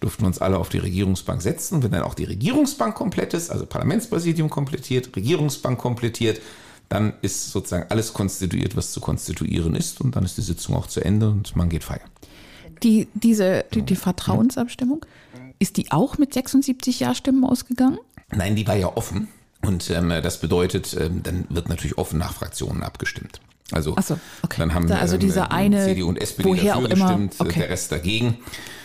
durften 0.00 0.22
wir 0.22 0.26
uns 0.28 0.40
alle 0.40 0.58
auf 0.58 0.68
die 0.68 0.78
Regierungsbank 0.78 1.42
setzen. 1.42 1.82
Wenn 1.82 1.92
dann 1.92 2.02
auch 2.02 2.14
die 2.14 2.24
Regierungsbank 2.24 2.94
komplett 2.94 3.34
ist, 3.34 3.50
also 3.50 3.66
Parlamentspräsidium 3.66 4.50
komplettiert, 4.50 5.14
Regierungsbank 5.14 5.78
komplettiert, 5.78 6.40
dann 6.88 7.14
ist 7.22 7.50
sozusagen 7.50 7.90
alles 7.90 8.12
konstituiert, 8.12 8.76
was 8.76 8.92
zu 8.92 9.00
konstituieren 9.00 9.74
ist 9.74 10.00
und 10.00 10.16
dann 10.16 10.24
ist 10.24 10.36
die 10.36 10.42
Sitzung 10.42 10.76
auch 10.76 10.86
zu 10.86 11.04
Ende 11.04 11.30
und 11.30 11.56
man 11.56 11.68
geht 11.68 11.84
feiern. 11.84 12.08
Die, 12.82 13.08
diese, 13.14 13.64
die, 13.72 13.82
die 13.82 13.96
Vertrauensabstimmung, 13.96 15.04
ist 15.58 15.76
die 15.76 15.90
auch 15.90 16.18
mit 16.18 16.34
76 16.34 17.00
Ja-Stimmen 17.00 17.44
ausgegangen? 17.44 17.98
Nein, 18.30 18.56
die 18.56 18.66
war 18.66 18.76
ja 18.76 18.94
offen. 18.96 19.28
Und 19.62 19.90
ähm, 19.90 20.10
das 20.10 20.38
bedeutet, 20.40 20.96
ähm, 20.98 21.22
dann 21.22 21.46
wird 21.48 21.68
natürlich 21.68 21.98
offen 21.98 22.18
nach 22.18 22.34
Fraktionen 22.34 22.82
abgestimmt. 22.82 23.40
Also, 23.72 23.96
so, 24.00 24.18
okay. 24.42 24.60
dann 24.60 24.74
haben 24.74 24.90
also 24.92 25.16
dieser 25.16 25.46
ähm, 25.46 25.50
eine, 25.50 25.84
CDU 25.84 26.08
und 26.08 26.20
SPD 26.20 26.48
woher 26.48 26.74
dafür 26.74 26.86
auch 26.86 26.90
gestimmt, 26.90 27.34
äh, 27.40 27.42
okay. 27.42 27.60
der 27.60 27.68
Rest 27.70 27.90
dagegen. 27.90 28.38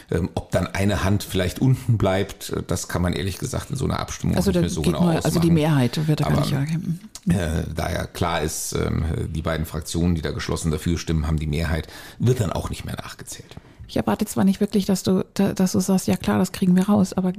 Ähm, 0.09 0.29
ob 0.33 0.51
dann 0.51 0.67
eine 0.67 1.03
Hand 1.03 1.23
vielleicht 1.23 1.59
unten 1.59 1.97
bleibt, 1.97 2.49
äh, 2.49 2.63
das 2.65 2.87
kann 2.87 3.01
man 3.01 3.13
ehrlich 3.13 3.37
gesagt 3.37 3.69
in 3.69 3.75
so 3.75 3.85
einer 3.85 3.99
Abstimmung 3.99 4.35
Also, 4.35 4.49
nicht 4.49 4.57
da 4.57 4.61
mehr 4.61 4.69
so 4.69 4.81
genau 4.81 5.03
nur, 5.03 5.11
also 5.11 5.29
die 5.29 5.37
ausmachen. 5.37 5.53
Mehrheit 5.53 6.07
wird 6.07 6.21
da 6.21 6.29
gar 6.29 6.39
nicht 6.39 6.51
ergeben. 6.51 6.99
Äh, 7.29 7.63
da 7.75 7.91
ja 7.91 8.05
klar 8.07 8.41
ist, 8.41 8.73
ähm, 8.73 9.05
die 9.29 9.41
beiden 9.43 9.65
Fraktionen, 9.65 10.15
die 10.15 10.21
da 10.21 10.31
geschlossen 10.31 10.71
dafür 10.71 10.97
stimmen, 10.97 11.27
haben 11.27 11.37
die 11.37 11.47
Mehrheit, 11.47 11.87
wird 12.17 12.39
dann 12.39 12.51
auch 12.51 12.69
nicht 12.71 12.83
mehr 12.85 12.95
nachgezählt. 12.95 13.55
Ich 13.87 13.97
erwarte 13.97 14.25
zwar 14.25 14.43
nicht 14.43 14.59
wirklich, 14.59 14.85
dass 14.85 15.03
du, 15.03 15.23
da- 15.35 15.53
dass 15.53 15.73
du 15.73 15.79
sagst, 15.81 16.07
ja 16.07 16.15
klar, 16.17 16.39
das 16.39 16.51
kriegen 16.51 16.75
wir 16.75 16.87
raus, 16.89 17.13
aber 17.13 17.33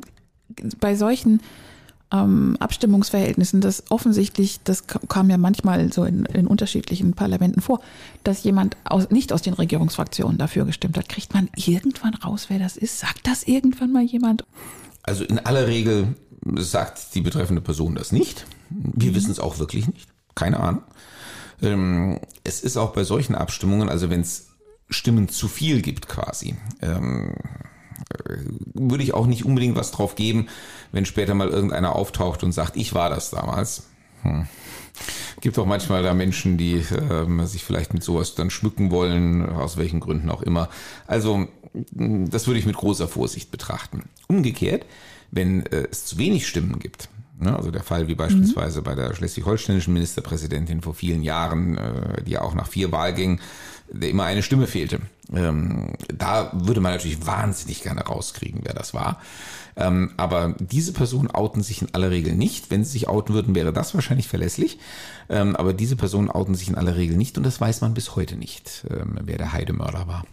bei 0.79 0.95
solchen 0.95 1.41
ähm, 2.13 2.57
Abstimmungsverhältnissen, 2.61 3.61
das 3.63 3.85
offensichtlich, 3.91 4.61
das 4.65 4.87
ka- 4.87 5.01
kam 5.09 5.31
ja 5.31 5.39
manchmal 5.39 5.91
so 5.93 6.05
in, 6.05 6.27
in 6.27 6.47
unterschiedlichen 6.47 7.15
Parlamenten 7.15 7.61
vor, 7.63 7.81
dass 8.23 8.45
jemand 8.45 8.77
aus, 8.85 9.09
nicht 9.11 9.33
aus 9.33 9.41
den 9.43 9.55
Regierungsfraktionen 9.55 10.37
dafür 10.37 10.67
gestimmt 10.67 10.99
hat. 10.99 11.09
Kriegt 11.09 11.33
man 11.33 11.49
irgendwann 11.57 12.15
raus, 12.15 12.47
wer 12.51 12.59
das 12.59 12.77
ist? 12.77 13.01
Sagt 13.01 13.27
das 13.27 13.45
irgendwann 13.45 13.93
mal 13.93 14.05
jemand? 14.05 14.45
Also 15.03 15.25
in 15.25 15.39
aller 15.39 15.67
Regel 15.67 16.15
sagt 16.57 17.15
die 17.15 17.23
betreffende 17.23 17.63
Person 17.63 17.95
das 17.95 18.13
nicht. 18.13 18.45
Wir 18.95 19.15
wissen 19.15 19.31
es 19.31 19.41
auch 19.41 19.59
wirklich 19.59 19.87
nicht. 19.87 20.09
Keine 20.35 20.61
Ahnung. 20.61 20.83
Ähm, 21.61 22.21
es 22.45 22.61
ist 22.61 22.77
auch 22.77 22.93
bei 22.93 23.05
solchen 23.05 23.35
Abstimmungen, 23.35 23.89
also 23.89 24.11
wenn 24.11 24.21
es 24.21 24.49
Stimmen 24.89 25.29
zu 25.29 25.49
viel 25.49 25.81
gibt 25.81 26.09
quasi, 26.09 26.57
ähm, 26.81 27.35
äh, 28.29 28.37
würde 28.75 29.05
ich 29.05 29.15
auch 29.15 29.27
nicht 29.27 29.45
unbedingt 29.45 29.77
was 29.77 29.91
drauf 29.91 30.15
geben, 30.15 30.49
wenn 30.91 31.07
später 31.07 31.35
mal 31.35 31.49
irgendeiner 31.49 31.95
auftaucht 31.95 32.43
und 32.43 32.53
sagt, 32.53 32.77
ich 32.77 32.95
war 32.95 33.11
das 33.11 33.31
damals. 33.31 33.85
Hm. 34.23 34.47
Gibt 35.41 35.59
auch 35.59 35.67
manchmal 35.67 36.03
da 36.03 36.15
Menschen, 36.15 36.59
die 36.59 36.85
ähm, 37.11 37.45
sich 37.47 37.65
vielleicht 37.65 37.95
mit 37.95 38.05
sowas 38.05 38.35
dann 38.35 38.51
schmücken 38.51 38.91
wollen, 38.91 39.49
aus 39.49 39.77
welchen 39.77 40.01
Gründen 40.01 40.31
auch 40.31 40.43
immer. 40.43 40.69
Also 41.07 41.49
das 41.73 42.47
würde 42.47 42.61
ich 42.61 42.67
mit 42.67 42.77
großer 42.77 43.09
Vorsicht 43.09 43.51
betrachten. 43.51 44.05
Umgekehrt, 44.29 44.87
wenn 45.31 45.67
äh, 45.67 45.89
es 45.91 46.05
zu 46.05 46.19
wenig 46.19 46.47
Stimmen 46.47 46.79
gibt, 46.79 47.09
ne, 47.43 47.57
also 47.57 47.71
der 47.71 47.83
Fall 47.83 48.09
wie 48.09 48.15
beispielsweise 48.15 48.83
bei 48.83 48.95
der 48.95 49.15
schleswig-holsteinischen 49.15 49.93
Ministerpräsidentin 49.93 50.81
vor 50.83 50.95
vielen 50.95 51.23
Jahren, 51.23 51.77
äh, 51.77 52.23
die 52.23 52.33
ja 52.33 52.43
auch 52.43 52.55
nach 52.55 52.69
vier 52.69 52.93
Wahlgängen 52.93 53.41
der 53.93 54.11
immer 54.11 54.25
eine 54.25 54.43
Stimme 54.43 54.67
fehlte. 54.67 55.01
Ähm, 55.33 55.93
da 56.09 56.51
würde 56.55 56.81
man 56.81 56.93
natürlich 56.93 57.27
wahnsinnig 57.27 57.83
gerne 57.83 58.03
rauskriegen, 58.03 58.61
wer 58.65 58.75
das 58.75 58.95
war. 58.95 59.21
Ähm, 59.77 60.13
aber 60.17 60.55
diese 60.59 60.93
Personen 60.93 61.31
outen 61.31 61.63
sich 61.63 61.83
in 61.83 61.95
aller 61.95 62.11
Regel 62.11 62.35
nicht. 62.35 62.71
Wenn 62.71 62.85
sie 62.85 62.93
sich 62.93 63.09
outen 63.09 63.35
würden, 63.35 63.55
wäre 63.55 63.73
das 63.73 63.95
wahrscheinlich 63.95 64.29
verlässlich. 64.29 64.79
Ähm, 65.29 65.57
aber 65.57 65.73
diese 65.73 65.97
Personen 65.97 66.31
outen 66.31 66.55
sich 66.55 66.69
in 66.69 66.75
aller 66.75 66.97
Regel 66.97 67.17
nicht 67.17 67.37
und 67.37 67.45
das 67.45 67.61
weiß 67.61 67.81
man 67.81 67.95
bis 67.95 68.17
heute 68.17 68.37
nicht, 68.37 68.87
wer 68.89 69.39
der 69.39 69.53
Heidemörder 69.53 70.07
war. 70.07 70.25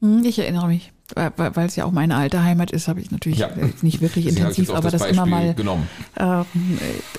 Hm, 0.00 0.24
Ich 0.24 0.38
erinnere 0.38 0.68
mich, 0.68 0.92
weil 1.14 1.66
es 1.66 1.76
ja 1.76 1.84
auch 1.84 1.92
meine 1.92 2.16
alte 2.16 2.42
Heimat 2.42 2.70
ist, 2.72 2.88
habe 2.88 3.00
ich 3.00 3.10
natürlich 3.10 3.38
Ja. 3.38 3.50
nicht 3.82 4.00
wirklich 4.00 4.24
Deswegen 4.24 4.42
intensiv, 4.46 4.70
aber 4.70 4.90
das, 4.90 5.02
das 5.02 5.10
immer 5.12 5.24
mal 5.26 5.54
genommen. 5.54 5.88
ähm, 6.18 6.44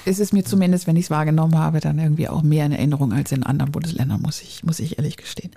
äh, 0.05 0.09
ist 0.09 0.19
es 0.19 0.33
mir 0.33 0.43
zumindest, 0.43 0.87
wenn 0.87 0.95
ich 0.97 1.05
es 1.05 1.09
wahrgenommen 1.09 1.57
habe, 1.57 1.79
dann 1.79 1.97
irgendwie 1.97 2.27
auch 2.27 2.43
mehr 2.43 2.65
in 2.65 2.73
Erinnerung 2.73 3.13
als 3.13 3.31
in 3.31 3.43
anderen 3.43 3.71
Bundesländern, 3.71 4.21
muss 4.21 4.41
ich, 4.41 4.63
muss 4.63 4.79
ich 4.79 4.97
ehrlich 4.97 5.15
gestehen. 5.17 5.51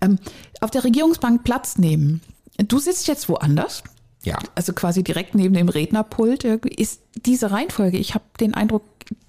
Ähm, 0.00 0.18
auf 0.60 0.70
der 0.70 0.84
Regierungsbank 0.84 1.42
Platz 1.44 1.76
nehmen. 1.78 2.20
Du 2.68 2.78
sitzt 2.78 3.08
jetzt 3.08 3.28
woanders, 3.28 3.82
Ja. 4.22 4.38
also 4.54 4.72
quasi 4.72 5.02
direkt 5.02 5.34
neben 5.34 5.54
dem 5.54 5.68
Rednerpult. 5.68 6.44
Ist 6.44 7.00
diese 7.26 7.50
Reihenfolge, 7.50 7.96
ich 7.98 8.14
habe 8.14 8.24
den 8.38 8.54
Eindruck, 8.54 8.84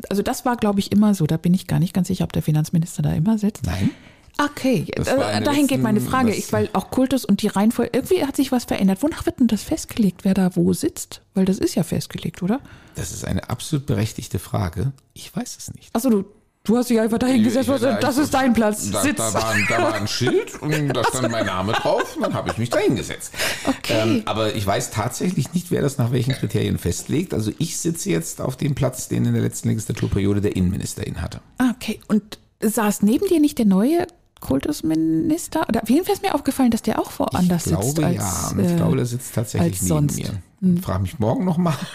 also 0.09 0.21
das 0.21 0.45
war, 0.45 0.55
glaube 0.55 0.79
ich, 0.79 0.91
immer 0.91 1.15
so. 1.15 1.25
Da 1.25 1.37
bin 1.37 1.53
ich 1.55 1.65
gar 1.67 1.79
nicht 1.79 1.93
ganz 1.93 2.07
sicher, 2.09 2.23
ob 2.25 2.33
der 2.33 2.43
Finanzminister 2.43 3.01
da 3.01 3.11
immer 3.13 3.37
sitzt. 3.39 3.65
Nein. 3.65 3.89
Okay, 4.37 4.85
äh, 4.95 5.41
dahin 5.41 5.67
geht 5.67 5.81
meine 5.81 6.01
Frage, 6.01 6.33
ich, 6.33 6.51
weil 6.51 6.69
auch 6.73 6.89
Kultus 6.91 7.23
und 7.23 7.41
die 7.41 7.47
Reihenfolge, 7.47 7.91
irgendwie 7.93 8.25
hat 8.25 8.35
sich 8.35 8.51
was 8.51 8.65
verändert. 8.65 9.01
Wonach 9.01 9.25
wird 9.25 9.39
denn 9.39 9.47
das 9.47 9.63
festgelegt, 9.63 10.25
wer 10.25 10.33
da 10.33 10.55
wo 10.57 10.73
sitzt? 10.73 11.21
Weil 11.33 11.45
das 11.45 11.57
ist 11.57 11.75
ja 11.75 11.83
festgelegt, 11.83 12.43
oder? 12.43 12.59
Das 12.95 13.11
ist 13.13 13.23
eine 13.25 13.49
absolut 13.49 13.85
berechtigte 13.85 14.39
Frage. 14.39 14.91
Ich 15.13 15.33
weiß 15.35 15.55
es 15.57 15.73
nicht. 15.73 15.89
Achso, 15.95 16.09
du, 16.09 16.25
du 16.65 16.75
hast 16.77 16.89
dich 16.89 16.99
einfach 16.99 17.17
dahin 17.17 17.43
gesetzt, 17.43 17.69
Ich- 17.69 17.81
und 17.81 18.03
das 18.03 18.17
ist 18.17 18.33
dein 18.33 18.53
Platz, 18.53 18.91
Da, 18.91 19.01
sitz. 19.03 19.15
da, 19.17 19.33
war, 19.33 19.49
ein- 19.51 19.65
da 19.69 19.81
war 19.81 19.93
ein 19.93 20.07
Schild 20.07 20.61
und 20.61 20.71
da 20.93 21.03
stand 21.05 21.31
mein 21.31 21.45
Name 21.45 21.71
drauf 21.71 22.17
und 22.17 22.23
dann 22.23 22.33
habe 22.33 22.49
ich 22.49 22.57
mich 22.57 22.69
da 22.69 22.79
hingesetzt. 22.79 23.31
Okay. 23.65 24.01
Ähm, 24.01 24.21
aber 24.25 24.53
ich 24.53 24.67
weiß 24.67 24.91
tatsächlich 24.91 25.53
nicht, 25.53 25.71
wer 25.71 25.81
das 25.81 25.97
nach 25.97 26.11
welchen 26.11 26.33
Kriterien 26.33 26.77
festlegt. 26.77 27.33
Also 27.33 27.51
ich 27.57 27.77
sitze 27.77 28.09
jetzt 28.09 28.41
auf 28.41 28.57
dem 28.57 28.75
Platz, 28.75 29.07
den 29.07 29.23
in 29.25 29.33
der 29.33 29.43
letzten 29.43 29.69
Legislaturperiode 29.69 30.41
der 30.41 30.57
Innenminister 30.57 31.07
innehatte. 31.07 31.39
Ah, 31.57 31.71
okay, 31.73 32.01
und 32.09 32.37
saß 32.61 33.01
neben 33.03 33.27
dir 33.27 33.39
nicht 33.39 33.57
der 33.59 33.65
neue 33.65 34.07
Kultusminister? 34.45 35.65
Oder 35.67 35.83
auf 35.83 35.89
jeden 35.89 36.05
Fall 36.05 36.13
ist 36.13 36.21
mir 36.21 36.35
aufgefallen, 36.35 36.71
dass 36.71 36.81
der 36.81 36.99
auch 36.99 37.11
woanders 37.17 37.65
ich 37.65 37.71
glaube 37.71 37.85
sitzt 37.85 38.03
als, 38.03 38.15
ja. 38.15 38.49
Und 38.51 38.59
ich 38.59 38.71
äh, 38.71 38.75
glaube, 38.75 38.95
der 38.97 39.05
sitzt 39.05 39.35
tatsächlich 39.35 39.81
neben 39.81 39.87
sonst. 39.87 40.19
Hm. 40.19 40.73
mir. 40.73 40.81
Frag 40.81 41.01
mich 41.01 41.19
morgen 41.19 41.45
nochmal. 41.45 41.75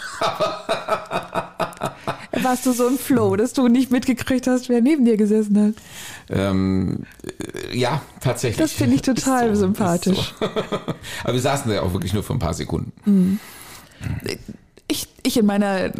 Warst 2.43 2.65
du 2.65 2.73
so 2.73 2.89
im 2.89 2.99
Flow, 2.99 3.37
dass 3.37 3.53
du 3.53 3.69
nicht 3.69 3.91
mitgekriegt 3.91 4.47
hast, 4.47 4.69
wer 4.69 4.81
neben 4.81 5.05
dir 5.05 5.17
gesessen 5.17 5.67
hat? 5.67 5.75
Ähm, 6.29 7.05
äh, 7.23 7.77
ja, 7.77 8.03
tatsächlich. 8.21 8.59
Das 8.59 8.73
finde 8.73 8.97
ich 8.97 9.03
total 9.03 9.55
so, 9.55 9.63
sympathisch. 9.63 10.35
so. 10.39 10.47
Aber 11.25 11.33
wir 11.33 11.41
saßen 11.41 11.69
da 11.69 11.77
ja 11.77 11.83
auch 11.83 11.93
wirklich 11.93 12.15
nur 12.15 12.23
für 12.23 12.33
ein 12.33 12.39
paar 12.39 12.55
Sekunden. 12.55 13.41
Ich, 14.25 14.39
ich 15.23 15.37
in 15.37 15.47
meiner 15.47 15.91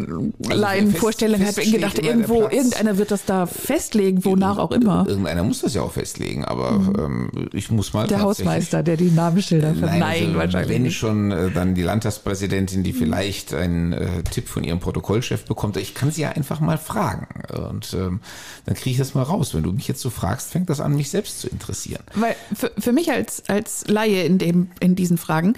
Laienvorstellung 0.49 1.41
fest- 1.41 1.59
habe 1.59 1.71
gedacht, 1.71 1.99
irgendwo, 1.99 2.43
irgendeiner 2.43 2.99
wird 2.99 3.11
das 3.11 3.25
da 3.25 3.47
festlegen, 3.47 4.25
wonach 4.25 4.59
auch 4.59 4.71
immer. 4.71 5.05
Irgendeiner 5.07 5.43
muss 5.45 5.61
das 5.61 5.75
ja 5.75 5.83
auch 5.83 5.93
festlegen, 5.93 6.45
aber 6.45 6.71
ähm, 6.99 7.31
ich 7.53 7.71
muss 7.71 7.93
mal 7.93 8.05
Mhm. 8.05 8.09
Der 8.09 8.23
Hausmeister, 8.23 8.83
der 8.83 8.97
die 8.97 9.11
Namensschilder 9.11 9.75
ver- 9.75 9.87
Nein, 9.87 10.03
also, 10.29 10.35
wahrscheinlich 10.39 10.69
Wenn 10.71 10.91
schon 10.91 11.31
äh, 11.31 11.51
dann 11.51 11.75
die 11.75 11.83
Landtagspräsidentin, 11.83 12.83
die 12.83 12.93
vielleicht 12.93 13.53
einen 13.55 13.93
äh, 13.93 14.23
Tipp 14.31 14.49
von 14.49 14.65
ihrem 14.65 14.81
Protokollchef 14.81 15.45
bekommt, 15.45 15.77
ich 15.77 15.95
kann 15.95 16.11
sie 16.11 16.23
ja 16.23 16.31
einfach 16.31 16.61
mal 16.61 16.79
fragen. 16.79 17.27
Und 17.69 17.93
ähm, 17.95 18.21
dann 18.67 18.75
kriege 18.75 18.91
ich 18.91 18.97
das 18.99 19.15
mal 19.15 19.23
raus. 19.23 19.55
Wenn 19.55 19.63
du 19.63 19.73
mich 19.73 19.87
jetzt 19.89 20.01
so 20.01 20.11
fragst, 20.11 20.51
fängt 20.51 20.71
das 20.71 20.81
an, 20.81 20.95
mich 20.97 21.11
selbst 21.11 21.41
zu 21.41 21.49
interessieren. 21.49 22.03
Weil 22.15 22.35
für, 22.55 22.73
für 22.79 22.93
mich 22.93 23.11
als, 23.11 23.43
als 23.49 23.85
Laie 23.87 24.25
in, 24.25 24.39
dem, 24.39 24.69
in 24.81 24.97
diesen 24.97 25.19
Fragen, 25.19 25.55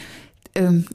ähm, 0.55 0.87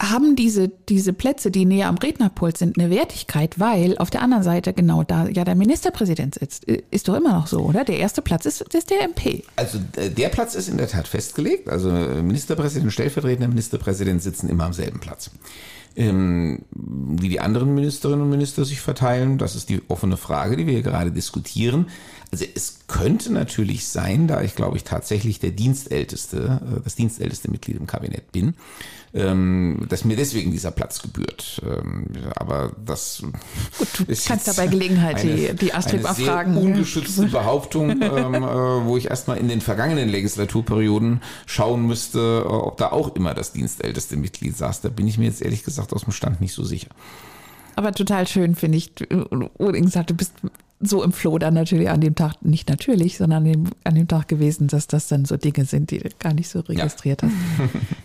haben 0.00 0.34
diese, 0.34 0.68
diese 0.88 1.12
Plätze, 1.12 1.50
die 1.50 1.66
näher 1.66 1.88
am 1.88 1.98
Rednerpult 1.98 2.56
sind, 2.56 2.78
eine 2.78 2.90
Wertigkeit, 2.90 3.60
weil 3.60 3.98
auf 3.98 4.08
der 4.08 4.22
anderen 4.22 4.42
Seite 4.42 4.72
genau 4.72 5.02
da 5.02 5.28
ja 5.28 5.44
der 5.44 5.54
Ministerpräsident 5.54 6.36
sitzt. 6.36 6.64
Ist 6.64 7.06
doch 7.06 7.14
immer 7.14 7.34
noch 7.34 7.46
so, 7.46 7.60
oder? 7.60 7.84
Der 7.84 7.98
erste 7.98 8.22
Platz 8.22 8.46
ist, 8.46 8.62
ist 8.74 8.90
der 8.90 9.02
MP. 9.02 9.44
Also 9.56 9.78
äh, 9.96 10.08
der 10.08 10.30
Platz 10.30 10.54
ist 10.54 10.68
in 10.68 10.78
der 10.78 10.88
Tat 10.88 11.06
festgelegt. 11.06 11.68
Also 11.68 11.90
äh, 11.90 12.22
Ministerpräsident 12.22 12.86
und 12.86 12.92
stellvertretender 12.92 13.48
Ministerpräsident 13.48 14.22
sitzen 14.22 14.48
immer 14.48 14.64
am 14.64 14.72
selben 14.72 15.00
Platz. 15.00 15.30
Ähm, 15.96 16.60
wie 16.70 17.28
die 17.28 17.40
anderen 17.40 17.74
Ministerinnen 17.74 18.22
und 18.22 18.30
Minister 18.30 18.64
sich 18.64 18.80
verteilen, 18.80 19.38
das 19.38 19.56
ist 19.56 19.68
die 19.68 19.82
offene 19.88 20.16
Frage, 20.16 20.56
die 20.56 20.66
wir 20.66 20.74
hier 20.74 20.82
gerade 20.82 21.10
diskutieren. 21.12 21.86
Also 22.32 22.44
es 22.54 22.78
könnte 22.86 23.32
natürlich 23.32 23.88
sein, 23.88 24.28
da 24.28 24.40
ich 24.42 24.54
glaube 24.54 24.76
ich 24.76 24.84
tatsächlich 24.84 25.40
der 25.40 25.50
Dienstälteste, 25.50 26.60
äh, 26.78 26.80
das 26.84 26.94
dienstälteste 26.94 27.50
Mitglied 27.50 27.76
im 27.76 27.88
Kabinett 27.88 28.30
bin, 28.30 28.54
ähm, 29.12 29.84
dass 29.88 30.04
mir 30.04 30.16
deswegen 30.16 30.52
dieser 30.52 30.70
Platz 30.70 31.02
gebührt. 31.02 31.60
Ähm, 31.68 32.06
aber 32.36 32.70
das 32.86 33.22
Gut, 33.78 33.88
du 33.98 34.04
ist 34.06 34.28
kannst 34.28 34.46
jetzt 34.46 34.56
da 34.58 34.62
bei 34.62 34.68
Gelegenheit 34.68 35.20
die, 35.24 35.48
eine- 35.48 35.54
die 35.54 35.74
Astrid 35.74 35.94
eine 35.94 36.02
mal 36.04 36.14
fragen. 36.14 36.54
ne? 36.54 36.60
ungeschützte 36.60 37.26
Behauptung, 37.32 37.90
ähm, 38.00 38.34
äh, 38.34 38.40
wo 38.84 38.96
ich 38.96 39.06
erstmal 39.10 39.38
in 39.38 39.48
den 39.48 39.60
vergangenen 39.60 40.08
Legislaturperioden 40.08 41.22
schauen 41.46 41.84
müsste, 41.88 42.44
äh, 42.44 42.48
ob 42.48 42.76
da 42.76 42.92
auch 42.92 43.16
immer 43.16 43.34
das 43.34 43.50
dienstälteste 43.52 44.16
Mitglied 44.16 44.56
saß. 44.56 44.82
Da 44.82 44.88
bin 44.88 45.08
ich 45.08 45.18
mir 45.18 45.24
jetzt 45.24 45.42
ehrlich 45.42 45.64
gesagt 45.64 45.79
aus 45.80 46.04
dem 46.04 46.12
Stand 46.12 46.40
nicht 46.40 46.54
so 46.54 46.64
sicher. 46.64 46.90
Aber 47.76 47.92
total 47.92 48.26
schön, 48.26 48.54
finde 48.54 48.78
ich. 48.78 48.92
Odin 49.58 49.84
gesagt, 49.84 50.10
du 50.10 50.14
bist 50.14 50.34
so 50.80 51.02
im 51.02 51.12
Floh 51.12 51.38
dann 51.38 51.54
natürlich 51.54 51.90
an 51.90 52.00
dem 52.00 52.14
Tag, 52.14 52.42
nicht 52.42 52.68
natürlich, 52.68 53.18
sondern 53.18 53.38
an 53.38 53.52
dem, 53.52 53.64
an 53.84 53.94
dem 53.94 54.08
Tag 54.08 54.28
gewesen, 54.28 54.66
dass 54.66 54.86
das 54.86 55.08
dann 55.08 55.26
so 55.26 55.36
Dinge 55.36 55.66
sind, 55.66 55.90
die 55.90 55.98
du 55.98 56.08
gar 56.18 56.32
nicht 56.32 56.48
so 56.48 56.60
registriert 56.60 57.22
hast. 57.22 57.32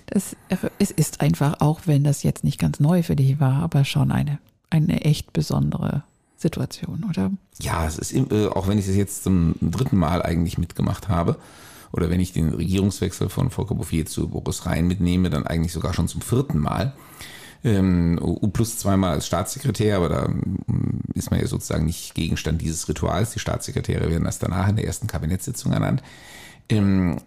Das, 0.07 0.35
es 0.79 0.91
ist 0.91 1.19
einfach, 1.19 1.59
auch 1.61 1.81
wenn 1.85 2.03
das 2.03 2.23
jetzt 2.23 2.43
nicht 2.43 2.59
ganz 2.59 2.79
neu 2.79 3.01
für 3.01 3.15
dich 3.15 3.39
war, 3.39 3.63
aber 3.63 3.85
schon 3.85 4.11
eine, 4.11 4.39
eine 4.69 5.01
echt 5.01 5.33
besondere 5.33 6.03
Situation, 6.37 7.05
oder? 7.09 7.31
Ja, 7.59 7.85
es 7.87 7.97
ist, 7.97 8.13
äh, 8.13 8.47
auch 8.47 8.67
wenn 8.67 8.77
ich 8.77 8.87
es 8.87 8.95
jetzt 8.95 9.23
zum 9.23 9.55
dritten 9.61 9.97
Mal 9.97 10.21
eigentlich 10.21 10.57
mitgemacht 10.57 11.09
habe, 11.09 11.37
oder 11.91 12.09
wenn 12.09 12.19
ich 12.19 12.33
den 12.33 12.53
Regierungswechsel 12.53 13.29
von 13.29 13.49
Volker 13.49 13.75
Bouffier 13.75 14.05
zu 14.05 14.27
Boris 14.27 14.65
Rhein 14.65 14.85
mitnehme, 14.87 15.29
dann 15.29 15.47
eigentlich 15.47 15.71
sogar 15.71 15.93
schon 15.93 16.07
zum 16.07 16.21
vierten 16.21 16.59
Mal. 16.59 16.93
Ähm, 17.65 18.19
plus 18.53 18.77
zweimal 18.77 19.11
als 19.11 19.27
Staatssekretär, 19.27 19.97
aber 19.97 20.09
da 20.09 20.25
ähm, 20.25 21.01
ist 21.15 21.31
man 21.31 21.39
ja 21.39 21.47
sozusagen 21.47 21.85
nicht 21.85 22.13
Gegenstand 22.13 22.61
dieses 22.61 22.87
Rituals. 22.87 23.31
Die 23.31 23.39
Staatssekretäre 23.39 24.09
werden 24.09 24.25
erst 24.25 24.43
danach 24.43 24.69
in 24.69 24.75
der 24.75 24.85
ersten 24.85 25.07
Kabinettssitzung 25.07 25.73
ernannt. 25.73 26.03
Ähm, 26.69 27.17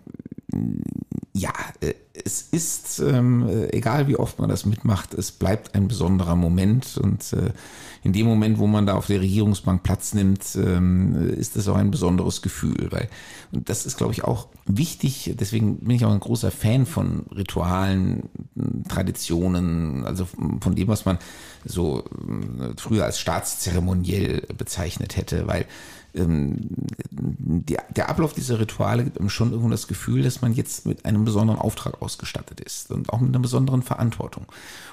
ja, 1.34 1.52
äh, 1.80 1.94
es 2.24 2.42
ist, 2.42 2.98
ähm, 2.98 3.46
äh, 3.48 3.68
egal 3.76 4.08
wie 4.08 4.16
oft 4.16 4.38
man 4.38 4.48
das 4.48 4.66
mitmacht, 4.66 5.14
es 5.14 5.30
bleibt 5.30 5.74
ein 5.74 5.88
besonderer 5.88 6.36
Moment 6.36 6.98
und 6.98 7.32
äh, 7.32 7.52
in 8.02 8.12
dem 8.12 8.26
Moment, 8.26 8.58
wo 8.58 8.66
man 8.66 8.86
da 8.86 8.94
auf 8.94 9.06
der 9.06 9.20
Regierungsbank 9.20 9.82
Platz 9.82 10.14
nimmt, 10.14 10.44
ähm, 10.56 11.34
ist 11.36 11.56
das 11.56 11.68
auch 11.68 11.76
ein 11.76 11.90
besonderes 11.90 12.42
Gefühl, 12.42 12.88
weil 12.90 13.08
und 13.50 13.68
das 13.68 13.86
ist, 13.86 13.96
glaube 13.96 14.12
ich, 14.12 14.24
auch 14.24 14.48
wichtig. 14.66 15.34
Deswegen 15.38 15.78
bin 15.78 15.96
ich 15.96 16.04
auch 16.04 16.12
ein 16.12 16.20
großer 16.20 16.50
Fan 16.50 16.84
von 16.84 17.24
Ritualen, 17.34 18.28
Traditionen, 18.88 20.04
also 20.04 20.26
von 20.26 20.74
dem, 20.74 20.88
was 20.88 21.06
man 21.06 21.18
so 21.64 22.00
äh, 22.00 22.74
früher 22.76 23.04
als 23.04 23.18
staatszeremoniell 23.18 24.42
bezeichnet 24.56 25.16
hätte, 25.16 25.46
weil 25.46 25.64
ähm, 26.14 26.56
der, 27.10 27.84
der 27.94 28.08
Ablauf 28.08 28.32
dieser 28.32 28.58
Rituale 28.60 29.04
gibt 29.04 29.18
einem 29.18 29.30
schon 29.30 29.50
irgendwo 29.50 29.70
das 29.70 29.88
Gefühl, 29.88 30.22
dass 30.22 30.40
man 30.40 30.54
jetzt 30.54 30.86
mit 30.86 31.04
einem 31.04 31.24
besonderen 31.24 31.60
Auftrag 31.60 32.00
ausgestattet 32.02 32.60
ist 32.60 32.90
und 32.90 33.10
auch 33.10 33.20
mit 33.20 33.30
einer 33.30 33.40
besonderen 33.40 33.82
Verantwortung. 33.82 34.46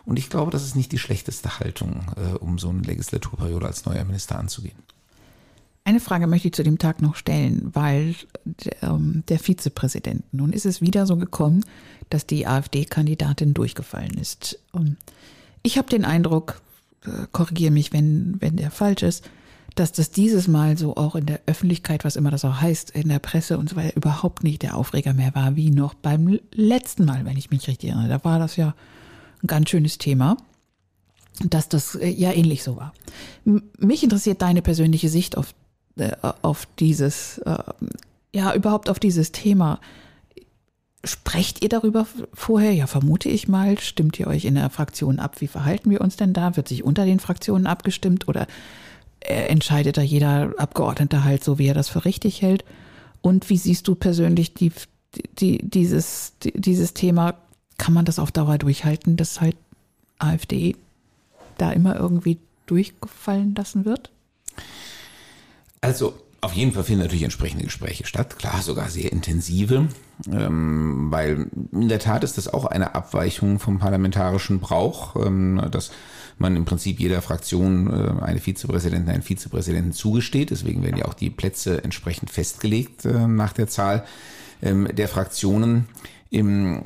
Und 0.05 0.19
ich 0.19 0.29
glaube, 0.29 0.51
das 0.51 0.63
ist 0.63 0.75
nicht 0.75 0.91
die 0.91 0.99
schlechteste 0.99 1.59
Haltung, 1.59 2.01
äh, 2.15 2.35
um 2.37 2.59
so 2.59 2.69
eine 2.69 2.81
Legislaturperiode 2.81 3.65
als 3.65 3.85
neuer 3.85 4.03
Minister 4.03 4.37
anzugehen. 4.37 4.77
Eine 5.87 5.99
Frage 5.99 6.25
möchte 6.25 6.47
ich 6.47 6.53
zu 6.55 6.63
dem 6.63 6.79
Tag 6.79 7.01
noch 7.01 7.15
stellen, 7.15 7.69
weil 7.73 8.15
ähm, 8.81 9.23
der 9.29 9.37
Vizepräsident, 9.37 10.23
nun 10.33 10.51
ist 10.51 10.65
es 10.65 10.81
wieder 10.81 11.05
so 11.05 11.15
gekommen, 11.15 11.63
dass 12.09 12.25
die 12.25 12.47
AfD-Kandidatin 12.47 13.53
durchgefallen 13.53 14.17
ist. 14.17 14.57
Und 14.71 14.97
ich 15.61 15.77
habe 15.77 15.87
den 15.87 16.03
Eindruck, 16.03 16.61
äh, 17.05 17.27
korrigiere 17.31 17.71
mich, 17.71 17.93
wenn, 17.93 18.37
wenn 18.39 18.57
der 18.57 18.71
falsch 18.71 19.03
ist, 19.03 19.29
dass 19.73 19.91
das 19.91 20.11
dieses 20.11 20.47
Mal 20.47 20.77
so 20.77 20.95
auch 20.95 21.15
in 21.15 21.25
der 21.25 21.41
Öffentlichkeit, 21.47 22.05
was 22.05 22.15
immer 22.15 22.31
das 22.31 22.45
auch 22.45 22.61
heißt, 22.61 22.91
in 22.91 23.09
der 23.09 23.19
Presse 23.19 23.57
und 23.57 23.69
so 23.69 23.75
weiter, 23.75 23.95
überhaupt 23.95 24.43
nicht 24.43 24.61
der 24.61 24.77
Aufreger 24.77 25.13
mehr 25.13 25.33
war, 25.35 25.55
wie 25.55 25.71
noch 25.71 25.93
beim 25.93 26.39
letzten 26.53 27.05
Mal, 27.05 27.25
wenn 27.25 27.37
ich 27.37 27.49
mich 27.49 27.67
richtig 27.67 27.89
erinnere. 27.89 28.09
Da 28.09 28.23
war 28.23 28.39
das 28.39 28.55
ja 28.55 28.73
ein 29.43 29.47
ganz 29.47 29.69
schönes 29.69 29.97
Thema, 29.97 30.37
dass 31.43 31.67
das 31.67 31.95
äh, 31.95 32.07
ja 32.07 32.31
ähnlich 32.31 32.63
so 32.63 32.77
war. 32.77 32.93
Mich 33.43 34.03
interessiert 34.03 34.41
deine 34.41 34.61
persönliche 34.61 35.09
Sicht 35.09 35.37
auf, 35.37 35.53
äh, 35.97 36.11
auf 36.41 36.67
dieses, 36.79 37.39
äh, 37.39 37.57
ja, 38.33 38.53
überhaupt 38.53 38.89
auf 38.89 38.99
dieses 38.99 39.31
Thema. 39.33 39.79
Sprecht 41.03 41.61
ihr 41.61 41.69
darüber 41.69 42.07
vorher? 42.33 42.71
Ja, 42.71 42.87
vermute 42.87 43.29
ich 43.29 43.47
mal. 43.47 43.77
Stimmt 43.77 44.19
ihr 44.19 44.27
euch 44.27 44.45
in 44.45 44.55
der 44.55 44.69
Fraktion 44.69 45.19
ab? 45.19 45.41
Wie 45.41 45.47
verhalten 45.47 45.89
wir 45.89 46.01
uns 46.01 46.15
denn 46.15 46.33
da? 46.33 46.55
Wird 46.55 46.67
sich 46.67 46.83
unter 46.83 47.05
den 47.05 47.19
Fraktionen 47.19 47.67
abgestimmt 47.67 48.27
oder 48.27 48.47
entscheidet 49.29 49.97
da 49.97 50.01
jeder 50.01 50.53
Abgeordnete 50.57 51.23
halt 51.23 51.43
so, 51.43 51.57
wie 51.57 51.67
er 51.67 51.73
das 51.73 51.89
für 51.89 52.05
richtig 52.05 52.41
hält. 52.41 52.63
Und 53.21 53.49
wie 53.49 53.57
siehst 53.57 53.87
du 53.87 53.95
persönlich 53.95 54.53
die, 54.53 54.71
die, 55.39 55.57
dieses, 55.59 56.33
die, 56.43 56.53
dieses 56.53 56.93
Thema? 56.93 57.35
Kann 57.77 57.93
man 57.93 58.05
das 58.05 58.19
auf 58.19 58.31
Dauer 58.31 58.57
durchhalten, 58.57 59.17
dass 59.17 59.41
halt 59.41 59.57
AfD 60.19 60.75
da 61.57 61.71
immer 61.71 61.95
irgendwie 61.95 62.37
durchgefallen 62.67 63.55
lassen 63.55 63.85
wird? 63.85 64.11
Also 65.81 66.13
auf 66.45 66.53
jeden 66.53 66.73
Fall 66.73 66.83
finden 66.83 67.01
natürlich 67.01 67.23
entsprechende 67.23 67.65
Gespräche 67.65 68.05
statt, 68.05 68.37
klar, 68.37 68.61
sogar 68.61 68.89
sehr 68.89 69.11
intensive, 69.11 69.87
ähm, 70.31 71.07
weil 71.09 71.47
in 71.71 71.89
der 71.89 71.97
Tat 71.99 72.23
ist 72.23 72.37
das 72.37 72.47
auch 72.47 72.65
eine 72.65 72.93
Abweichung 72.93 73.57
vom 73.57 73.79
parlamentarischen 73.79 74.59
Brauch, 74.59 75.15
ähm, 75.15 75.59
dass 75.71 75.89
man 76.37 76.55
im 76.55 76.65
Prinzip 76.65 76.99
jeder 76.99 77.21
Fraktion 77.21 77.87
äh, 77.87 78.21
eine 78.21 78.39
Vizepräsidentin, 78.39 79.09
einen 79.09 79.23
Vizepräsidenten 79.23 79.93
zugesteht. 79.93 80.49
Deswegen 80.49 80.83
werden 80.83 80.97
ja 80.97 81.05
auch 81.05 81.13
die 81.13 81.29
Plätze 81.29 81.83
entsprechend 81.83 82.29
festgelegt 82.29 83.05
äh, 83.05 83.27
nach 83.27 83.53
der 83.53 83.67
Zahl 83.67 84.05
ähm, 84.61 84.87
der 84.93 85.07
Fraktionen. 85.07 85.85
Im, 86.29 86.83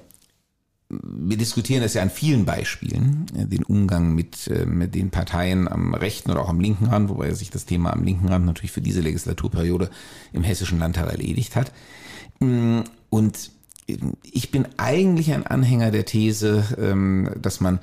wir 0.90 1.38
diskutieren 1.38 1.82
das 1.82 1.94
ja 1.94 2.02
an 2.02 2.10
vielen 2.10 2.46
Beispielen, 2.46 3.26
äh, 3.36 3.46
den 3.46 3.64
Umgang 3.64 4.14
mit, 4.14 4.50
mit 4.66 4.96
den 4.96 5.10
Parteien 5.10 5.68
am 5.68 5.94
rechten 5.94 6.32
oder 6.32 6.42
auch 6.42 6.50
am 6.50 6.60
linken 6.60 6.86
Rand, 6.86 7.10
wobei 7.10 7.34
sich 7.34 7.50
das 7.50 7.66
Thema 7.66 7.92
am 7.94 8.04
linken 8.04 8.30
Rand 8.30 8.46
natürlich 8.46 8.72
für 8.72 8.82
diese 8.82 9.02
Legislaturperiode 9.02 9.90
im 10.34 10.44
Hessischen 10.44 10.80
Landtag 10.80 11.10
erledigt 11.10 11.56
hat. 11.56 11.72
Mm, 12.40 12.82
und 13.10 13.52
ich 14.22 14.52
bin 14.52 14.68
eigentlich 14.78 15.34
ein 15.34 15.48
Anhänger 15.48 15.90
der 15.90 16.06
These, 16.06 16.64
ähm, 16.80 17.32
dass 17.42 17.60
man 17.60 17.80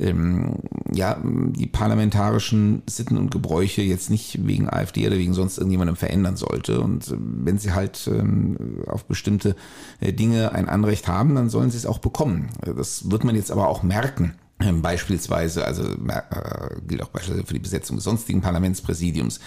ähm, 0.00 0.56
ja, 0.92 1.20
die 1.22 1.66
parlamentarischen 1.66 2.82
Sitten 2.86 3.16
und 3.16 3.30
Gebräuche 3.30 3.82
jetzt 3.82 4.10
nicht 4.10 4.46
wegen 4.46 4.68
AfD 4.68 5.06
oder 5.06 5.18
wegen 5.18 5.34
sonst 5.34 5.58
irgendjemandem 5.58 5.96
verändern 5.96 6.36
sollte. 6.36 6.80
Und 6.80 7.08
äh, 7.08 7.16
wenn 7.18 7.58
sie 7.58 7.72
halt 7.72 8.08
ähm, 8.12 8.82
auf 8.86 9.04
bestimmte 9.04 9.54
äh, 10.00 10.12
Dinge 10.12 10.52
ein 10.52 10.68
Anrecht 10.68 11.06
haben, 11.08 11.34
dann 11.34 11.50
sollen 11.50 11.70
sie 11.70 11.76
es 11.76 11.86
auch 11.86 11.98
bekommen. 11.98 12.48
Das 12.64 13.10
wird 13.10 13.24
man 13.24 13.36
jetzt 13.36 13.50
aber 13.50 13.68
auch 13.68 13.82
merken. 13.82 14.34
Ähm, 14.62 14.82
beispielsweise, 14.82 15.64
also 15.64 15.84
äh, 15.84 16.80
gilt 16.86 17.02
auch 17.02 17.08
beispielsweise 17.08 17.46
für 17.46 17.54
die 17.54 17.60
Besetzung 17.60 17.96
des 17.96 18.04
sonstigen 18.04 18.42
Parlamentspräsidiums, 18.42 19.40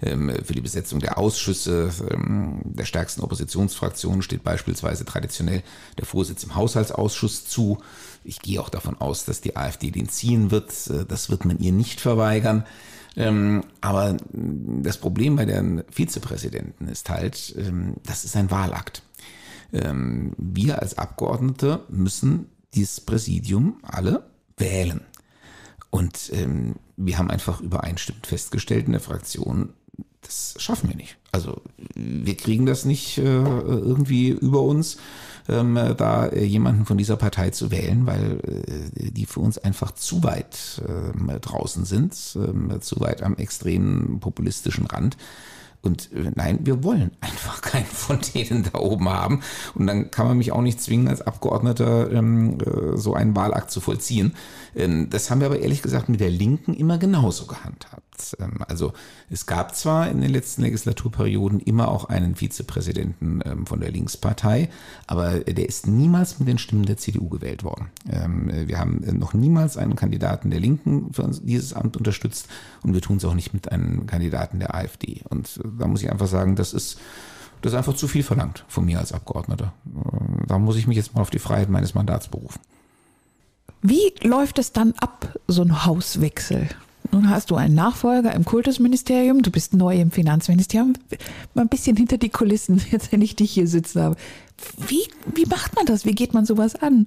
ähm, 0.00 0.32
für 0.44 0.54
die 0.54 0.60
Besetzung 0.60 1.00
der 1.00 1.18
Ausschüsse 1.18 1.90
ähm, 2.08 2.60
der 2.64 2.84
stärksten 2.84 3.22
Oppositionsfraktionen 3.22 4.22
steht 4.22 4.44
beispielsweise 4.44 5.04
traditionell 5.04 5.64
der 5.98 6.06
Vorsitz 6.06 6.44
im 6.44 6.54
Haushaltsausschuss 6.54 7.46
zu. 7.46 7.78
Ich 8.24 8.40
gehe 8.40 8.60
auch 8.60 8.68
davon 8.68 9.00
aus, 9.00 9.24
dass 9.24 9.40
die 9.40 9.56
AfD 9.56 9.90
den 9.90 10.08
ziehen 10.08 10.50
wird. 10.50 10.72
Äh, 10.88 11.04
das 11.06 11.30
wird 11.30 11.44
man 11.44 11.58
ihr 11.58 11.72
nicht 11.72 12.00
verweigern. 12.00 12.64
Ähm, 13.16 13.64
aber 13.80 14.16
das 14.32 14.98
Problem 14.98 15.36
bei 15.36 15.44
den 15.44 15.82
Vizepräsidenten 15.90 16.86
ist 16.88 17.10
halt, 17.10 17.54
ähm, 17.58 17.96
das 18.04 18.24
ist 18.24 18.36
ein 18.36 18.50
Wahlakt. 18.50 19.02
Ähm, 19.72 20.32
wir 20.38 20.80
als 20.80 20.96
Abgeordnete 20.96 21.84
müssen 21.88 22.46
dieses 22.74 23.00
Präsidium 23.00 23.78
alle 23.82 24.24
wählen. 24.56 25.00
Und 25.92 26.30
wir 26.96 27.18
haben 27.18 27.32
einfach 27.32 27.60
übereinstimmend 27.60 28.24
festgestellt 28.24 28.86
in 28.86 28.92
der 28.92 29.00
Fraktion, 29.00 29.70
das 30.22 30.54
schaffen 30.58 30.88
wir 30.88 30.96
nicht. 30.96 31.16
Also 31.32 31.62
wir 31.94 32.36
kriegen 32.36 32.66
das 32.66 32.84
nicht 32.84 33.18
äh, 33.18 33.22
irgendwie 33.22 34.28
über 34.28 34.62
uns 34.62 34.98
ähm, 35.50 35.78
da 35.96 36.26
äh, 36.26 36.44
jemanden 36.44 36.86
von 36.86 36.96
dieser 36.96 37.16
Partei 37.16 37.50
zu 37.50 37.70
wählen, 37.70 38.06
weil 38.06 38.40
äh, 38.44 39.10
die 39.10 39.26
für 39.26 39.40
uns 39.40 39.58
einfach 39.58 39.92
zu 39.92 40.22
weit 40.22 40.82
äh, 40.86 41.40
draußen 41.40 41.84
sind, 41.84 42.14
äh, 42.14 42.80
zu 42.80 43.00
weit 43.00 43.22
am 43.22 43.36
extremen 43.36 44.20
populistischen 44.20 44.86
Rand. 44.86 45.16
Und 45.82 46.12
äh, 46.12 46.30
nein, 46.34 46.60
wir 46.62 46.84
wollen 46.84 47.12
einfach 47.20 47.60
keinen 47.60 47.86
von 47.86 48.18
denen 48.34 48.64
da 48.72 48.78
oben 48.78 49.08
haben. 49.08 49.42
Und 49.74 49.86
dann 49.86 50.10
kann 50.10 50.26
man 50.26 50.38
mich 50.38 50.52
auch 50.52 50.62
nicht 50.62 50.80
zwingen, 50.80 51.08
als 51.08 51.22
Abgeordneter 51.22 52.10
ähm, 52.12 52.58
äh, 52.60 52.96
so 52.96 53.14
einen 53.14 53.34
Wahlakt 53.34 53.70
zu 53.70 53.80
vollziehen. 53.80 54.34
Ähm, 54.76 55.08
das 55.10 55.30
haben 55.30 55.40
wir 55.40 55.46
aber 55.46 55.60
ehrlich 55.60 55.82
gesagt 55.82 56.08
mit 56.08 56.20
der 56.20 56.30
Linken 56.30 56.74
immer 56.74 56.98
genauso 56.98 57.46
gehandhabt. 57.46 58.09
Ähm, 58.38 58.58
also 58.68 58.92
es 59.28 59.46
gab 59.46 59.74
zwar 59.74 60.08
in 60.10 60.20
den 60.20 60.30
letzten 60.30 60.62
Legislaturperioden 60.62 61.60
immer 61.60 61.88
auch 61.88 62.06
einen 62.06 62.36
Vizepräsidenten 62.36 63.40
ähm, 63.44 63.66
von 63.66 63.80
der 63.80 63.90
Linkspartei, 63.90 64.68
aber 65.06 65.40
der 65.40 65.68
ist 65.68 65.86
niemals 65.86 66.38
mit 66.38 66.48
den 66.48 66.58
Stimmen 66.58 66.86
der 66.86 66.96
CDU 66.96 67.28
gewählt 67.28 67.64
worden. 67.64 67.90
Ähm, 68.10 68.50
wir 68.66 68.78
haben 68.78 69.00
noch 69.18 69.34
niemals 69.34 69.76
einen 69.76 69.96
Kandidaten 69.96 70.50
der 70.50 70.60
Linken 70.60 71.12
für 71.12 71.28
dieses 71.42 71.72
Amt 71.74 71.96
unterstützt 71.96 72.48
und 72.82 72.94
wir 72.94 73.00
tun 73.00 73.18
es 73.18 73.24
auch 73.24 73.34
nicht 73.34 73.54
mit 73.54 73.70
einem 73.72 74.06
Kandidaten 74.06 74.58
der 74.58 74.74
AfD. 74.74 75.22
Und 75.28 75.60
äh, 75.64 75.68
da 75.78 75.86
muss 75.86 76.02
ich 76.02 76.10
einfach 76.10 76.28
sagen, 76.28 76.56
das 76.56 76.72
ist 76.72 76.98
das 77.62 77.72
ist 77.72 77.76
einfach 77.76 77.94
zu 77.94 78.08
viel 78.08 78.22
verlangt 78.22 78.64
von 78.68 78.86
mir 78.86 78.98
als 78.98 79.12
Abgeordneter. 79.12 79.72
Äh, 79.86 80.46
da 80.46 80.58
muss 80.58 80.76
ich 80.76 80.86
mich 80.86 80.96
jetzt 80.96 81.14
mal 81.14 81.20
auf 81.20 81.30
die 81.30 81.38
Freiheit 81.38 81.68
meines 81.68 81.94
Mandats 81.94 82.28
berufen. 82.28 82.60
Wie 83.82 84.12
läuft 84.22 84.58
es 84.58 84.72
dann 84.72 84.92
ab, 85.00 85.38
so 85.46 85.62
ein 85.62 85.84
Hauswechsel? 85.84 86.68
Nun 87.12 87.28
hast 87.28 87.50
du 87.50 87.56
einen 87.56 87.74
Nachfolger 87.74 88.32
im 88.34 88.44
Kultusministerium, 88.44 89.42
du 89.42 89.50
bist 89.50 89.74
neu 89.74 89.96
im 89.96 90.10
Finanzministerium. 90.10 90.94
Mal 91.54 91.62
ein 91.62 91.68
bisschen 91.68 91.96
hinter 91.96 92.18
die 92.18 92.28
Kulissen, 92.28 92.80
jetzt 92.90 93.12
wenn 93.12 93.22
ich 93.22 93.36
dich 93.36 93.50
hier 93.50 93.66
sitzen 93.66 94.02
habe. 94.02 94.16
Wie, 94.76 95.02
wie 95.34 95.46
macht 95.46 95.74
man 95.74 95.86
das? 95.86 96.04
Wie 96.04 96.14
geht 96.14 96.34
man 96.34 96.44
sowas 96.44 96.76
an? 96.76 97.06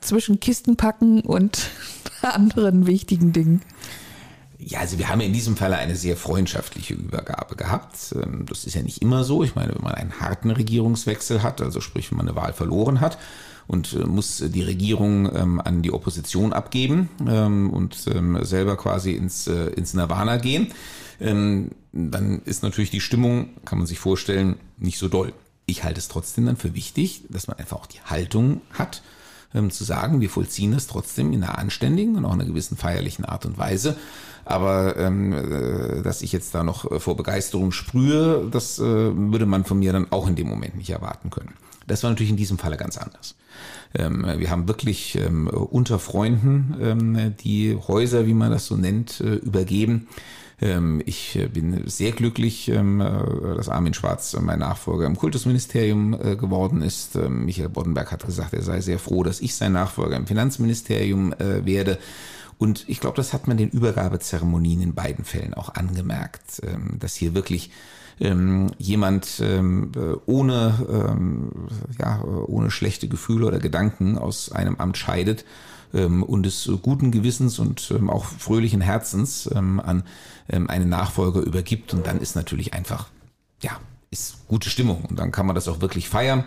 Zwischen 0.00 0.40
Kisten 0.40 0.76
packen 0.76 1.20
und 1.22 1.70
anderen 2.22 2.86
wichtigen 2.86 3.32
Dingen. 3.32 3.62
Ja, 4.60 4.80
also 4.80 4.98
wir 4.98 5.08
haben 5.08 5.20
in 5.20 5.32
diesem 5.32 5.56
Falle 5.56 5.76
eine 5.76 5.94
sehr 5.94 6.16
freundschaftliche 6.16 6.94
Übergabe 6.94 7.54
gehabt. 7.56 8.14
Ähm, 8.14 8.44
das 8.46 8.64
ist 8.64 8.74
ja 8.74 8.82
nicht 8.82 9.02
immer 9.02 9.24
so. 9.24 9.44
Ich 9.44 9.54
meine, 9.54 9.74
wenn 9.74 9.82
man 9.82 9.94
einen 9.94 10.20
harten 10.20 10.50
Regierungswechsel 10.50 11.42
hat, 11.42 11.60
also 11.60 11.80
sprich, 11.80 12.10
wenn 12.10 12.18
man 12.18 12.28
eine 12.28 12.36
Wahl 12.36 12.52
verloren 12.52 13.00
hat, 13.00 13.18
und 13.68 13.92
äh, 13.92 13.98
muss 13.98 14.42
die 14.44 14.62
Regierung 14.62 15.30
ähm, 15.32 15.60
an 15.60 15.82
die 15.82 15.92
Opposition 15.92 16.52
abgeben 16.52 17.08
ähm, 17.28 17.70
und 17.70 18.06
ähm, 18.12 18.42
selber 18.42 18.76
quasi 18.76 19.12
ins, 19.12 19.46
äh, 19.46 19.68
ins 19.68 19.94
Nirvana 19.94 20.38
gehen, 20.38 20.72
ähm, 21.20 21.70
dann 21.92 22.42
ist 22.44 22.62
natürlich 22.62 22.90
die 22.90 23.00
Stimmung, 23.00 23.50
kann 23.64 23.78
man 23.78 23.86
sich 23.86 23.98
vorstellen, 23.98 24.56
nicht 24.78 24.98
so 24.98 25.08
doll. 25.08 25.32
Ich 25.66 25.84
halte 25.84 26.00
es 26.00 26.08
trotzdem 26.08 26.46
dann 26.46 26.56
für 26.56 26.74
wichtig, 26.74 27.24
dass 27.28 27.46
man 27.46 27.58
einfach 27.58 27.76
auch 27.76 27.86
die 27.86 28.00
Haltung 28.00 28.62
hat, 28.72 29.02
ähm, 29.54 29.70
zu 29.70 29.84
sagen, 29.84 30.20
wir 30.20 30.30
vollziehen 30.30 30.72
das 30.72 30.86
trotzdem 30.86 31.32
in 31.32 31.44
einer 31.44 31.58
anständigen 31.58 32.16
und 32.16 32.24
auch 32.24 32.32
einer 32.32 32.44
gewissen 32.44 32.76
feierlichen 32.76 33.24
Art 33.24 33.44
und 33.46 33.58
Weise. 33.58 33.96
Aber 34.46 34.96
ähm, 34.96 35.32
äh, 35.34 36.02
dass 36.02 36.22
ich 36.22 36.32
jetzt 36.32 36.54
da 36.54 36.62
noch 36.62 36.90
äh, 36.90 37.00
vor 37.00 37.16
Begeisterung 37.16 37.70
sprühe, 37.70 38.48
das 38.50 38.78
äh, 38.78 38.82
würde 38.82 39.44
man 39.44 39.66
von 39.66 39.78
mir 39.78 39.92
dann 39.92 40.10
auch 40.10 40.26
in 40.26 40.36
dem 40.36 40.48
Moment 40.48 40.76
nicht 40.76 40.88
erwarten 40.88 41.28
können. 41.28 41.52
Das 41.88 42.02
war 42.02 42.10
natürlich 42.10 42.30
in 42.30 42.36
diesem 42.36 42.58
Falle 42.58 42.76
ganz 42.76 42.96
anders. 42.96 43.34
Ähm, 43.94 44.26
wir 44.36 44.50
haben 44.50 44.68
wirklich 44.68 45.16
ähm, 45.16 45.48
unter 45.48 45.98
Freunden 45.98 46.76
ähm, 46.80 47.34
die 47.40 47.76
Häuser, 47.76 48.26
wie 48.26 48.34
man 48.34 48.50
das 48.50 48.66
so 48.66 48.76
nennt, 48.76 49.20
äh, 49.20 49.34
übergeben. 49.34 50.08
Ich 51.06 51.36
äh, 51.36 51.46
bin 51.46 51.86
sehr 51.86 52.10
glücklich, 52.10 52.68
äh, 52.68 52.82
dass 53.56 53.68
Armin 53.68 53.94
Schwarz 53.94 54.36
mein 54.40 54.58
Nachfolger 54.58 55.06
im 55.06 55.16
Kultusministerium 55.16 56.10
geworden 56.36 56.82
ist. 56.82 57.14
Michael 57.14 57.68
Boddenberg 57.68 58.10
hat 58.10 58.26
gesagt, 58.26 58.54
er 58.54 58.62
sei 58.62 58.80
sehr 58.80 58.98
froh, 58.98 59.22
dass 59.22 59.40
ich 59.40 59.54
sein 59.54 59.72
Nachfolger 59.72 60.16
im 60.16 60.26
Finanzministerium 60.26 61.32
werde. 61.38 61.98
Und 62.58 62.88
ich 62.88 62.98
glaube, 62.98 63.16
das 63.16 63.32
hat 63.32 63.46
man 63.46 63.56
den 63.56 63.70
Übergabezeremonien 63.70 64.82
in 64.82 64.94
beiden 64.94 65.24
Fällen 65.24 65.54
auch 65.54 65.76
angemerkt, 65.76 66.60
dass 66.98 67.14
hier 67.14 67.34
wirklich 67.34 67.70
jemand 68.20 69.42
ohne, 70.26 71.48
ja, 71.98 72.22
ohne 72.24 72.70
schlechte 72.70 73.06
Gefühle 73.06 73.46
oder 73.46 73.58
Gedanken 73.60 74.18
aus 74.18 74.50
einem 74.50 74.76
Amt 74.76 74.96
scheidet 74.96 75.44
ähm, 75.94 76.22
und 76.22 76.44
des 76.44 76.70
guten 76.82 77.10
Gewissens 77.10 77.58
und 77.58 77.90
ähm, 77.90 78.10
auch 78.10 78.24
fröhlichen 78.24 78.80
Herzens 78.80 79.48
ähm, 79.54 79.80
an 79.80 80.04
ähm, 80.48 80.68
einen 80.68 80.88
Nachfolger 80.88 81.40
übergibt. 81.40 81.94
Und 81.94 82.06
dann 82.06 82.20
ist 82.20 82.36
natürlich 82.36 82.74
einfach, 82.74 83.08
ja, 83.62 83.72
ist 84.10 84.46
gute 84.48 84.70
Stimmung. 84.70 85.04
Und 85.04 85.18
dann 85.18 85.32
kann 85.32 85.46
man 85.46 85.54
das 85.54 85.68
auch 85.68 85.80
wirklich 85.80 86.08
feiern. 86.08 86.44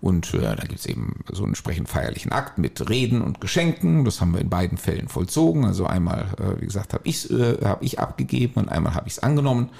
Und 0.00 0.34
äh, 0.34 0.40
da 0.40 0.64
gibt's 0.64 0.86
eben 0.86 1.20
so 1.30 1.42
einen 1.42 1.50
entsprechend 1.50 1.88
feierlichen 1.88 2.32
Akt 2.32 2.58
mit 2.58 2.88
Reden 2.90 3.22
und 3.22 3.40
Geschenken. 3.40 4.04
Das 4.04 4.20
haben 4.20 4.32
wir 4.32 4.40
in 4.40 4.50
beiden 4.50 4.76
Fällen 4.76 5.08
vollzogen. 5.08 5.64
Also 5.64 5.86
einmal, 5.86 6.26
äh, 6.38 6.60
wie 6.60 6.66
gesagt, 6.66 6.92
habe 6.92 7.06
ich 7.06 7.30
äh, 7.30 7.58
hab 7.64 7.82
ich 7.82 8.00
abgegeben 8.00 8.54
und 8.54 8.68
einmal 8.68 8.94
habe 8.94 9.06
ich 9.06 9.14
es 9.14 9.18
angenommen. 9.20 9.70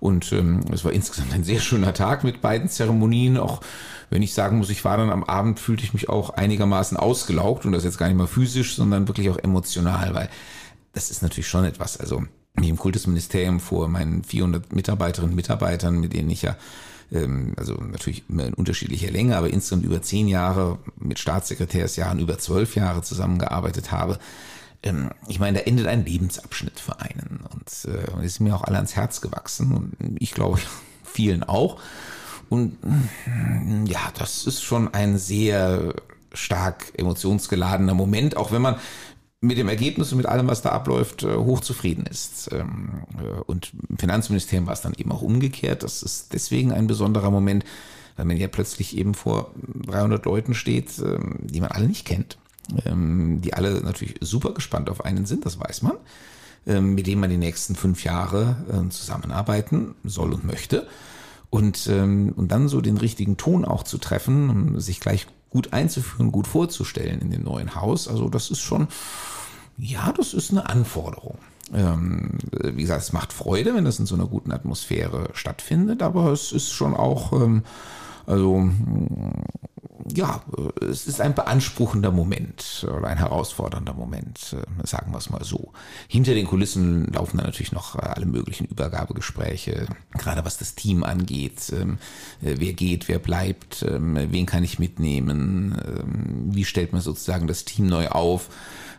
Und 0.00 0.32
ähm, 0.32 0.60
es 0.72 0.84
war 0.84 0.92
insgesamt 0.92 1.32
ein 1.32 1.44
sehr 1.44 1.60
schöner 1.60 1.94
Tag 1.94 2.24
mit 2.24 2.40
beiden 2.40 2.68
Zeremonien. 2.68 3.38
Auch 3.38 3.60
wenn 4.10 4.22
ich 4.22 4.34
sagen 4.34 4.58
muss, 4.58 4.70
ich 4.70 4.84
war 4.84 4.96
dann 4.96 5.10
am 5.10 5.24
Abend, 5.24 5.60
fühlte 5.60 5.84
ich 5.84 5.94
mich 5.94 6.08
auch 6.08 6.30
einigermaßen 6.30 6.96
ausgelaugt 6.96 7.64
und 7.64 7.72
das 7.72 7.84
jetzt 7.84 7.98
gar 7.98 8.08
nicht 8.08 8.16
mal 8.16 8.26
physisch, 8.26 8.76
sondern 8.76 9.08
wirklich 9.08 9.30
auch 9.30 9.38
emotional, 9.38 10.14
weil 10.14 10.28
das 10.92 11.10
ist 11.10 11.22
natürlich 11.22 11.48
schon 11.48 11.64
etwas. 11.64 11.98
Also 11.98 12.24
mich 12.54 12.68
im 12.68 12.76
Kultusministerium 12.76 13.60
vor 13.60 13.88
meinen 13.88 14.24
400 14.24 14.72
Mitarbeiterinnen 14.72 15.32
und 15.32 15.36
Mitarbeitern, 15.36 16.00
mit 16.00 16.12
denen 16.12 16.30
ich 16.30 16.42
ja 16.42 16.56
ähm, 17.12 17.54
also 17.56 17.74
natürlich 17.74 18.24
in 18.28 18.54
unterschiedlicher 18.54 19.10
Länge, 19.10 19.36
aber 19.36 19.50
insgesamt 19.50 19.84
über 19.84 20.02
zehn 20.02 20.28
Jahre 20.28 20.78
mit 20.98 21.18
Staatssekretärsjahren 21.18 22.18
über 22.18 22.38
zwölf 22.38 22.74
Jahre 22.74 23.02
zusammengearbeitet 23.02 23.92
habe. 23.92 24.18
Ähm, 24.82 25.10
ich 25.28 25.38
meine, 25.38 25.58
da 25.58 25.64
endet 25.64 25.86
ein 25.86 26.04
Lebensabschnitt 26.04 26.80
für 26.80 27.00
einen 27.00 27.44
und 27.52 27.92
äh, 27.92 28.24
ist 28.24 28.40
mir 28.40 28.54
auch 28.54 28.64
alle 28.64 28.76
ans 28.76 28.96
Herz 28.96 29.20
gewachsen 29.20 29.72
und 29.72 29.96
ich 30.20 30.32
glaube 30.32 30.60
vielen 31.04 31.42
auch. 31.42 31.80
Und 32.48 32.78
mm, 32.84 33.86
ja, 33.86 34.00
das 34.18 34.46
ist 34.46 34.62
schon 34.62 34.92
ein 34.94 35.18
sehr 35.18 35.94
stark 36.32 36.92
emotionsgeladener 36.96 37.94
Moment, 37.94 38.36
auch 38.36 38.52
wenn 38.52 38.62
man 38.62 38.76
mit 39.40 39.58
dem 39.58 39.68
Ergebnis 39.68 40.12
und 40.12 40.18
mit 40.18 40.26
allem, 40.26 40.48
was 40.48 40.62
da 40.62 40.70
abläuft, 40.70 41.22
äh, 41.22 41.34
hochzufrieden 41.34 42.06
ist. 42.06 42.50
Ähm, 42.52 43.04
äh, 43.18 43.40
und 43.46 43.72
im 43.88 43.98
Finanzministerium 43.98 44.66
war 44.66 44.72
es 44.72 44.80
dann 44.80 44.94
eben 44.94 45.12
auch 45.12 45.22
umgekehrt. 45.22 45.82
Das 45.82 46.02
ist 46.02 46.32
deswegen 46.32 46.72
ein 46.72 46.86
besonderer 46.86 47.30
Moment, 47.30 47.64
weil 48.16 48.24
man 48.24 48.36
ja 48.36 48.48
plötzlich 48.48 48.96
eben 48.96 49.14
vor 49.14 49.52
300 49.86 50.24
Leuten 50.24 50.54
steht, 50.54 50.98
ähm, 50.98 51.36
die 51.40 51.60
man 51.60 51.70
alle 51.70 51.86
nicht 51.86 52.06
kennt, 52.06 52.38
die 52.68 53.54
alle 53.54 53.80
natürlich 53.80 54.16
super 54.20 54.52
gespannt 54.52 54.90
auf 54.90 55.04
einen 55.04 55.24
sind, 55.24 55.46
das 55.46 55.60
weiß 55.60 55.82
man, 55.82 55.96
mit 56.64 57.06
denen 57.06 57.20
man 57.20 57.30
die 57.30 57.36
nächsten 57.36 57.76
fünf 57.76 58.02
Jahre 58.02 58.56
äh, 58.68 58.88
zusammenarbeiten 58.90 59.94
soll 60.02 60.32
und 60.32 60.44
möchte. 60.44 60.88
Und, 61.48 61.86
und 61.86 62.48
dann 62.48 62.68
so 62.68 62.80
den 62.80 62.96
richtigen 62.96 63.36
Ton 63.36 63.64
auch 63.64 63.84
zu 63.84 63.98
treffen, 63.98 64.50
um 64.50 64.80
sich 64.80 64.98
gleich 64.98 65.28
gut 65.50 65.72
einzuführen, 65.72 66.32
gut 66.32 66.46
vorzustellen 66.46 67.20
in 67.20 67.30
dem 67.30 67.44
neuen 67.44 67.76
Haus. 67.76 68.08
Also 68.08 68.28
das 68.28 68.50
ist 68.50 68.60
schon, 68.60 68.88
ja, 69.78 70.12
das 70.12 70.34
ist 70.34 70.50
eine 70.50 70.68
Anforderung. 70.68 71.38
Ähm, 71.72 72.38
wie 72.62 72.82
gesagt, 72.82 73.02
es 73.02 73.12
macht 73.12 73.32
Freude, 73.32 73.74
wenn 73.74 73.84
das 73.84 73.98
in 73.98 74.06
so 74.06 74.14
einer 74.14 74.26
guten 74.26 74.52
Atmosphäre 74.52 75.30
stattfindet, 75.32 76.02
aber 76.02 76.30
es 76.30 76.52
ist 76.52 76.72
schon 76.72 76.94
auch, 76.94 77.32
ähm, 77.32 77.62
also 78.26 78.70
ja, 80.14 80.42
es 80.80 81.06
ist 81.06 81.20
ein 81.20 81.34
beanspruchender 81.34 82.12
Moment 82.12 82.86
oder 82.88 83.08
ein 83.08 83.18
herausfordernder 83.18 83.94
Moment, 83.94 84.54
äh, 84.54 84.86
sagen 84.86 85.12
wir 85.12 85.18
es 85.18 85.30
mal 85.30 85.44
so. 85.44 85.72
Hinter 86.08 86.34
den 86.34 86.46
Kulissen 86.46 87.06
laufen 87.12 87.38
dann 87.38 87.46
natürlich 87.46 87.72
noch 87.72 87.96
äh, 87.96 88.02
alle 88.02 88.26
möglichen 88.26 88.66
Übergabegespräche, 88.66 89.86
gerade 90.12 90.44
was 90.44 90.58
das 90.58 90.74
Team 90.74 91.02
angeht. 91.02 91.72
Ähm, 91.72 91.98
äh, 92.42 92.56
wer 92.58 92.72
geht, 92.72 93.08
wer 93.08 93.18
bleibt, 93.18 93.84
ähm, 93.88 94.16
wen 94.30 94.46
kann 94.46 94.64
ich 94.64 94.78
mitnehmen, 94.78 95.76
ähm, 95.86 96.54
wie 96.54 96.64
stellt 96.64 96.92
man 96.92 97.02
sozusagen 97.02 97.46
das 97.46 97.64
Team 97.64 97.86
neu 97.86 98.08
auf 98.08 98.48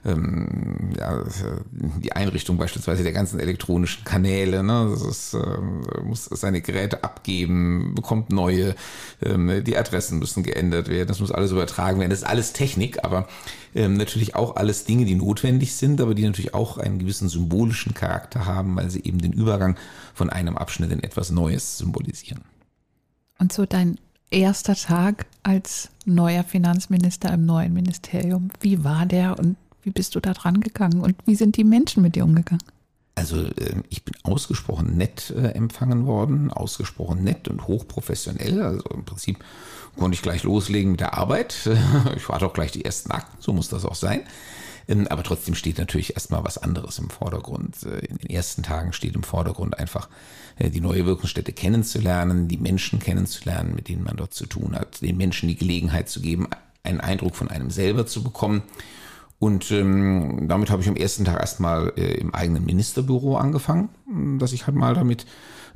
ähm, 0.05 0.91
ja, 0.97 1.23
die 1.71 2.13
Einrichtung 2.13 2.57
beispielsweise 2.57 3.03
der 3.03 3.11
ganzen 3.11 3.39
elektronischen 3.39 4.03
Kanäle, 4.03 4.63
ne, 4.63 4.87
das 4.91 5.01
ist, 5.01 5.33
äh, 5.33 6.01
muss 6.03 6.25
seine 6.25 6.61
Geräte 6.61 7.03
abgeben, 7.03 7.93
bekommt 7.95 8.31
neue, 8.31 8.75
ähm, 9.21 9.63
die 9.63 9.77
Adressen 9.77 10.19
müssen 10.19 10.43
geändert 10.43 10.87
werden, 10.87 11.07
das 11.07 11.19
muss 11.19 11.31
alles 11.31 11.51
übertragen 11.51 11.99
werden. 11.99 12.09
Das 12.09 12.19
ist 12.19 12.27
alles 12.27 12.53
Technik, 12.53 13.03
aber 13.03 13.27
ähm, 13.75 13.95
natürlich 13.95 14.35
auch 14.35 14.55
alles 14.55 14.85
Dinge, 14.85 15.05
die 15.05 15.15
notwendig 15.15 15.75
sind, 15.75 16.01
aber 16.01 16.15
die 16.15 16.25
natürlich 16.25 16.53
auch 16.53 16.77
einen 16.77 16.99
gewissen 16.99 17.29
symbolischen 17.29 17.93
Charakter 17.93 18.45
haben, 18.45 18.75
weil 18.75 18.89
sie 18.89 19.03
eben 19.03 19.19
den 19.19 19.33
Übergang 19.33 19.77
von 20.13 20.29
einem 20.29 20.57
Abschnitt 20.57 20.91
in 20.91 21.03
etwas 21.03 21.31
Neues 21.31 21.77
symbolisieren. 21.77 22.41
Und 23.39 23.53
so 23.53 23.65
dein 23.65 23.99
erster 24.31 24.75
Tag 24.75 25.25
als 25.43 25.89
neuer 26.05 26.43
Finanzminister 26.43 27.33
im 27.33 27.45
neuen 27.45 27.73
Ministerium, 27.73 28.49
wie 28.61 28.83
war 28.83 29.05
der 29.05 29.37
und 29.39 29.55
wie 29.87 29.91
bist 29.91 30.15
du 30.15 30.19
da 30.19 30.33
dran 30.33 30.59
gegangen 30.59 30.99
und 30.99 31.15
wie 31.25 31.35
sind 31.35 31.55
die 31.55 31.63
Menschen 31.63 32.03
mit 32.03 32.15
dir 32.15 32.25
umgegangen? 32.25 32.61
Also 33.15 33.37
äh, 33.37 33.81
ich 33.87 34.03
bin 34.03 34.15
ausgesprochen 34.23 34.97
nett 34.97 35.33
äh, 35.35 35.51
empfangen 35.51 36.05
worden, 36.05 36.51
ausgesprochen 36.51 37.23
nett 37.23 37.47
und 37.47 37.67
hochprofessionell. 37.67 38.61
Also 38.61 38.83
im 38.89 39.05
Prinzip 39.05 39.43
konnte 39.95 40.15
ich 40.15 40.21
gleich 40.21 40.43
loslegen 40.43 40.91
mit 40.91 40.99
der 40.99 41.17
Arbeit. 41.17 41.69
Ich 42.17 42.27
war 42.27 42.37
doch 42.39 42.51
gleich 42.51 42.73
die 42.73 42.83
ersten 42.83 43.11
Akten, 43.11 43.37
so 43.39 43.53
muss 43.53 43.69
das 43.69 43.85
auch 43.85 43.95
sein. 43.95 44.23
Ähm, 44.89 45.07
aber 45.07 45.23
trotzdem 45.23 45.55
steht 45.55 45.77
natürlich 45.77 46.15
erstmal 46.15 46.43
was 46.43 46.57
anderes 46.57 46.99
im 46.99 47.09
Vordergrund. 47.09 47.83
Äh, 47.83 47.99
in 48.07 48.17
den 48.17 48.29
ersten 48.29 48.61
Tagen 48.61 48.91
steht 48.91 49.15
im 49.15 49.23
Vordergrund 49.23 49.79
einfach 49.79 50.09
die 50.59 50.81
neue 50.81 51.05
Wirkungsstätte 51.05 51.53
kennenzulernen, 51.53 52.47
die 52.47 52.57
Menschen 52.57 52.97
kennenzulernen, 52.97 53.75
mit 53.75 53.89
denen 53.89 54.03
man 54.03 54.17
dort 54.17 54.33
zu 54.33 54.47
tun 54.47 54.75
hat, 54.75 55.01
den 55.01 55.15
Menschen 55.15 55.47
die 55.47 55.55
Gelegenheit 55.55 56.09
zu 56.09 56.19
geben, 56.19 56.47
einen 56.81 56.99
Eindruck 56.99 57.35
von 57.35 57.47
einem 57.51 57.69
selber 57.69 58.07
zu 58.07 58.23
bekommen 58.23 58.63
und 59.39 59.69
ähm, 59.71 60.47
damit 60.47 60.71
habe 60.71 60.81
ich 60.81 60.87
am 60.87 60.95
ersten 60.95 61.25
Tag 61.25 61.39
erstmal 61.39 61.93
äh, 61.95 62.15
im 62.15 62.33
eigenen 62.33 62.65
Ministerbüro 62.65 63.37
angefangen, 63.37 63.89
dass 64.39 64.51
ich 64.51 64.65
halt 64.65 64.75
mal 64.75 64.95
damit 64.95 65.27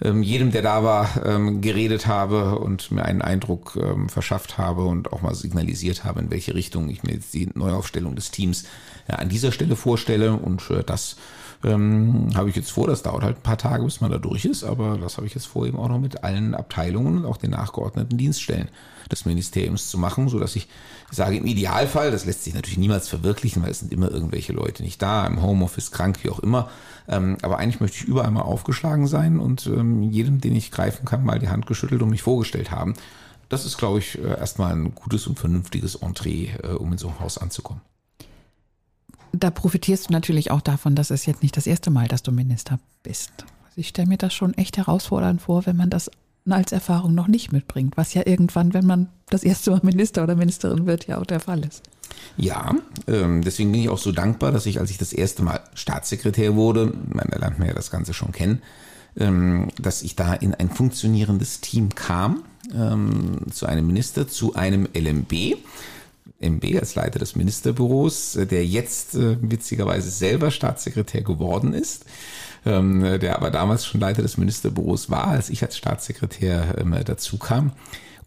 ähm, 0.02 0.24
jedem, 0.24 0.52
der 0.52 0.64
da 0.64 0.84
war, 0.84 1.10
ähm, 1.26 1.62
geredet 1.62 2.08
habe 2.08 2.58
und 2.58 2.92
mir 2.92 3.06
einen 3.06 3.22
Eindruck 3.22 3.78
ähm, 3.80 4.10
verschafft 4.10 4.58
habe 4.58 4.86
und 4.86 5.14
auch 5.14 5.22
mal 5.22 5.36
signalisiert 5.36 6.04
habe, 6.04 6.22
in 6.22 6.32
welche 6.32 6.56
Richtung 6.56 6.90
ich 6.90 7.04
mir 7.04 7.14
jetzt 7.14 7.34
die 7.36 7.50
Neuaufstellung 7.54 8.16
des 8.16 8.32
Teams 8.32 8.66
ja, 9.08 9.18
an 9.18 9.30
dieser 9.30 9.52
Stelle 9.52 9.76
vorstelle. 9.76 10.34
Und 10.34 10.68
äh, 10.72 10.84
das 10.84 11.18
ähm, 11.64 12.30
habe 12.36 12.50
ich 12.50 12.56
jetzt 12.56 12.72
vor. 12.72 12.88
Das 12.88 13.04
dauert 13.04 13.24
halt 13.24 13.38
ein 13.38 13.44
paar 13.44 13.58
Tage, 13.58 13.84
bis 13.84 14.02
man 14.02 14.12
da 14.12 14.18
durch 14.18 14.46
ist, 14.46 14.64
aber 14.64 14.98
das 14.98 15.18
habe 15.18 15.28
ich 15.28 15.36
jetzt 15.36 15.48
vor, 15.48 15.66
eben 15.66 15.78
auch 15.78 15.90
noch 15.90 16.00
mit 16.00 16.24
allen 16.24 16.56
Abteilungen 16.56 17.18
und 17.18 17.26
auch 17.26 17.38
den 17.38 17.52
nachgeordneten 17.52 18.18
Dienststellen 18.18 18.70
des 19.12 19.26
Ministeriums 19.26 19.90
zu 19.90 19.98
machen, 19.98 20.30
so 20.30 20.40
dass 20.40 20.56
ich 20.56 20.68
sage, 21.12 21.38
im 21.38 21.46
Idealfall, 21.46 22.12
das 22.12 22.26
lässt 22.26 22.44
sich 22.44 22.54
natürlich 22.54 22.78
niemals 22.78 23.10
verwirklichen, 23.10 23.62
weil 23.62 23.72
es 23.72 23.80
sind 23.80 23.92
immer 23.92 24.10
irgendwelche 24.10 24.54
Leute 24.54 24.84
nicht 24.84 25.02
da, 25.02 25.28
im 25.28 25.42
Homeoffice, 25.42 25.92
krank, 25.92 26.20
wie 26.24 26.30
auch 26.30 26.40
immer. 26.40 26.70
Ähm, 27.08 27.38
aber 27.42 27.58
eigentlich 27.58 27.82
möchte 27.82 27.98
ich 27.98 28.04
überall 28.06 28.32
mal 28.32 28.42
aufgeschlagen 28.42 29.08
sein 29.08 29.40
und 29.40 29.68
ähm, 29.68 30.04
jedem, 30.04 30.40
den 30.40 30.56
ich 30.56 30.72
greifen 30.72 31.06
kann, 31.06 31.26
mal 31.26 31.40
die 31.40 31.50
Hand 31.50 31.66
geschüttelt 31.68 32.02
und 32.02 32.10
mich 32.10 32.22
vorgestellt 32.22 32.72
haben. 32.72 32.94
Das 33.50 33.66
ist, 33.66 33.78
glaube 33.78 34.00
ich, 34.00 34.18
äh, 34.18 34.40
erstmal 34.40 34.72
ein 34.72 34.96
gutes 34.96 35.28
und 35.28 35.38
vernünftiges 35.38 35.96
Entree, 35.96 36.52
äh, 36.64 36.68
um 36.68 36.94
in 36.94 36.98
so 36.98 37.10
ein 37.10 37.20
Haus 37.20 37.38
anzukommen. 37.38 37.82
Da 39.34 39.50
profitierst 39.50 40.10
du 40.10 40.14
natürlich 40.14 40.52
auch 40.52 40.62
davon, 40.62 40.96
dass 40.96 41.10
es 41.10 41.26
jetzt 41.26 41.42
nicht 41.42 41.56
das 41.56 41.68
erste 41.68 41.90
Mal, 41.90 42.08
dass 42.08 42.24
du 42.24 42.32
Minister 42.32 42.80
bist. 43.04 43.32
Also 43.66 43.78
ich 43.78 43.90
stelle 43.90 44.08
mir 44.08 44.18
das 44.18 44.34
schon 44.34 44.54
echt 44.56 44.78
herausfordernd 44.78 45.42
vor, 45.42 45.66
wenn 45.66 45.78
man 45.78 45.90
das 45.90 46.12
als 46.50 46.72
Erfahrung 46.72 47.14
noch 47.14 47.28
nicht 47.28 47.52
mitbringt, 47.52 47.98
was 47.98 48.14
ja 48.14 48.24
irgendwann, 48.26 48.74
wenn 48.74 48.86
man 48.86 49.10
das 49.30 49.44
erste 49.44 49.72
Mal 49.72 49.82
Minister 49.84 50.24
oder 50.24 50.36
Ministerin 50.36 50.86
wird, 50.86 51.08
ja 51.08 51.20
auch 51.20 51.26
der 51.26 51.40
Fall 51.40 51.64
ist. 51.64 51.84
Ja, 52.36 52.76
ähm, 53.08 53.42
deswegen 53.42 53.72
bin 53.72 53.82
ich 53.82 53.90
auch 53.90 53.98
so 53.98 54.12
dankbar, 54.12 54.52
dass 54.52 54.66
ich, 54.66 54.80
als 54.80 54.90
ich 54.90 54.98
das 54.98 55.14
erste 55.14 55.44
Mal 55.44 55.62
Staatssekretär 55.74 56.56
wurde, 56.56 56.94
man 57.08 57.28
lernt 57.28 57.60
mir 57.60 57.68
ja 57.68 57.74
das 57.74 57.92
Ganze 57.92 58.14
schon 58.14 58.32
kennen, 58.32 58.62
ähm, 59.18 59.70
dass 59.80 60.02
ich 60.02 60.16
da 60.16 60.34
in 60.34 60.54
ein 60.54 60.70
funktionierendes 60.70 61.62
Team 61.62 61.94
kam, 61.96 62.44
ähm, 62.74 63.38
zu 63.52 63.66
einem 63.66 63.88
Minister, 63.88 64.28
zu 64.28 64.56
einem 64.56 64.88
LMB. 64.94 65.58
MB, 66.42 66.80
als 66.80 66.96
Leiter 66.96 67.20
des 67.20 67.36
Ministerbüros, 67.36 68.36
äh, 68.36 68.46
der 68.46 68.66
jetzt 68.66 69.16
äh, 69.16 69.38
witzigerweise 69.42 70.10
selber 70.10 70.52
Staatssekretär 70.52 71.22
geworden 71.22 71.74
ist, 71.74 72.06
ähm, 72.66 73.02
der 73.20 73.36
aber 73.38 73.52
damals 73.52 73.86
schon 73.86 74.02
Leiter 74.02 74.22
des 74.22 74.38
Ministerbüros 74.38 75.10
war, 75.10 75.28
als 75.28 75.50
ich 75.50 75.64
als 75.64 75.78
Staatssekretär 75.78 76.76
ähm, 76.78 76.96
dazu 77.06 77.38
kam. 77.38 77.72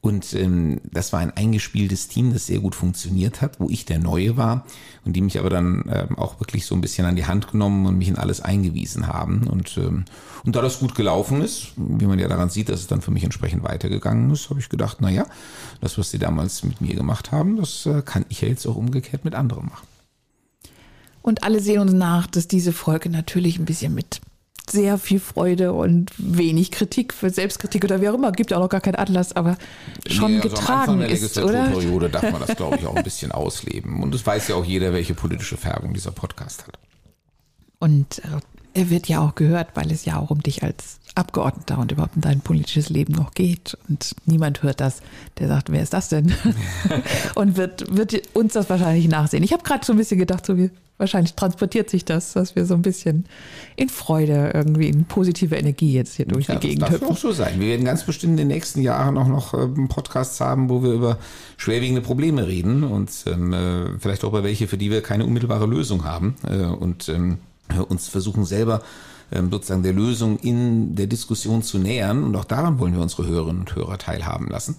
Und 0.04 0.34
ähm, 0.34 0.82
das 0.92 1.14
war 1.14 1.20
ein 1.20 1.34
eingespieltes 1.34 2.08
Team, 2.08 2.34
das 2.34 2.44
sehr 2.44 2.58
gut 2.58 2.74
funktioniert 2.74 3.40
hat, 3.40 3.58
wo 3.58 3.70
ich 3.70 3.86
der 3.86 3.98
Neue 3.98 4.36
war 4.36 4.66
und 5.06 5.14
die 5.16 5.22
mich 5.22 5.38
aber 5.38 5.48
dann 5.48 5.84
ähm, 5.90 6.18
auch 6.18 6.40
wirklich 6.40 6.66
so 6.66 6.74
ein 6.74 6.82
bisschen 6.82 7.06
an 7.06 7.16
die 7.16 7.24
Hand 7.24 7.50
genommen 7.50 7.86
und 7.86 7.96
mich 7.96 8.08
in 8.08 8.18
alles 8.18 8.42
eingewiesen 8.42 9.06
haben. 9.06 9.46
Und, 9.46 9.78
ähm, 9.78 10.04
und 10.44 10.56
da 10.56 10.60
das 10.60 10.78
gut 10.78 10.94
gelaufen 10.94 11.40
ist, 11.40 11.72
wie 11.78 12.04
man 12.04 12.18
ja 12.18 12.28
daran 12.28 12.50
sieht, 12.50 12.68
dass 12.68 12.80
es 12.80 12.86
dann 12.86 13.00
für 13.00 13.12
mich 13.12 13.24
entsprechend 13.24 13.62
weitergegangen 13.62 14.30
ist, 14.30 14.50
habe 14.50 14.60
ich 14.60 14.68
gedacht, 14.68 14.98
na 15.00 15.08
ja, 15.08 15.24
das, 15.80 15.96
was 15.96 16.10
sie 16.10 16.18
damals 16.18 16.64
mit 16.64 16.82
mir 16.82 16.94
gemacht 16.94 17.32
haben, 17.32 17.56
das 17.56 17.86
äh, 17.86 18.02
kann 18.02 18.26
ich 18.28 18.42
ja 18.42 18.48
jetzt 18.48 18.66
auch 18.66 18.76
umgekehrt 18.76 19.24
mit 19.24 19.34
anderen 19.34 19.68
machen. 19.68 19.86
Und 21.22 21.44
alle 21.44 21.60
sehen 21.60 21.80
uns 21.80 21.94
nach, 21.94 22.26
dass 22.26 22.46
diese 22.46 22.74
Folge 22.74 23.08
natürlich 23.08 23.58
ein 23.58 23.64
bisschen 23.64 23.94
mit 23.94 24.20
sehr 24.68 24.98
viel 24.98 25.20
Freude 25.20 25.72
und 25.72 26.10
wenig 26.16 26.70
Kritik 26.70 27.12
für 27.12 27.30
Selbstkritik 27.30 27.84
oder 27.84 28.00
wie 28.00 28.08
auch 28.08 28.14
immer. 28.14 28.32
Gibt 28.32 28.50
ja 28.50 28.56
auch 28.56 28.62
noch 28.62 28.68
gar 28.68 28.80
keinen 28.80 28.96
Atlas, 28.96 29.34
aber 29.34 29.56
schon 30.06 30.32
nee, 30.32 30.36
also 30.38 30.48
getragen 30.48 30.98
der 31.00 31.10
ist, 31.10 31.38
oder? 31.38 32.08
darf 32.08 32.30
man 32.32 32.40
das, 32.46 32.56
glaube 32.56 32.76
ich, 32.78 32.86
auch 32.86 32.96
ein 32.96 33.04
bisschen 33.04 33.32
ausleben. 33.32 34.02
Und 34.02 34.14
es 34.14 34.26
weiß 34.26 34.48
ja 34.48 34.54
auch 34.56 34.64
jeder, 34.64 34.92
welche 34.92 35.14
politische 35.14 35.56
Färbung 35.56 35.92
dieser 35.92 36.12
Podcast 36.12 36.66
hat. 36.66 36.78
Und 37.78 38.20
äh, 38.20 38.40
er 38.74 38.90
wird 38.90 39.08
ja 39.08 39.20
auch 39.20 39.34
gehört, 39.34 39.68
weil 39.74 39.90
es 39.90 40.04
ja 40.04 40.18
auch 40.18 40.30
um 40.30 40.42
dich 40.42 40.62
als 40.62 40.98
Abgeordneter 41.14 41.78
und 41.78 41.92
überhaupt 41.92 42.16
um 42.16 42.22
dein 42.22 42.40
politisches 42.40 42.90
Leben 42.90 43.14
noch 43.14 43.32
geht. 43.32 43.78
Und 43.88 44.16
niemand 44.26 44.62
hört 44.64 44.80
das, 44.80 45.00
der 45.38 45.46
sagt, 45.46 45.70
wer 45.70 45.82
ist 45.82 45.94
das 45.94 46.08
denn? 46.08 46.34
und 47.36 47.56
wird, 47.56 47.96
wird 47.96 48.20
uns 48.34 48.54
das 48.54 48.68
wahrscheinlich 48.68 49.08
nachsehen. 49.08 49.44
Ich 49.44 49.52
habe 49.52 49.62
gerade 49.62 49.86
so 49.86 49.92
ein 49.92 49.96
bisschen 49.96 50.18
gedacht, 50.18 50.44
so 50.44 50.58
wie 50.58 50.70
wahrscheinlich 50.98 51.34
transportiert 51.34 51.90
sich 51.90 52.04
das, 52.04 52.32
dass 52.32 52.56
wir 52.56 52.66
so 52.66 52.74
ein 52.74 52.82
bisschen 52.82 53.26
in 53.76 53.88
Freude 53.88 54.52
irgendwie 54.54 54.88
in 54.88 55.04
positive 55.04 55.56
Energie 55.56 55.92
jetzt 55.92 56.14
hier 56.14 56.26
durch 56.26 56.46
ja, 56.46 56.56
die 56.56 56.68
Gegend 56.68 56.82
das 56.82 57.00
darf 57.00 57.10
auch 57.10 57.16
so 57.16 57.32
sein. 57.32 57.60
Wir 57.60 57.68
werden 57.68 57.84
ganz 57.84 58.04
bestimmt 58.04 58.32
in 58.32 58.36
den 58.36 58.48
nächsten 58.48 58.80
Jahren 58.80 59.18
auch 59.18 59.26
noch 59.26 59.54
ähm, 59.54 59.88
Podcasts 59.88 60.40
haben, 60.40 60.68
wo 60.68 60.82
wir 60.82 60.92
über 60.92 61.18
schwerwiegende 61.56 62.00
Probleme 62.00 62.46
reden 62.46 62.84
und 62.84 63.10
ähm, 63.26 63.52
äh, 63.52 63.98
vielleicht 63.98 64.24
auch 64.24 64.28
über 64.28 64.44
welche, 64.44 64.68
für 64.68 64.78
die 64.78 64.90
wir 64.90 65.02
keine 65.02 65.24
unmittelbare 65.26 65.66
Lösung 65.66 66.04
haben 66.04 66.36
äh, 66.48 66.64
und 66.64 67.08
ähm, 67.08 67.38
uns 67.88 68.08
versuchen 68.08 68.44
selber 68.44 68.82
ähm, 69.32 69.50
sozusagen 69.50 69.82
der 69.82 69.92
Lösung 69.92 70.38
in 70.38 70.94
der 70.94 71.06
Diskussion 71.06 71.62
zu 71.62 71.78
nähern 71.78 72.24
und 72.24 72.36
auch 72.36 72.44
daran 72.44 72.78
wollen 72.78 72.94
wir 72.94 73.02
unsere 73.02 73.26
Hörerinnen 73.26 73.60
und 73.60 73.74
Hörer 73.74 73.98
teilhaben 73.98 74.48
lassen. 74.48 74.76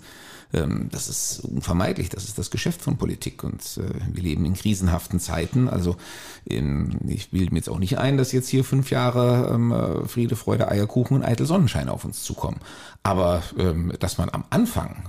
Ähm, 0.53 0.89
das 0.91 1.09
ist 1.09 1.39
unvermeidlich, 1.39 2.09
das 2.09 2.25
ist 2.25 2.38
das 2.38 2.51
Geschäft 2.51 2.81
von 2.81 2.97
Politik 2.97 3.43
und 3.43 3.61
äh, 3.77 4.13
wir 4.13 4.23
leben 4.23 4.45
in 4.45 4.53
krisenhaften 4.53 5.19
Zeiten. 5.19 5.67
Also 5.67 5.97
ich 6.45 7.31
bilde 7.31 7.51
mir 7.51 7.57
jetzt 7.57 7.69
auch 7.69 7.79
nicht 7.79 7.97
ein, 7.97 8.17
dass 8.17 8.31
jetzt 8.31 8.49
hier 8.49 8.63
fünf 8.63 8.91
Jahre 8.91 9.51
ähm, 9.53 9.71
äh, 9.71 10.07
Friede, 10.07 10.36
Freude, 10.36 10.69
Eierkuchen 10.69 11.17
und 11.17 11.23
eitel 11.23 11.45
Sonnenschein 11.45 11.89
auf 11.89 12.05
uns 12.05 12.23
zukommen. 12.23 12.59
Aber 13.05 13.43
ähm, 13.59 13.93
dass 13.99 14.17
man 14.17 14.31
am 14.31 14.45
Anfang 14.49 15.03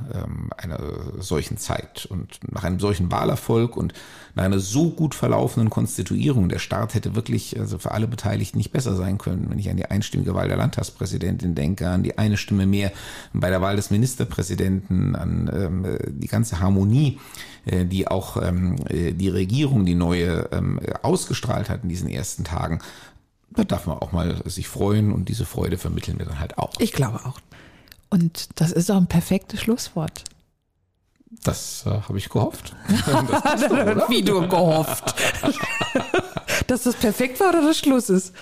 einer 0.59 0.78
solchen 1.18 1.57
Zeit 1.57 2.05
und 2.05 2.40
nach 2.53 2.62
einem 2.62 2.78
solchen 2.78 3.11
Wahlerfolg 3.11 3.74
und 3.74 3.94
nach 4.34 4.44
einer 4.44 4.59
so 4.59 4.90
gut 4.90 5.14
verlaufenden 5.14 5.70
Konstituierung, 5.70 6.51
der 6.51 6.59
Staat 6.59 6.92
hätte 6.92 7.14
wirklich 7.14 7.59
also 7.59 7.78
für 7.78 7.92
alle 7.92 8.07
Beteiligten 8.07 8.59
nicht 8.59 8.70
besser 8.70 8.97
sein 8.97 9.16
können. 9.16 9.49
Wenn 9.49 9.59
ich 9.59 9.70
an 9.70 9.78
die 9.78 9.86
einstimmige 9.86 10.34
Wahl 10.34 10.49
der 10.49 10.59
Landtagspräsidentin 10.59 11.55
denke, 11.55 11.88
an 11.88 12.03
die 12.03 12.18
eine 12.18 12.36
Stimme 12.36 12.66
mehr 12.66 12.92
bei 13.32 13.49
der 13.49 13.62
Wahl 13.62 13.76
des 13.76 13.90
Ministerpräsidenten, 13.90 15.16
an 15.16 15.51
ähm, 15.51 15.99
die 16.07 16.28
ganze 16.28 16.61
Harmonie, 16.61 17.18
äh, 17.64 17.86
die 17.86 18.09
auch 18.09 18.36
ähm, 18.42 18.76
äh, 18.90 19.12
die 19.12 19.30
Regierung, 19.30 19.86
die 19.86 19.94
neue, 19.94 20.51
ähm, 20.53 20.80
ausgestrahlt 21.01 21.70
hat 21.70 21.82
in 21.82 21.88
diesen 21.88 22.11
ersten 22.11 22.44
Tagen. 22.44 22.80
Da 23.53 23.64
darf 23.64 23.86
man 23.86 23.97
auch 23.97 24.12
mal 24.12 24.42
sich 24.44 24.68
freuen 24.68 25.12
und 25.12 25.30
diese 25.30 25.47
Freude 25.47 25.78
vermitteln 25.78 26.18
wir 26.18 26.26
dann 26.26 26.40
halt 26.40 26.59
auch. 26.59 26.74
Ich 26.78 26.92
glaube 26.92 27.24
auch. 27.24 27.40
Und 28.11 28.61
das 28.61 28.73
ist 28.73 28.91
auch 28.91 28.97
ein 28.97 29.09
perfektes 29.09 29.61
Schlusswort. 29.61 30.25
Das 31.45 31.85
äh, 31.87 31.91
habe 31.91 32.19
ich 32.19 32.29
gehofft. 32.29 32.75
Doch, 33.07 34.09
Wie 34.09 34.23
du 34.23 34.47
gehofft. 34.49 35.15
Dass 36.67 36.85
das 36.85 36.95
perfekt 36.97 37.41
war 37.41 37.51
oder 37.51 37.63
das 37.63 37.79
Schluss 37.79 38.09
ist? 38.09 38.33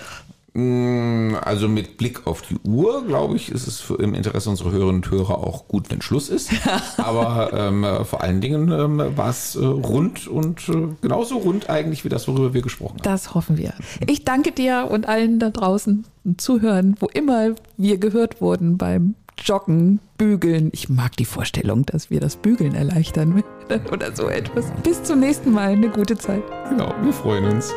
Mm, 0.53 1.35
also 1.41 1.67
mit 1.67 1.97
Blick 1.97 2.25
auf 2.25 2.41
die 2.41 2.57
Uhr, 2.63 3.05
glaube 3.05 3.35
ich, 3.35 3.51
ist 3.51 3.67
es 3.67 3.81
für, 3.81 3.95
im 3.95 4.13
Interesse 4.13 4.49
unserer 4.49 4.71
Hörerinnen 4.71 5.03
und 5.03 5.11
Hörer 5.11 5.39
auch 5.39 5.67
gut, 5.67 5.91
wenn 5.91 6.01
Schluss 6.01 6.29
ist. 6.29 6.49
Aber 6.97 7.51
ähm, 7.53 7.85
vor 8.05 8.21
allen 8.21 8.39
Dingen 8.39 8.71
ähm, 8.71 9.17
war 9.17 9.29
es 9.29 9.55
äh, 9.55 9.65
rund 9.65 10.27
und 10.27 10.69
äh, 10.69 10.87
genauso 11.01 11.37
rund 11.37 11.69
eigentlich 11.69 12.05
wie 12.05 12.09
das, 12.09 12.27
worüber 12.27 12.53
wir 12.53 12.61
gesprochen 12.61 12.99
haben. 12.99 13.03
Das 13.03 13.33
hoffen 13.33 13.57
wir. 13.57 13.73
Ich 14.07 14.23
danke 14.23 14.53
dir 14.53 14.87
und 14.89 15.07
allen 15.07 15.39
da 15.39 15.49
draußen 15.49 16.05
zuhören, 16.37 16.95
wo 16.99 17.07
immer 17.07 17.55
wir 17.75 17.97
gehört 17.97 18.39
wurden 18.39 18.77
beim 18.77 19.15
Joggen, 19.37 19.99
Bügeln. 20.17 20.69
Ich 20.73 20.89
mag 20.89 21.15
die 21.17 21.25
Vorstellung, 21.25 21.85
dass 21.85 22.09
wir 22.09 22.19
das 22.19 22.35
Bügeln 22.35 22.75
erleichtern 22.75 23.43
oder 23.91 24.15
so 24.15 24.29
etwas. 24.29 24.71
Bis 24.83 25.03
zum 25.03 25.19
nächsten 25.19 25.51
Mal. 25.51 25.73
Eine 25.73 25.89
gute 25.89 26.17
Zeit. 26.17 26.43
Genau, 26.69 26.93
wir 27.01 27.13
freuen 27.13 27.45
uns. 27.45 27.73